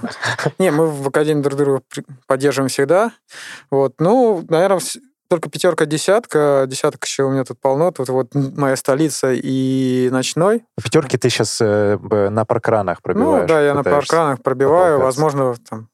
Не, 0.58 0.72
мы 0.72 0.90
в 0.90 1.06
Академии 1.06 1.42
друг 1.42 1.58
друга 1.58 1.82
поддерживаем 2.26 2.68
всегда. 2.68 3.12
Вот. 3.70 3.94
Ну, 4.00 4.44
наверное, 4.48 4.80
только 5.28 5.50
пятерка, 5.50 5.86
десятка. 5.86 6.64
Десяток 6.68 7.04
еще 7.04 7.24
у 7.24 7.30
меня 7.30 7.44
тут 7.44 7.60
полно. 7.60 7.90
Тут 7.90 8.08
вот 8.08 8.34
моя 8.34 8.76
столица 8.76 9.32
и 9.32 10.08
ночной. 10.10 10.64
Пятерки 10.82 11.16
ты 11.16 11.30
сейчас 11.30 11.58
э, 11.60 11.98
на 12.30 12.44
паркранах 12.44 13.02
пробиваешь? 13.02 13.42
Ну, 13.42 13.48
да, 13.48 13.62
я 13.62 13.74
на 13.74 13.82
паркранах 13.82 14.42
пробиваю. 14.42 15.00
Возможно, 15.00 15.54
там 15.68 15.88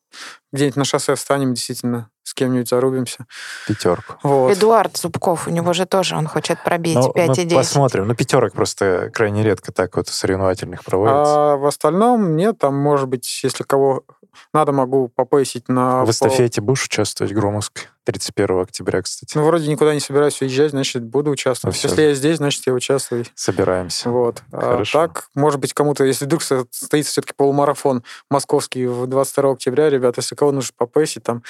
где-нибудь 0.53 0.76
на 0.76 0.85
шоссе 0.85 1.14
встанем, 1.14 1.55
действительно, 1.55 2.11
с 2.24 2.35
кем-нибудь 2.35 2.68
зарубимся. 2.68 3.26
Пятерку. 3.66 4.14
Вот. 4.22 4.53
Эдуард 4.53 4.97
Зубков, 4.97 5.47
у 5.47 5.51
него 5.51 5.72
же 5.72 5.87
тоже, 5.87 6.16
он 6.16 6.26
хочет 6.26 6.62
пробить 6.64 6.97
ну, 6.97 7.12
5 7.12 7.39
и 7.39 7.45
10. 7.45 7.57
Посмотрим. 7.57 8.09
Ну, 8.09 8.14
пятерок 8.14 8.53
просто 8.53 9.11
крайне 9.12 9.43
редко 9.43 9.72
так 9.72 9.97
вот 9.97 10.09
соревновательных 10.09 10.85
проводится. 10.85 11.53
А 11.53 11.57
в 11.57 11.66
остальном 11.66 12.37
нет, 12.37 12.59
там, 12.59 12.74
может 12.74 13.09
быть, 13.09 13.41
если 13.45 13.62
кого 13.62 14.05
надо, 14.53 14.72
могу 14.72 15.09
попоясить 15.09 15.68
на... 15.68 16.05
В 16.05 16.11
эстафете 16.11 16.61
будешь 16.61 16.85
участвовать, 16.85 17.33
Громовской? 17.33 17.85
31 18.05 18.61
октября, 18.61 19.03
кстати. 19.03 19.36
Ну, 19.36 19.44
вроде 19.44 19.68
никуда 19.68 19.92
не 19.94 20.01
собираюсь 20.01 20.40
уезжать, 20.40 20.70
значит, 20.70 21.05
буду 21.05 21.30
участвовать. 21.30 21.78
Ну. 21.82 21.88
Если 21.88 22.03
я 22.03 22.14
здесь, 22.14 22.38
значит, 22.38 22.66
я 22.66 22.72
участвую. 22.72 23.24
Собираемся. 23.34 24.11
Вот. 24.11 24.42
А 24.53 24.61
Хорошо. 24.61 25.01
так, 25.07 25.28
может 25.34 25.61
быть, 25.61 25.74
кому-то, 25.74 26.05
если 26.05 26.24
вдруг 26.24 26.42
со- 26.42 26.66
состоится 26.70 27.12
все-таки 27.12 27.34
полумарафон 27.36 28.03
московский 28.30 28.86
в 28.86 29.07
22 29.07 29.53
октября, 29.53 29.90
ребят, 29.90 30.16
если 30.16 30.34
кого 30.34 30.53
нужно 30.53 30.72
попейсить, 30.76 31.22
там, 31.22 31.42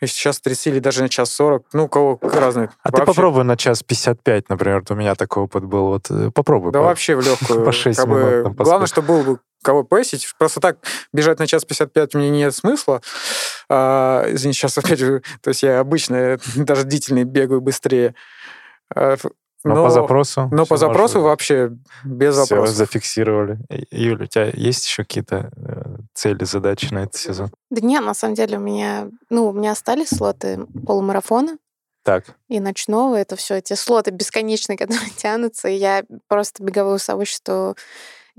если 0.00 0.16
час 0.16 0.40
30 0.40 0.66
или 0.68 0.78
даже 0.78 1.02
на 1.02 1.08
час 1.08 1.30
40, 1.32 1.66
ну, 1.72 1.84
у 1.84 1.88
кого 1.88 2.18
разные. 2.22 2.70
А 2.82 2.90
ты 2.90 3.04
попробуй 3.04 3.44
на 3.44 3.56
час 3.56 3.82
55, 3.82 4.48
например, 4.48 4.80
вот 4.80 4.90
у 4.90 4.94
меня 4.94 5.14
такой 5.14 5.42
опыт 5.42 5.64
был. 5.64 5.86
Вот 5.88 6.10
э, 6.10 6.30
попробуй. 6.30 6.72
Да 6.72 6.78
по- 6.80 6.86
вообще 6.86 7.16
в 7.16 7.20
легкую. 7.20 7.64
по 7.66 7.72
шесть 7.72 7.98
как 7.98 8.08
бы, 8.08 8.20
минут 8.20 8.44
там 8.44 8.52
главное, 8.54 8.86
чтобы 8.86 9.08
был 9.08 9.22
бы 9.22 9.40
кого 9.62 9.82
пейсить. 9.84 10.26
Просто 10.38 10.60
так 10.60 10.78
бежать 11.12 11.38
на 11.38 11.46
час 11.46 11.64
55 11.64 12.14
мне 12.14 12.30
нет 12.30 12.54
смысла. 12.54 13.00
А, 13.68 14.24
извини, 14.28 14.52
сейчас 14.54 14.76
опять 14.78 14.98
же, 14.98 15.22
то 15.42 15.48
есть 15.48 15.62
я 15.62 15.80
обычно 15.80 16.38
даже 16.56 16.84
длительный 16.84 17.24
бегаю 17.24 17.60
быстрее. 17.60 18.14
А, 18.94 19.12
ф- 19.12 19.26
Но, 19.62 19.84
по 19.84 19.90
запросу. 19.90 20.48
но 20.50 20.64
по 20.66 20.76
запросу 20.78 21.16
можно. 21.18 21.28
вообще 21.28 21.70
без 22.04 22.34
Всё, 22.34 22.40
вопросов. 22.56 22.76
зафиксировали. 22.76 23.58
Юля, 23.90 24.24
у 24.24 24.26
тебя 24.26 24.50
есть 24.54 24.86
еще 24.86 25.02
какие-то 25.04 25.50
э, 25.56 25.96
цели, 26.14 26.44
задачи 26.44 26.92
на 26.92 27.00
этот 27.04 27.16
сезон? 27.16 27.50
Да 27.70 27.80
нет, 27.86 28.02
на 28.04 28.14
самом 28.14 28.34
деле 28.34 28.56
у 28.56 28.60
меня, 28.60 29.08
ну, 29.28 29.48
у 29.48 29.52
меня 29.52 29.72
остались 29.72 30.08
слоты 30.08 30.66
полумарафона 30.86 31.58
Так, 32.02 32.24
и 32.48 32.58
ночного. 32.58 33.16
Это 33.16 33.36
все 33.36 33.56
эти 33.56 33.74
слоты 33.74 34.10
бесконечные, 34.10 34.78
которые 34.78 35.10
тянутся. 35.10 35.68
И 35.68 35.76
я 35.76 36.04
просто 36.26 36.62
беговое 36.64 36.96
сообщество 36.98 37.76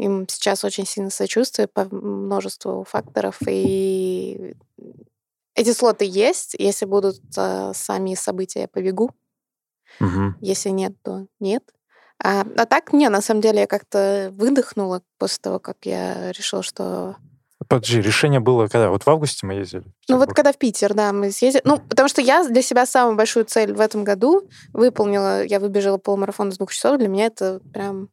им 0.02 0.28
сейчас 0.28 0.64
очень 0.64 0.86
сильно 0.86 1.12
сочувствую 1.12 1.68
по 1.68 1.86
множеству 1.86 2.84
факторов. 2.90 3.38
И 3.48 4.56
эти 5.54 5.74
слоты 5.74 6.06
есть. 6.06 6.56
Если 6.58 6.86
будут 6.86 7.22
э, 7.38 7.72
сами 7.76 8.16
события, 8.16 8.62
я 8.62 8.68
побегу. 8.68 9.12
Мгм. 10.00 10.38
Если 10.42 10.70
нет, 10.70 10.94
то 11.04 11.28
нет. 11.40 11.64
А, 12.24 12.46
а 12.58 12.66
так, 12.66 12.94
не, 12.94 13.10
на 13.10 13.22
самом 13.22 13.42
деле, 13.42 13.62
я 13.62 13.68
как-то 13.68 14.32
выдохнула 14.34 15.04
после 15.18 15.40
того, 15.42 15.60
как 15.60 15.78
я 15.84 16.32
решила, 16.32 16.64
что... 16.64 17.16
Подожди, 17.68 18.02
решение 18.02 18.40
было 18.40 18.68
когда? 18.68 18.90
Вот 18.90 19.04
в 19.04 19.08
августе 19.08 19.46
мы 19.46 19.54
ездили? 19.54 19.84
Ну 20.10 20.18
вот 20.18 20.34
когда 20.34 20.52
в 20.52 20.58
Питер, 20.58 20.96
да, 20.96 21.14
мы 21.14 21.32
съездили. 21.32 21.62
Ну, 21.64 21.78
потому 21.78 22.10
что 22.10 22.22
я 22.22 22.44
для 22.48 22.64
себя 22.64 22.88
самую 22.88 23.16
большую 23.16 23.46
цель 23.46 23.74
в 23.74 23.80
этом 23.80 24.04
году 24.04 24.50
выполнила. 24.74 25.44
Я 25.44 25.60
выбежала 25.60 25.98
полумарафон 25.98 26.50
из 26.50 26.58
двух 26.58 26.74
часов. 26.74 26.98
Для 26.98 27.08
меня 27.08 27.28
это 27.28 27.60
прям... 27.72 28.10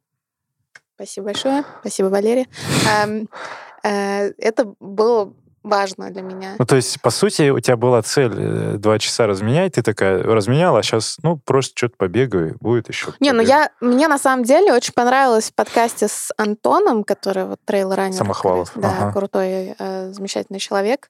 Спасибо 0.99 1.27
большое. 1.27 1.63
Спасибо, 1.79 2.07
Валерия. 2.07 2.45
Э, 3.83 4.31
Это 4.37 4.73
было 4.81 5.33
важно 5.63 6.09
для 6.09 6.21
меня. 6.21 6.55
Ну, 6.59 6.65
то 6.65 6.75
есть, 6.75 7.01
по 7.01 7.09
сути, 7.09 7.49
у 7.51 7.59
тебя 7.61 7.77
была 7.77 8.01
цель 8.01 8.33
э, 8.35 8.73
два 8.77 8.99
часа 8.99 9.25
разменять, 9.27 9.75
ты 9.75 9.81
такая 9.81 10.21
разменяла, 10.23 10.79
а 10.79 10.83
сейчас, 10.83 11.17
ну, 11.23 11.37
просто 11.37 11.73
что-то 11.77 11.95
побегаю, 11.97 12.57
будет 12.59 12.89
еще. 12.89 13.13
Не, 13.21 13.31
ну 13.31 13.41
я... 13.41 13.69
Мне 13.79 14.09
на 14.09 14.17
самом 14.17 14.43
деле 14.43 14.73
очень 14.73 14.93
понравилось 14.93 15.51
в 15.51 15.55
подкасте 15.55 16.09
с 16.09 16.31
Антоном, 16.37 17.05
который 17.05 17.45
вот 17.45 17.59
трейл 17.63 17.93
раннер. 17.93 18.17
Самохвалов, 18.17 18.71
Да, 18.75 18.89
ага. 18.99 19.13
крутой, 19.13 19.75
э, 19.79 20.11
замечательный 20.11 20.59
человек. 20.59 21.09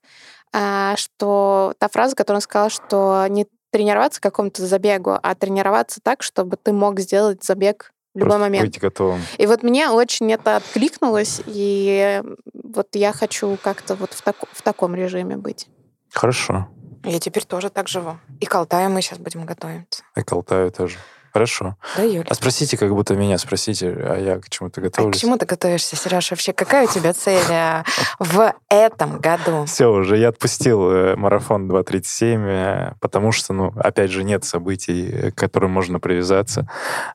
а, 0.54 0.96
Что 0.98 1.74
та 1.80 1.88
фраза, 1.88 2.16
которую 2.16 2.38
он 2.38 2.42
сказал, 2.42 2.70
что 2.70 3.26
не 3.30 3.48
тренироваться 3.72 4.20
к 4.20 4.24
какому-то 4.24 4.66
забегу, 4.66 5.18
а 5.22 5.36
тренироваться 5.36 6.00
так, 6.04 6.22
чтобы 6.24 6.58
ты 6.58 6.74
мог 6.74 7.00
сделать 7.00 7.44
забег 7.44 7.92
в 8.20 8.24
любой 8.24 8.38
Просто 8.38 8.40
момент. 8.50 8.66
Быть 8.68 8.80
готовым. 8.80 9.22
И 9.38 9.46
вот 9.48 9.64
мне 9.64 9.90
очень 9.90 10.32
это 10.32 10.58
откликнулось, 10.58 11.42
и 11.46 12.22
вот 12.54 12.88
я 12.96 13.14
хочу 13.14 13.58
как-то 13.64 13.96
вот 13.96 14.14
в, 14.14 14.22
тако- 14.24 14.48
в 14.52 14.62
таком 14.62 14.96
режиме 14.96 15.38
быть. 15.38 15.68
Хорошо. 16.12 16.68
Я 17.06 17.20
теперь 17.20 17.46
тоже 17.46 17.70
так 17.70 17.88
живу. 17.88 18.18
И 18.42 18.46
к 18.46 18.54
Алтаю 18.56 18.90
мы 18.90 19.02
сейчас 19.02 19.20
будем 19.20 19.46
готовиться. 19.46 20.04
И 20.18 20.22
к 20.22 20.32
Алтаю 20.34 20.72
тоже. 20.72 20.98
Хорошо. 21.32 21.76
Да, 21.96 22.04
Юля? 22.04 22.26
А 22.28 22.34
спросите, 22.34 22.78
как 22.78 22.94
будто 22.94 23.16
меня 23.16 23.38
спросите, 23.38 23.90
а 23.90 24.18
я 24.18 24.40
к 24.40 24.50
чему-то 24.50 24.80
А 24.80 24.82
к 24.82 24.84
готовлюсь. 24.86 25.20
чему 25.20 25.38
ты 25.38 25.46
готовишься, 25.46 25.96
Сереж? 25.96 26.32
Вообще, 26.32 26.54
какая 26.54 26.88
у 26.88 26.92
тебя 26.92 27.14
цель 27.14 27.42
а, 27.52 27.84
в 28.20 28.54
этом 28.70 29.20
году? 29.20 29.66
Все, 29.66 29.92
уже 29.92 30.18
я 30.18 30.30
отпустил 30.30 30.90
э, 30.90 31.16
марафон 31.16 31.70
2.37, 31.70 32.46
э, 32.46 32.94
потому 33.00 33.32
что, 33.32 33.54
ну, 33.54 33.74
опять 33.78 34.12
же, 34.12 34.24
нет 34.24 34.44
событий, 34.44 35.10
э, 35.12 35.32
к 35.32 35.36
которым 35.36 35.72
можно 35.72 36.00
привязаться. 36.00 36.68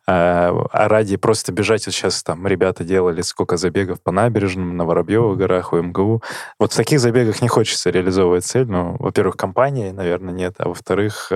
А 0.06 0.52
ради 0.72 1.16
просто 1.16 1.52
бежать, 1.52 1.86
вот 1.86 1.94
сейчас 1.94 2.22
там 2.22 2.46
ребята 2.46 2.84
делали 2.84 3.22
сколько 3.22 3.56
забегов 3.56 4.00
по 4.02 4.12
набережным, 4.12 4.76
на 4.76 4.84
Воробьевых 4.84 5.36
горах, 5.36 5.72
у 5.72 5.76
МГУ. 5.82 6.22
Вот 6.58 6.72
в 6.72 6.76
таких 6.76 7.00
забегах 7.00 7.42
не 7.42 7.48
хочется 7.48 7.90
реализовывать 7.90 8.44
цель. 8.44 8.66
Ну, 8.66 8.96
во-первых, 8.98 9.36
компании, 9.36 9.90
наверное, 9.90 10.34
нет, 10.34 10.54
а 10.58 10.68
во-вторых, 10.68 11.30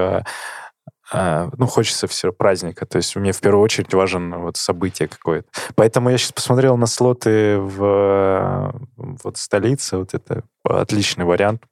ну, 1.13 1.67
хочется 1.67 2.07
все 2.07 2.33
праздника. 2.33 2.87
То 2.87 2.97
есть 2.97 3.17
мне 3.17 3.33
в 3.33 3.41
первую 3.41 3.63
очередь 3.63 3.95
важен 3.95 4.35
вот 4.35 4.57
событие 4.57 5.09
какое-то. 5.09 5.49
Поэтому 5.75 6.11
я 6.11 6.19
сейчас 6.19 6.33
посмотрел 6.33 6.77
на 6.77 6.87
слоты 6.87 7.59
в 7.59 8.75
вот 8.97 9.37
столице. 9.37 9.97
Вот 9.97 10.15
это 10.15 10.43
отличный 10.65 11.25
вариант. 11.25 11.63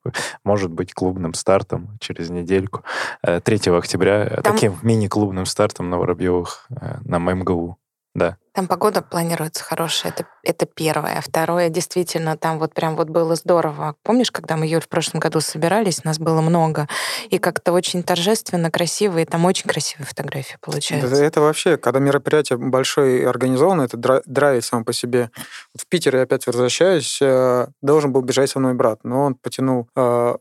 Может 0.44 0.70
быть 0.70 0.94
клубным 0.94 1.34
стартом 1.34 1.98
через 2.00 2.30
недельку. 2.30 2.82
Э, 3.22 3.40
3 3.40 3.76
октября 3.76 4.24
э, 4.24 4.42
Там- 4.42 4.54
таким 4.54 4.78
мини-клубным 4.82 5.46
стартом 5.46 5.90
на 5.90 5.98
Воробьевых 5.98 6.66
э, 6.70 6.98
на 7.04 7.18
МГУ. 7.18 7.78
Да. 8.16 8.36
Там 8.52 8.66
погода 8.66 9.02
планируется 9.02 9.62
хорошая, 9.62 10.12
это, 10.12 10.26
это 10.42 10.64
первое. 10.64 11.20
Второе, 11.20 11.68
действительно, 11.68 12.38
там 12.38 12.58
вот 12.58 12.72
прям 12.72 12.96
вот 12.96 13.10
было 13.10 13.34
здорово. 13.34 13.96
Помнишь, 14.02 14.30
когда 14.30 14.56
мы, 14.56 14.66
Юль, 14.66 14.80
в 14.80 14.88
прошлом 14.88 15.20
году 15.20 15.40
собирались, 15.40 16.04
нас 16.04 16.18
было 16.18 16.40
много, 16.40 16.88
и 17.28 17.36
как-то 17.36 17.72
очень 17.72 18.02
торжественно, 18.02 18.70
красиво, 18.70 19.18
и 19.18 19.26
там 19.26 19.44
очень 19.44 19.68
красивые 19.68 20.06
фотографии 20.06 20.54
Это, 20.54 20.60
получаются. 20.60 21.22
это 21.22 21.40
вообще, 21.42 21.76
когда 21.76 22.00
мероприятие 22.00 22.56
большое 22.56 23.20
и 23.20 23.24
организованное, 23.24 23.84
это 23.84 23.98
дра- 23.98 24.22
драйвит 24.24 24.64
сам 24.64 24.86
по 24.86 24.94
себе. 24.94 25.30
В 25.78 25.86
Питер 25.86 26.16
я 26.16 26.22
опять 26.22 26.46
возвращаюсь, 26.46 27.18
э, 27.20 27.66
должен 27.82 28.10
был 28.10 28.22
бежать 28.22 28.48
со 28.48 28.58
мной 28.58 28.72
брат, 28.72 29.00
но 29.02 29.24
он 29.24 29.34
потянул 29.34 29.88
э, 29.94 30.36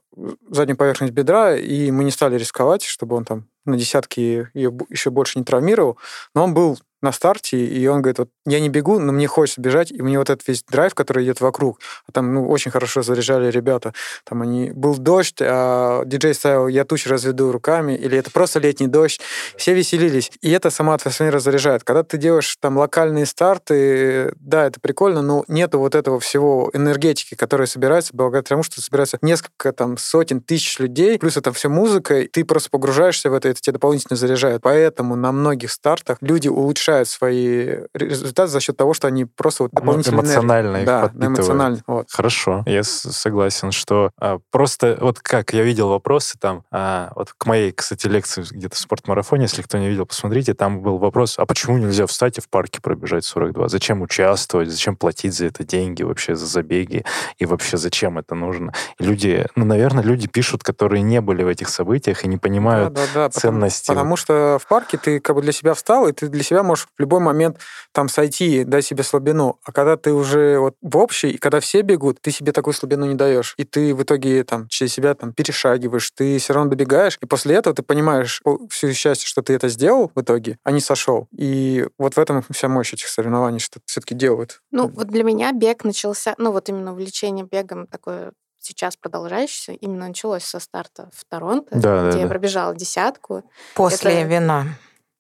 заднюю 0.50 0.78
поверхность 0.78 1.12
бедра, 1.12 1.58
и 1.58 1.92
мы 1.92 2.06
не 2.06 2.12
стали 2.12 2.38
рисковать, 2.38 2.84
чтобы 2.84 3.18
он 3.18 3.26
там 3.26 3.48
на 3.66 3.78
десятки 3.78 4.48
ее 4.54 4.72
еще 4.90 5.10
больше 5.10 5.40
не 5.40 5.44
травмировал, 5.44 5.98
но 6.34 6.44
он 6.46 6.54
был 6.54 6.80
на 7.06 7.12
старте, 7.12 7.58
и 7.58 7.88
он 7.88 8.02
говорит, 8.02 8.20
вот 8.20 8.30
я 8.46 8.60
не 8.60 8.70
бегу, 8.70 9.00
но 9.00 9.14
мне 9.14 9.28
хочется 9.28 9.62
бежать, 9.62 9.92
и 9.92 10.02
мне 10.02 10.20
вот 10.20 10.30
этот 10.30 10.46
весь 10.48 10.64
драйв, 10.64 10.94
который 10.94 11.24
идет 11.24 11.40
вокруг, 11.40 11.80
а 12.08 12.12
там 12.12 12.34
ну, 12.34 12.50
очень 12.50 12.72
хорошо 12.72 13.02
заряжали 13.02 13.50
ребята, 13.50 13.94
там 14.26 14.42
они, 14.42 14.72
был 14.72 14.98
дождь, 14.98 15.38
а 15.42 16.04
диджей 16.06 16.34
ставил 16.34 16.68
«Я 16.68 16.84
тучи 16.84 17.08
разведу 17.08 17.52
руками», 17.52 17.94
или 17.94 18.18
это 18.18 18.32
просто 18.32 18.60
летний 18.60 18.88
дождь, 18.88 19.22
все 19.56 19.74
веселились, 19.74 20.32
и 20.42 20.52
это 20.52 20.70
сама 20.70 20.96
атмосфера 20.96 21.40
заряжает. 21.40 21.84
Когда 21.84 22.04
ты 22.04 22.18
делаешь 22.18 22.58
там 22.60 22.78
локальные 22.78 23.26
старты, 23.26 24.34
да, 24.40 24.66
это 24.66 24.80
прикольно, 24.80 25.22
но 25.22 25.46
нету 25.48 25.80
вот 25.80 25.96
этого 25.96 26.20
всего 26.20 26.70
энергетики, 26.74 27.36
которая 27.36 27.68
собирается 27.68 28.12
благодаря 28.14 28.44
тому, 28.44 28.64
что 28.64 28.82
собирается 28.82 29.18
несколько 29.22 29.72
там 29.72 29.98
сотен 29.98 30.42
тысяч 30.42 30.80
людей, 30.80 31.20
плюс 31.20 31.38
это 31.38 31.54
все 31.54 31.70
музыка, 31.70 32.22
и 32.22 32.28
ты 32.28 32.44
просто 32.44 32.70
погружаешься 32.70 33.30
в 33.30 33.34
это, 33.34 33.48
и 33.48 33.52
это 33.52 33.62
тебя 33.62 33.74
дополнительно 33.74 34.18
заряжает. 34.18 34.62
Поэтому 34.62 35.16
на 35.16 35.32
многих 35.32 35.72
стартах 35.72 36.18
люди 36.22 36.48
улучшают 36.48 36.95
свои 37.04 37.80
результаты 37.94 38.48
за 38.50 38.60
счет 38.62 38.78
того, 38.78 38.94
что 38.94 39.08
они 39.08 39.26
просто 39.26 39.64
вот 39.64 39.74
Ну, 39.74 39.80
дополнительно 39.82 40.16
энергию- 40.22 40.34
эмоционально 40.36 40.78
их 40.78 40.86
да, 40.86 41.02
подпитывают. 41.02 41.38
эмоционально. 41.40 41.80
Вот. 41.88 42.08
Хорошо, 42.12 42.64
я 42.68 42.84
согласен, 42.84 43.72
что 43.72 44.12
а, 44.20 44.40
просто 44.52 44.98
вот 45.02 45.20
как 45.20 45.54
я 45.54 45.64
видел 45.64 45.90
вопросы 45.90 46.38
там, 46.40 46.64
а, 46.72 47.12
вот 47.16 47.34
к 47.38 47.46
моей, 47.46 47.72
кстати, 47.72 48.08
лекции 48.08 48.44
где-то 48.50 48.76
в 48.76 48.80
спортмарафоне, 48.80 49.44
если 49.44 49.62
кто 49.62 49.78
не 49.78 49.90
видел, 49.90 50.06
посмотрите, 50.06 50.54
там 50.54 50.82
был 50.82 50.98
вопрос, 50.98 51.36
а 51.38 51.46
почему 51.46 51.78
нельзя 51.78 52.08
встать 52.08 52.38
и 52.38 52.42
в 52.42 52.50
парке 52.50 52.80
пробежать 52.82 53.26
42? 53.26 53.68
Зачем 53.68 54.02
участвовать? 54.02 54.70
Зачем 54.70 54.96
платить 54.96 55.34
за 55.34 55.48
это 55.48 55.64
деньги 55.64 56.04
вообще, 56.04 56.36
за 56.36 56.46
забеги? 56.46 57.04
И 57.38 57.46
вообще 57.46 57.78
зачем 57.78 58.18
это 58.18 58.36
нужно? 58.36 58.74
И 59.00 59.04
люди, 59.04 59.46
ну, 59.56 59.66
наверное, 59.66 60.04
люди 60.04 60.28
пишут, 60.28 60.64
которые 60.64 61.02
не 61.02 61.22
были 61.22 61.44
в 61.44 61.48
этих 61.48 61.70
событиях 61.70 62.24
и 62.24 62.28
не 62.28 62.38
понимают 62.38 62.94
Да, 62.94 63.02
да, 63.02 63.08
да, 63.14 63.30
потому- 63.30 63.42
ценности. 63.42 63.88
Потому, 63.88 64.16
что 64.16 64.58
в 64.62 64.68
парке 64.68 64.98
ты 64.98 65.20
как 65.20 65.36
бы 65.36 65.42
для 65.42 65.52
себя 65.52 65.74
встал, 65.74 66.08
и 66.08 66.12
ты 66.12 66.28
для 66.28 66.44
себя 66.44 66.64
можешь 66.64 66.85
в 66.96 67.00
любой 67.00 67.20
момент 67.20 67.58
там 67.92 68.10
сойти, 68.10 68.64
дать 68.64 68.86
себе 68.86 69.04
слабину. 69.04 69.60
А 69.64 69.72
когда 69.72 69.98
ты 69.98 70.14
уже 70.14 70.60
вот 70.60 70.76
в 70.82 70.98
общей, 70.98 71.32
и 71.32 71.38
когда 71.38 71.60
все 71.60 71.82
бегут, 71.82 72.20
ты 72.22 72.32
себе 72.32 72.52
такую 72.52 72.74
слабину 72.74 73.06
не 73.06 73.16
даешь. 73.16 73.54
И 73.58 73.64
ты 73.64 73.94
в 73.96 74.04
итоге 74.04 74.44
там 74.44 74.68
через 74.68 74.94
себя 74.94 75.14
там 75.16 75.34
перешагиваешь, 75.34 76.12
ты 76.12 76.38
все 76.38 76.54
равно 76.54 76.70
добегаешь, 76.70 77.18
и 77.22 77.26
после 77.26 77.56
этого 77.56 77.76
ты 77.76 77.84
понимаешь 77.84 78.42
всю 78.70 78.94
счастье, 78.94 79.28
что 79.28 79.42
ты 79.42 79.54
это 79.54 79.68
сделал 79.70 80.12
в 80.14 80.22
итоге, 80.22 80.58
а 80.64 80.72
не 80.72 80.80
сошел. 80.82 81.28
И 81.32 81.88
вот 81.98 82.16
в 82.16 82.20
этом 82.20 82.44
вся 82.52 82.68
мощь 82.68 82.94
этих 82.94 83.08
соревнований, 83.08 83.60
что 83.60 83.80
все-таки 83.86 84.16
делают. 84.16 84.62
Ну, 84.72 84.88
вот 84.88 85.08
для 85.08 85.24
меня 85.24 85.52
бег 85.52 85.84
начался, 85.84 86.36
ну, 86.38 86.52
вот 86.52 86.70
именно 86.70 86.92
увлечение 86.92 87.46
бегом 87.50 87.88
такое 87.88 88.32
сейчас 88.60 88.98
продолжающееся, 88.98 89.74
именно 89.74 90.08
началось 90.08 90.44
со 90.44 90.60
старта 90.60 91.10
в 91.14 91.24
Торонто, 91.26 91.68
Да, 91.72 92.02
да, 92.04 92.10
где 92.10 92.20
я 92.20 92.24
да. 92.26 92.30
Пробежала 92.30 92.74
десятку. 92.76 93.44
После 93.76 94.22
это- 94.22 94.28
вина. 94.28 94.66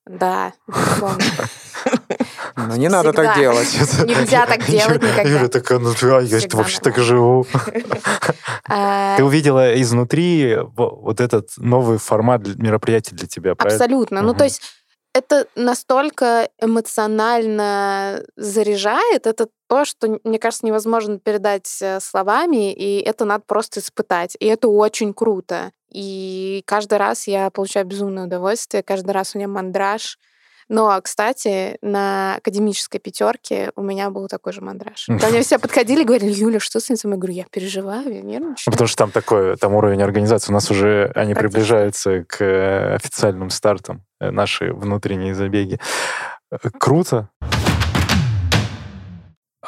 Да. 0.05 0.53
Ну, 2.57 2.75
не 2.77 2.87
надо 2.87 3.11
так 3.13 3.35
делать. 3.37 3.67
Нельзя 4.05 4.45
так 4.45 4.65
делать 4.65 5.01
Юля 5.01 5.11
никогда. 5.13 5.47
такая, 5.49 5.77
ну 5.77 5.93
я 6.01 6.39
вообще 6.53 6.79
так 6.79 6.97
живу. 6.97 7.45
А, 8.67 9.15
Ты 9.17 9.23
увидела 9.23 9.79
изнутри 9.79 10.55
во- 10.75 10.95
вот 10.95 11.19
этот 11.21 11.49
новый 11.57 11.99
формат 11.99 12.47
мероприятий 12.55 13.13
для 13.13 13.27
тебя? 13.27 13.51
Абсолютно. 13.51 14.23
Ну, 14.23 14.33
то 14.33 14.43
есть 14.45 14.61
это 15.15 15.47
настолько 15.55 16.49
эмоционально 16.59 18.21
заряжает, 18.35 19.25
это 19.25 19.47
то, 19.67 19.85
что, 19.85 20.19
мне 20.25 20.39
кажется, 20.39 20.65
невозможно 20.65 21.19
передать 21.19 21.77
э, 21.81 22.01
словами, 22.01 22.73
и 22.73 22.99
это 22.99 23.23
надо 23.23 23.45
просто 23.47 23.79
испытать. 23.79 24.35
И 24.41 24.45
это 24.45 24.67
очень 24.67 25.13
круто. 25.13 25.71
И 25.89 26.63
каждый 26.65 26.97
раз 26.97 27.27
я 27.27 27.49
получаю 27.49 27.85
безумное 27.85 28.25
удовольствие, 28.25 28.83
каждый 28.83 29.11
раз 29.11 29.33
у 29.33 29.37
меня 29.37 29.47
мандраж. 29.47 30.19
Но, 30.69 30.99
кстати, 31.01 31.77
на 31.81 32.35
академической 32.35 32.99
пятерке 32.99 33.71
у 33.75 33.81
меня 33.81 34.09
был 34.09 34.27
такой 34.27 34.53
же 34.53 34.61
мандраж. 34.61 35.05
Ко 35.05 35.27
мне 35.27 35.41
все 35.43 35.59
подходили 35.59 36.01
и 36.01 36.05
говорили, 36.05 36.31
Юля, 36.31 36.59
что 36.59 36.79
с 36.79 36.89
этим? 36.89 37.11
Я 37.11 37.17
говорю, 37.17 37.33
я 37.33 37.45
переживаю, 37.51 38.13
я 38.13 38.21
Ну, 38.21 38.29
нервничаю. 38.29 38.71
Потому 38.71 38.87
что 38.87 38.97
там 38.97 39.11
такой, 39.11 39.57
там 39.57 39.73
уровень 39.73 40.01
организации. 40.01 40.51
У 40.51 40.53
нас 40.53 40.71
уже 40.71 41.11
они 41.15 41.33
приближаются 41.35 42.23
к 42.23 42.41
э, 42.43 42.95
официальным 42.95 43.49
стартам, 43.49 44.03
э, 44.19 44.31
наши 44.31 44.73
внутренние 44.73 45.35
забеги. 45.35 45.79
Э, 46.51 46.57
Круто. 46.79 47.29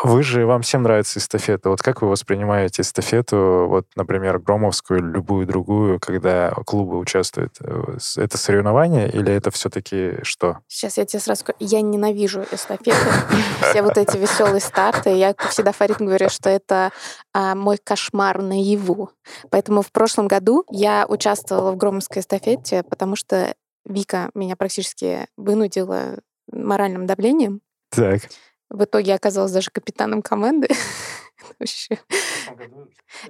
Вы 0.04 0.24
же, 0.24 0.46
вам 0.46 0.62
всем 0.62 0.84
нравится 0.84 1.20
эстафета. 1.20 1.70
Вот 1.70 1.82
как 1.82 2.02
вы 2.02 2.10
воспринимаете 2.10 2.82
эстафету, 2.82 3.68
вот, 3.68 3.88
например, 3.96 4.40
Громовскую 4.40 5.00
или 5.00 5.08
любую 5.08 5.46
другую, 5.48 6.00
когда 6.00 6.52
клубы 6.66 6.98
участвуют? 6.98 7.56
Э, 7.62 7.98
Это 8.18 8.38
соревнование 8.38 9.10
или 9.10 9.32
это 9.34 9.52
все-таки 9.52 10.24
что? 10.24 10.60
Сейчас 10.68 10.98
я 10.98 11.06
тебе 11.06 11.20
сразу 11.20 11.42
скажу, 11.42 11.58
я 11.60 11.82
ненавижу 11.82 12.46
эстафеты, 12.52 12.98
все 13.62 13.82
вот 13.82 13.98
эти 13.98 14.18
веселые 14.18 14.62
старты. 14.62 15.12
Я 15.12 15.34
всегда 15.50 15.72
Фарид 15.72 15.98
говорю, 15.98 16.30
что 16.30 16.50
это 16.50 16.92
а, 17.34 17.56
мой 17.56 17.78
кошмар 17.84 18.42
наяву. 18.42 19.12
Поэтому 19.50 19.82
в 19.82 19.92
прошлом 19.92 20.28
году 20.28 20.64
я 20.70 21.06
участвовала 21.08 21.72
в 21.72 21.78
Громовской 21.78 22.22
эстафете, 22.22 22.84
потому 22.84 23.16
что 23.16 23.54
Вика 23.86 24.30
меня 24.34 24.56
практически 24.56 25.28
вынудила 25.38 26.20
моральным 26.52 27.06
давлением. 27.06 27.62
Так. 27.90 28.24
В 28.70 28.84
итоге 28.84 29.12
я 29.12 29.16
оказалась 29.16 29.52
даже 29.52 29.72
капитаном 29.72 30.22
команды. 30.22 30.68
Вообще. 31.60 32.00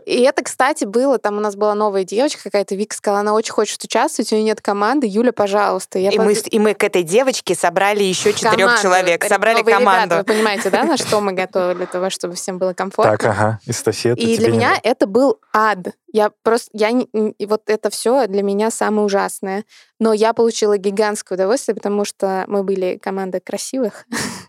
И 0.05 0.21
это, 0.21 0.43
кстати, 0.43 0.85
было, 0.85 1.17
там 1.17 1.37
у 1.37 1.39
нас 1.39 1.55
была 1.55 1.75
новая 1.75 2.03
девочка 2.03 2.43
какая-то, 2.43 2.75
Вика 2.75 2.95
сказала, 2.95 3.19
она 3.21 3.33
очень 3.33 3.53
хочет 3.53 3.83
участвовать, 3.83 4.31
у 4.31 4.35
нее 4.35 4.43
нет 4.45 4.61
команды, 4.61 5.07
Юля, 5.07 5.31
пожалуйста. 5.31 5.99
Я 5.99 6.09
И 6.09 6.17
под- 6.17 6.25
мы, 6.25 6.33
и 6.33 6.59
мы 6.59 6.73
к 6.73 6.83
этой 6.83 7.03
девочке 7.03 7.55
собрали 7.55 8.03
еще 8.03 8.33
четырех 8.33 8.81
человек. 8.81 9.23
Собрали 9.25 9.57
новые 9.59 9.75
ребята, 9.77 9.91
команду. 9.91 10.15
вы 10.15 10.23
понимаете, 10.23 10.69
да, 10.69 10.83
на 10.83 10.97
что 10.97 11.21
мы 11.21 11.33
готовы 11.33 11.75
для 11.75 11.85
того, 11.85 12.09
чтобы 12.09 12.33
всем 12.35 12.57
было 12.57 12.73
комфортно? 12.73 13.17
Так, 13.17 13.25
ага, 13.25 13.59
эстафета. 13.65 14.19
И 14.19 14.37
для 14.37 14.49
меня 14.51 14.79
это 14.81 15.05
был 15.05 15.39
ад. 15.53 15.89
Я 16.11 16.31
просто, 16.43 16.69
я 16.73 16.91
не- 16.91 17.07
вот 17.45 17.69
это 17.69 17.89
все 17.89 18.27
для 18.27 18.41
меня 18.41 18.71
самое 18.71 19.05
ужасное. 19.05 19.63
Но 19.99 20.13
я 20.13 20.33
получила 20.33 20.77
гигантское 20.77 21.37
удовольствие, 21.37 21.75
потому 21.75 22.03
что 22.05 22.45
мы 22.47 22.63
были 22.63 22.97
командой 22.97 23.41
красивых. 23.41 24.05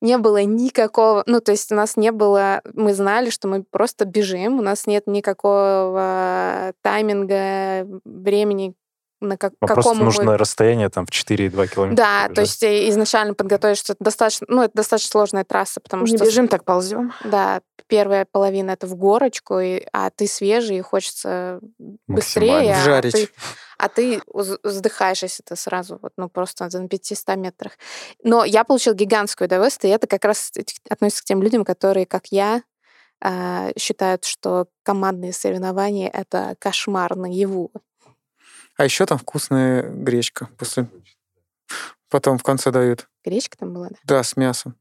Не 0.00 0.18
было 0.18 0.42
никакого, 0.44 1.22
ну 1.26 1.40
то 1.40 1.52
есть 1.52 1.72
у 1.72 1.74
нас 1.74 1.96
не 1.96 2.12
было, 2.12 2.62
мы 2.74 2.94
знали, 2.94 3.30
что 3.30 3.48
мы 3.48 3.64
просто 3.64 4.04
бежим, 4.04 4.58
у 4.58 4.62
нас 4.62 4.86
нет 4.86 5.06
никакого 5.06 6.72
тайминга, 6.82 7.86
времени 8.04 8.74
на 9.20 9.36
как, 9.36 9.52
Вам 9.60 9.66
просто 9.68 9.82
какому 9.82 9.98
мы 10.00 10.04
нужно 10.06 10.38
расстояние 10.38 10.88
там 10.90 11.06
в 11.06 11.10
4,2 11.10 11.66
километра. 11.68 11.96
да, 11.96 12.22
то 12.28 12.34
пробежать. 12.34 12.48
есть 12.48 12.62
э, 12.62 12.88
изначально 12.90 13.34
подготовить, 13.34 13.78
что 13.78 13.92
это 13.94 14.04
достаточно, 14.04 14.46
ну, 14.48 14.62
это 14.62 14.72
достаточно 14.74 15.10
сложная 15.10 15.44
трасса, 15.44 15.80
потому 15.80 16.04
Не 16.04 16.16
что 16.16 16.24
бежим, 16.24 16.48
так 16.48 16.64
ползем. 16.64 17.12
да, 17.24 17.60
первая 17.88 18.26
половина 18.30 18.72
это 18.72 18.86
в 18.86 18.94
горочку, 18.96 19.58
и, 19.58 19.82
а 19.92 20.10
ты 20.10 20.26
свежий, 20.26 20.78
и 20.78 20.82
хочется 20.82 21.60
быстрее, 22.06 22.74
а 22.74 22.84
Жарить. 22.84 23.12
ты, 23.14 23.28
а 23.78 23.88
ты 23.88 24.20
вздыхаешь, 24.62 25.22
если 25.22 25.42
ты 25.42 25.56
сразу, 25.56 25.98
вот, 26.02 26.12
ну, 26.16 26.28
просто 26.28 26.68
на 26.72 26.88
500 26.88 27.36
метрах. 27.36 27.72
Но 28.22 28.44
я 28.44 28.64
получил 28.64 28.94
гигантское 28.94 29.48
удовольствие, 29.48 29.92
и 29.92 29.96
это 29.96 30.06
как 30.06 30.24
раз 30.24 30.52
относится 30.88 31.22
к 31.22 31.26
тем 31.26 31.42
людям, 31.42 31.64
которые, 31.64 32.06
как 32.06 32.26
я, 32.26 32.62
а, 33.20 33.70
считают, 33.76 34.24
что 34.24 34.66
командные 34.84 35.32
соревнования— 35.32 36.08
это 36.12 36.54
кошмар 36.60 37.16
наяву. 37.16 37.72
А 38.78 38.84
еще 38.84 39.06
там 39.06 39.18
вкусная 39.18 39.82
гречка. 39.82 40.48
После... 40.56 40.88
Потом 42.08 42.38
в 42.38 42.42
конце 42.42 42.70
дают. 42.70 43.08
Гречка 43.24 43.58
там 43.58 43.74
была, 43.74 43.88
да? 43.90 43.96
Да, 44.04 44.22
с 44.22 44.36
мясом. 44.36 44.76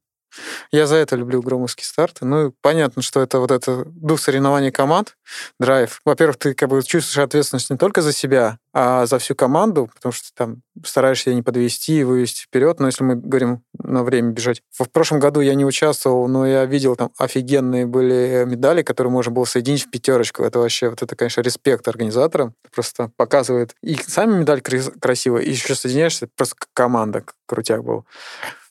Я 0.71 0.87
за 0.87 0.95
это 0.95 1.15
люблю 1.15 1.41
громовские 1.41 1.85
старты. 1.85 2.25
Ну, 2.25 2.53
понятно, 2.61 3.01
что 3.01 3.21
это 3.21 3.39
вот 3.39 3.51
это 3.51 3.85
дух 3.85 4.19
соревнований 4.19 4.71
команд, 4.71 5.17
драйв. 5.59 6.01
Во-первых, 6.05 6.37
ты 6.37 6.53
как 6.53 6.69
бы 6.69 6.81
чувствуешь 6.83 7.23
ответственность 7.23 7.69
не 7.69 7.77
только 7.77 8.01
за 8.01 8.13
себя, 8.13 8.59
а 8.73 9.05
за 9.05 9.17
всю 9.19 9.35
команду, 9.35 9.89
потому 9.93 10.13
что 10.13 10.29
там 10.35 10.61
стараешься 10.85 11.33
не 11.33 11.41
подвести 11.41 11.99
и 11.99 12.03
вывести 12.03 12.43
вперед. 12.43 12.79
Но 12.79 12.87
если 12.87 13.03
мы 13.03 13.15
говорим 13.15 13.63
на 13.79 14.03
время 14.03 14.29
бежать. 14.31 14.61
В 14.71 14.89
прошлом 14.89 15.19
году 15.19 15.39
я 15.41 15.55
не 15.55 15.65
участвовал, 15.65 16.27
но 16.27 16.45
я 16.45 16.65
видел 16.65 16.95
там 16.95 17.11
офигенные 17.17 17.85
были 17.85 18.43
медали, 18.45 18.83
которые 18.83 19.11
можно 19.11 19.31
было 19.31 19.45
соединить 19.45 19.85
в 19.85 19.89
пятерочку. 19.89 20.43
Это 20.43 20.59
вообще, 20.59 20.89
вот 20.89 21.01
это, 21.01 21.15
конечно, 21.15 21.41
респект 21.41 21.87
организаторам. 21.87 22.53
Просто 22.73 23.11
показывает 23.15 23.75
и 23.81 23.95
сами 23.95 24.39
медаль 24.39 24.61
крас- 24.61 24.91
красивая, 24.99 25.41
и 25.41 25.51
еще 25.51 25.75
соединяешься, 25.75 26.27
просто 26.35 26.55
команда, 26.73 27.23
крутяк 27.45 27.83
был. 27.83 28.05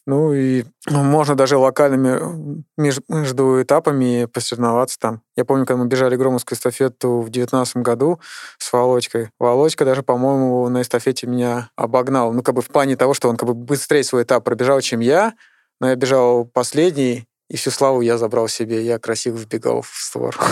Ну 0.06 0.32
и 0.32 0.64
можно 0.88 1.34
даже 1.34 1.56
локальными 1.56 2.62
меж- 2.78 3.02
между 3.08 3.60
этапами 3.60 4.26
посоревноваться 4.26 4.98
там. 5.00 5.22
Я 5.36 5.44
помню, 5.44 5.66
когда 5.66 5.82
мы 5.82 5.88
бежали 5.88 6.14
громовскую 6.14 6.56
эстафету 6.56 7.20
в 7.20 7.28
девятнадцатом 7.28 7.82
году 7.82 8.20
с 8.58 8.72
Володькой. 8.72 9.30
Володька 9.40 9.84
даже, 9.84 10.04
по-моему, 10.04 10.68
на 10.68 10.82
эстафете 10.82 11.26
меня 11.26 11.70
обогнал. 11.74 12.32
Ну, 12.32 12.44
как 12.44 12.54
бы 12.54 12.62
в 12.62 12.68
плане 12.68 12.96
того, 12.96 13.14
что 13.14 13.28
он 13.28 13.36
как 13.36 13.48
бы 13.48 13.54
быстрее 13.54 14.04
свой 14.04 14.22
этап 14.22 14.44
пробежал, 14.44 14.80
чем 14.80 15.00
я, 15.00 15.34
но 15.80 15.88
я 15.88 15.96
бежал 15.96 16.44
последний, 16.44 17.26
и 17.48 17.56
всю 17.56 17.70
славу 17.70 18.00
я 18.00 18.16
забрал 18.16 18.48
себе. 18.48 18.84
Я 18.84 18.98
красиво 18.98 19.36
вбегал 19.36 19.82
в 19.82 19.90
створ. 19.92 20.36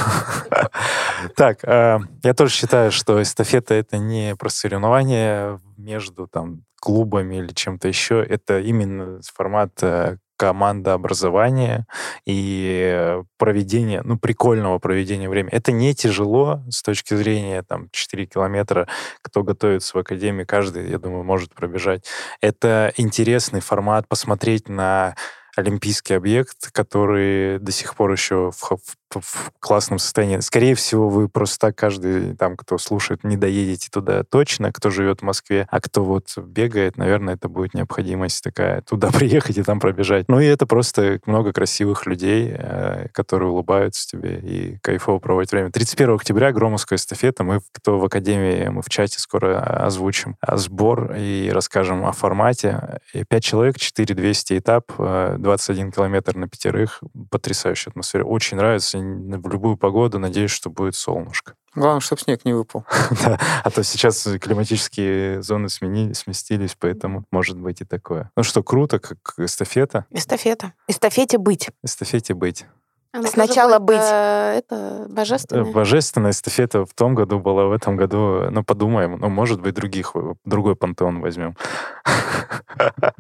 Так, 1.37 1.65
э, 1.65 1.99
я 2.23 2.35
тоже 2.35 2.53
считаю, 2.53 2.91
что 2.93 3.21
эстафета 3.23 3.75
это 3.75 3.99
не 3.99 4.35
про 4.37 4.49
соревнование 4.49 5.61
между 5.77 6.27
там 6.27 6.65
клубами 6.81 7.37
или 7.37 7.53
чем-то 7.53 7.89
еще. 7.89 8.23
Это 8.23 8.61
именно 8.61 9.21
формат 9.35 9.73
э, 9.83 10.19
командообразования 10.37 11.87
и 12.27 12.91
э, 12.95 13.23
проведения, 13.39 14.03
ну, 14.03 14.19
прикольного 14.19 14.79
проведения 14.79 15.29
времени. 15.29 15.53
Это 15.53 15.73
не 15.73 15.95
тяжело 15.95 16.63
с 16.71 16.83
точки 16.83 17.15
зрения 17.15 17.63
там 17.63 17.89
4 17.93 18.27
километра. 18.27 18.89
Кто 19.23 19.43
готовится 19.43 19.97
в 19.97 20.01
академии, 20.01 20.45
каждый, 20.45 20.91
я 20.91 20.99
думаю, 20.99 21.25
может 21.25 21.55
пробежать. 21.55 22.05
Это 22.41 22.93
интересный 22.97 23.61
формат 23.61 24.09
посмотреть 24.09 24.69
на 24.69 25.15
олимпийский 25.57 26.15
объект, 26.15 26.71
который 26.73 27.59
до 27.61 27.71
сих 27.73 27.95
пор 27.95 28.13
еще 28.13 28.51
в, 28.51 28.61
в- 28.77 28.97
в 29.21 29.53
классном 29.61 29.99
состоянии. 29.99 30.41
Скорее 30.41 30.75
всего, 30.75 31.09
вы 31.09 31.29
просто 31.29 31.59
так, 31.69 31.77
каждый 31.77 32.35
там, 32.37 32.57
кто 32.57 32.79
слушает, 32.79 33.25
не 33.25 33.37
доедете 33.37 33.89
туда 33.91 34.23
точно, 34.25 34.73
кто 34.73 34.91
живет 34.91 35.21
в 35.21 35.25
Москве, 35.25 35.67
а 35.71 35.81
кто 35.81 36.05
вот 36.05 36.37
бегает, 36.37 36.97
наверное, 36.97 37.35
это 37.35 37.49
будет 37.49 37.75
необходимость 37.75 38.43
такая, 38.43 38.81
туда 38.89 39.11
приехать 39.11 39.59
и 39.59 39.63
там 39.63 39.81
пробежать. 39.81 40.29
Ну 40.29 40.41
и 40.41 40.47
это 40.47 40.67
просто 40.67 41.21
много 41.27 41.53
красивых 41.53 42.07
людей, 42.07 42.55
э, 42.57 43.09
которые 43.13 43.51
улыбаются 43.51 44.09
тебе 44.09 44.39
и 44.39 44.79
кайфово 44.79 45.19
проводят 45.19 45.53
время. 45.53 45.71
31 45.71 46.15
октября 46.15 46.53
Громовская 46.53 46.97
эстафета. 46.97 47.45
Мы, 47.45 47.61
кто 47.73 47.99
в 47.99 48.05
Академии, 48.05 48.69
мы 48.69 48.83
в 48.83 48.89
чате 48.89 49.19
скоро 49.19 49.61
озвучим 49.61 50.37
а, 50.41 50.57
сбор 50.57 51.15
и 51.17 51.51
расскажем 51.53 52.05
о 52.07 52.13
формате. 52.13 53.01
И 53.13 53.25
5 53.25 53.43
человек, 53.43 53.79
4200 53.79 54.59
этап, 54.59 54.93
э, 54.99 55.37
21 55.39 55.93
километр 55.93 56.37
на 56.37 56.49
пятерых. 56.49 57.03
Потрясающая 57.31 57.91
атмосфера. 57.91 58.25
Очень 58.25 58.57
нравится. 58.57 58.99
В 59.05 59.49
любую 59.49 59.77
погоду 59.77 60.19
надеюсь, 60.19 60.51
что 60.51 60.71
будет 60.71 60.95
солнышко. 60.95 61.55
Главное, 61.75 62.01
чтобы 62.01 62.23
снег 62.23 62.45
не 62.45 62.53
выпал. 62.53 62.85
Да, 63.25 63.39
А 63.63 63.71
то 63.71 63.83
сейчас 63.83 64.27
климатические 64.41 65.43
зоны 65.43 65.67
смени- 65.67 66.15
сместились, 66.15 66.77
поэтому 66.79 67.25
может 67.31 67.59
быть 67.59 67.81
и 67.81 67.85
такое. 67.85 68.31
Ну 68.37 68.43
что, 68.43 68.63
круто, 68.63 68.99
как 68.99 69.19
эстафета. 69.39 70.07
Эстафета. 70.11 70.73
Эстафете 70.89 71.39
быть. 71.39 71.71
Эстафете 71.83 72.35
быть. 72.35 72.67
Она 73.15 73.29
Сначала 73.29 73.79
будет, 73.79 73.99
быть. 74.01 74.09
э, 74.11 74.59
это 74.59 75.07
божественное. 75.09 75.73
Божественная 75.73 76.31
эстафета 76.33 76.85
в 76.85 76.93
том 76.95 77.15
году 77.15 77.39
была, 77.39 77.67
в 77.67 77.73
этом 77.73 77.97
году, 77.97 78.51
ну, 78.51 78.65
подумаем, 78.65 79.19
ну, 79.21 79.29
может 79.29 79.61
быть, 79.61 79.75
других, 79.75 80.11
э, 80.17 80.35
другой 80.45 80.75
пантеон 80.75 81.21
возьмем. 81.21 81.57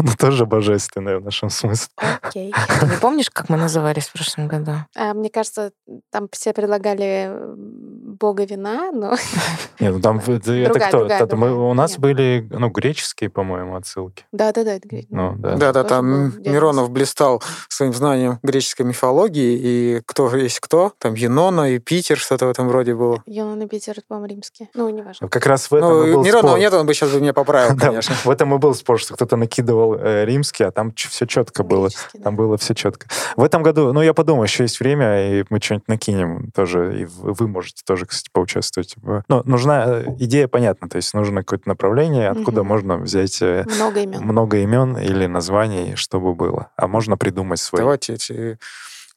Ну, 0.00 0.10
тоже 0.18 0.44
божественная 0.44 1.18
в 1.18 1.24
нашем 1.24 1.48
смысле. 1.48 1.88
Окей. 2.22 2.52
Ты 2.80 2.86
не 2.86 2.96
помнишь, 2.96 3.30
как 3.30 3.48
мы 3.48 3.56
назывались 3.56 4.08
в 4.08 4.12
прошлом 4.12 4.48
году? 4.48 4.72
А, 4.96 5.14
Мне 5.14 5.30
кажется, 5.30 5.72
там 6.10 6.28
все 6.32 6.52
предлагали 6.52 7.30
бога 8.22 8.44
вина, 8.44 8.92
но... 8.92 9.16
Нет, 9.80 9.94
ну 9.94 10.00
там 10.00 10.18
это, 10.18 10.78
кто? 10.78 11.06
Это 11.06 11.36
мы- 11.36 11.52
у 11.70 11.74
нас 11.74 11.98
были, 11.98 12.46
ну, 12.50 12.68
греческие, 12.68 13.28
по-моему, 13.30 13.74
отсылки. 13.74 14.24
Да-да-да, 14.30 14.74
это 14.74 14.86
говорит. 14.88 15.08
Ну, 15.10 15.34
да. 15.36 15.56
Да, 15.56 15.72
да, 15.72 15.82
тоже 15.82 15.88
там 15.88 16.32
Миронов 16.44 16.90
блистал 16.90 17.42
своим 17.68 17.92
знанием 17.92 18.38
греческой 18.44 18.86
мифологии, 18.86 19.58
и 19.60 20.02
кто 20.06 20.34
есть 20.36 20.60
кто, 20.60 20.92
там 20.98 21.14
Юнона 21.14 21.72
и 21.72 21.78
Питер, 21.80 22.16
что-то 22.16 22.46
в 22.46 22.50
этом 22.50 22.70
роде 22.70 22.94
было. 22.94 23.22
Юнона 23.26 23.64
и 23.64 23.66
Питер, 23.66 23.94
это, 23.98 24.02
по-моему, 24.06 24.28
римские. 24.34 24.68
Ну, 24.74 24.88
неважно. 24.88 25.28
Как 25.28 25.44
раз 25.46 25.68
в 25.70 25.74
этом 25.74 25.88
Ну, 25.90 26.12
был 26.14 26.24
Миронова 26.24 26.50
спор. 26.52 26.58
нет, 26.60 26.72
он 26.74 26.86
бы 26.86 26.94
сейчас 26.94 27.10
бы 27.10 27.20
меня 27.20 27.32
поправил, 27.32 27.76
конечно. 27.80 28.14
в 28.24 28.30
этом 28.30 28.54
и 28.54 28.58
был 28.58 28.74
спор, 28.76 29.00
что 29.00 29.14
кто-то 29.14 29.36
накидывал 29.36 29.96
э, 29.96 30.24
римский, 30.24 30.62
а 30.62 30.70
там 30.70 30.92
все 30.94 31.26
четко 31.26 31.64
было. 31.64 31.88
Греческие. 31.88 32.22
Там 32.22 32.36
было 32.36 32.56
все 32.56 32.74
четко. 32.74 33.08
В 33.36 33.42
этом 33.42 33.64
году, 33.64 33.92
ну, 33.92 34.00
я 34.00 34.14
подумал, 34.14 34.44
еще 34.44 34.62
есть 34.62 34.78
время, 34.78 35.40
и 35.40 35.44
мы 35.50 35.60
что-нибудь 35.60 35.88
накинем 35.88 36.50
тоже, 36.54 37.00
и 37.00 37.04
вы 37.04 37.48
можете 37.48 37.82
тоже, 37.84 38.06
кстати, 38.12 38.30
поучаствовать. 38.32 38.94
в- 39.02 39.22
Ну, 39.28 39.42
нужна 39.44 39.84
э, 39.86 40.04
идея, 40.18 40.46
понятна, 40.48 40.88
то 40.88 40.96
есть 40.96 41.14
нужно 41.14 41.40
какое-то 41.40 41.68
направление, 41.68 42.28
откуда 42.30 42.60
Мгм. 42.60 42.68
можно 42.68 42.96
взять 42.98 43.40
э, 43.42 43.64
Много 43.76 44.00
имен. 44.00 44.22
много 44.22 44.58
имен 44.58 44.96
или 44.98 45.26
названий, 45.26 45.96
чтобы 45.96 46.34
было. 46.34 46.70
А 46.76 46.86
можно 46.86 47.16
придумать 47.16 47.58
свои. 47.60 47.80
Давайте 47.80 48.14
эти 48.14 48.58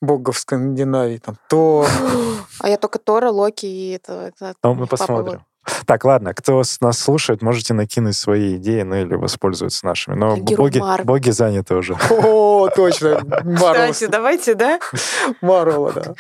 богов 0.02 0.38
Скандинавии, 0.39 1.18
там, 1.18 1.36
то 1.50 1.86
А 2.60 2.70
я 2.70 2.78
только 2.78 3.00
Тора, 3.00 3.30
Локи 3.32 3.66
и 3.66 3.91
это... 3.91 4.32
это 4.38 4.54
Ну, 4.64 4.74
мы 4.74 4.88
посмотрим. 4.88 5.41
Так, 5.86 6.05
ладно, 6.05 6.34
кто 6.34 6.63
нас 6.82 6.99
слушает, 6.99 7.41
можете 7.41 7.74
накинуть 7.74 8.16
свои 8.16 8.55
идеи, 8.55 8.82
ну 8.82 8.95
или 8.95 9.16
воспользоваться 9.16 9.86
нашими. 9.86 10.16
Но 10.16 10.38
боги, 10.38 10.82
боги 11.03 11.30
заняты 11.30 11.76
уже. 11.76 11.95
О, 12.09 12.70
точно, 12.76 13.22
Марвел, 13.43 13.91
Кстати, 13.91 14.09
давайте, 14.09 14.55
да? 14.55 14.80
Марвела, 15.41 15.91
да. 15.91 16.13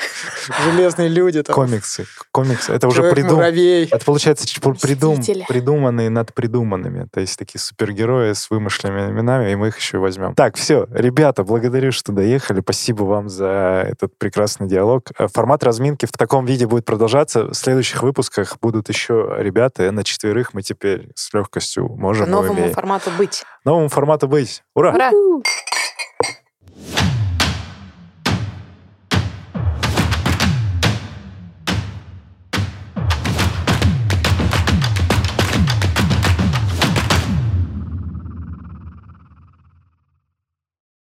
Железные 0.65 1.09
люди, 1.09 1.43
там, 1.43 1.55
Комиксы. 1.55 2.05
Комиксы. 2.31 2.73
Это 2.73 2.87
уже 2.87 3.11
придум... 3.11 3.39
Это 3.39 4.05
получается 4.05 4.47
придум... 4.81 5.21
Придуманные 5.47 6.09
над 6.09 6.33
придуманными. 6.33 7.07
То 7.11 7.19
есть 7.19 7.37
такие 7.37 7.59
супергерои 7.59 8.33
с 8.33 8.49
вымышленными 8.49 9.11
именами, 9.11 9.51
и 9.51 9.55
мы 9.55 9.69
их 9.69 9.77
еще 9.77 9.97
возьмем. 9.97 10.33
Так, 10.35 10.55
все, 10.55 10.87
ребята, 10.91 11.43
благодарю, 11.43 11.91
что 11.91 12.11
доехали. 12.11 12.61
Спасибо 12.61 13.03
вам 13.03 13.29
за 13.29 13.85
этот 13.89 14.17
прекрасный 14.17 14.67
диалог. 14.67 15.03
Э, 15.17 15.27
Формат 15.27 15.63
разминки 15.63 16.05
в 16.05 16.11
таком 16.11 16.45
виде 16.45 16.67
будет 16.67 16.85
продолжаться. 16.85 17.45
В 17.45 17.53
следующих 17.53 18.03
выпусках 18.03 18.57
будут 18.61 18.89
еще 18.89 19.34
ребята. 19.41 19.91
На 19.91 20.03
четверых 20.03 20.53
мы 20.53 20.61
теперь 20.61 21.09
с 21.15 21.33
легкостью 21.33 21.87
можем 21.89 22.27
и 22.27 22.29
новому 22.29 22.53
умеем. 22.53 22.73
формату 22.73 23.11
быть. 23.17 23.43
Новому 23.63 23.89
формату 23.89 24.27
быть. 24.27 24.63
Ура! 24.73 24.93
Ура! 24.93 25.11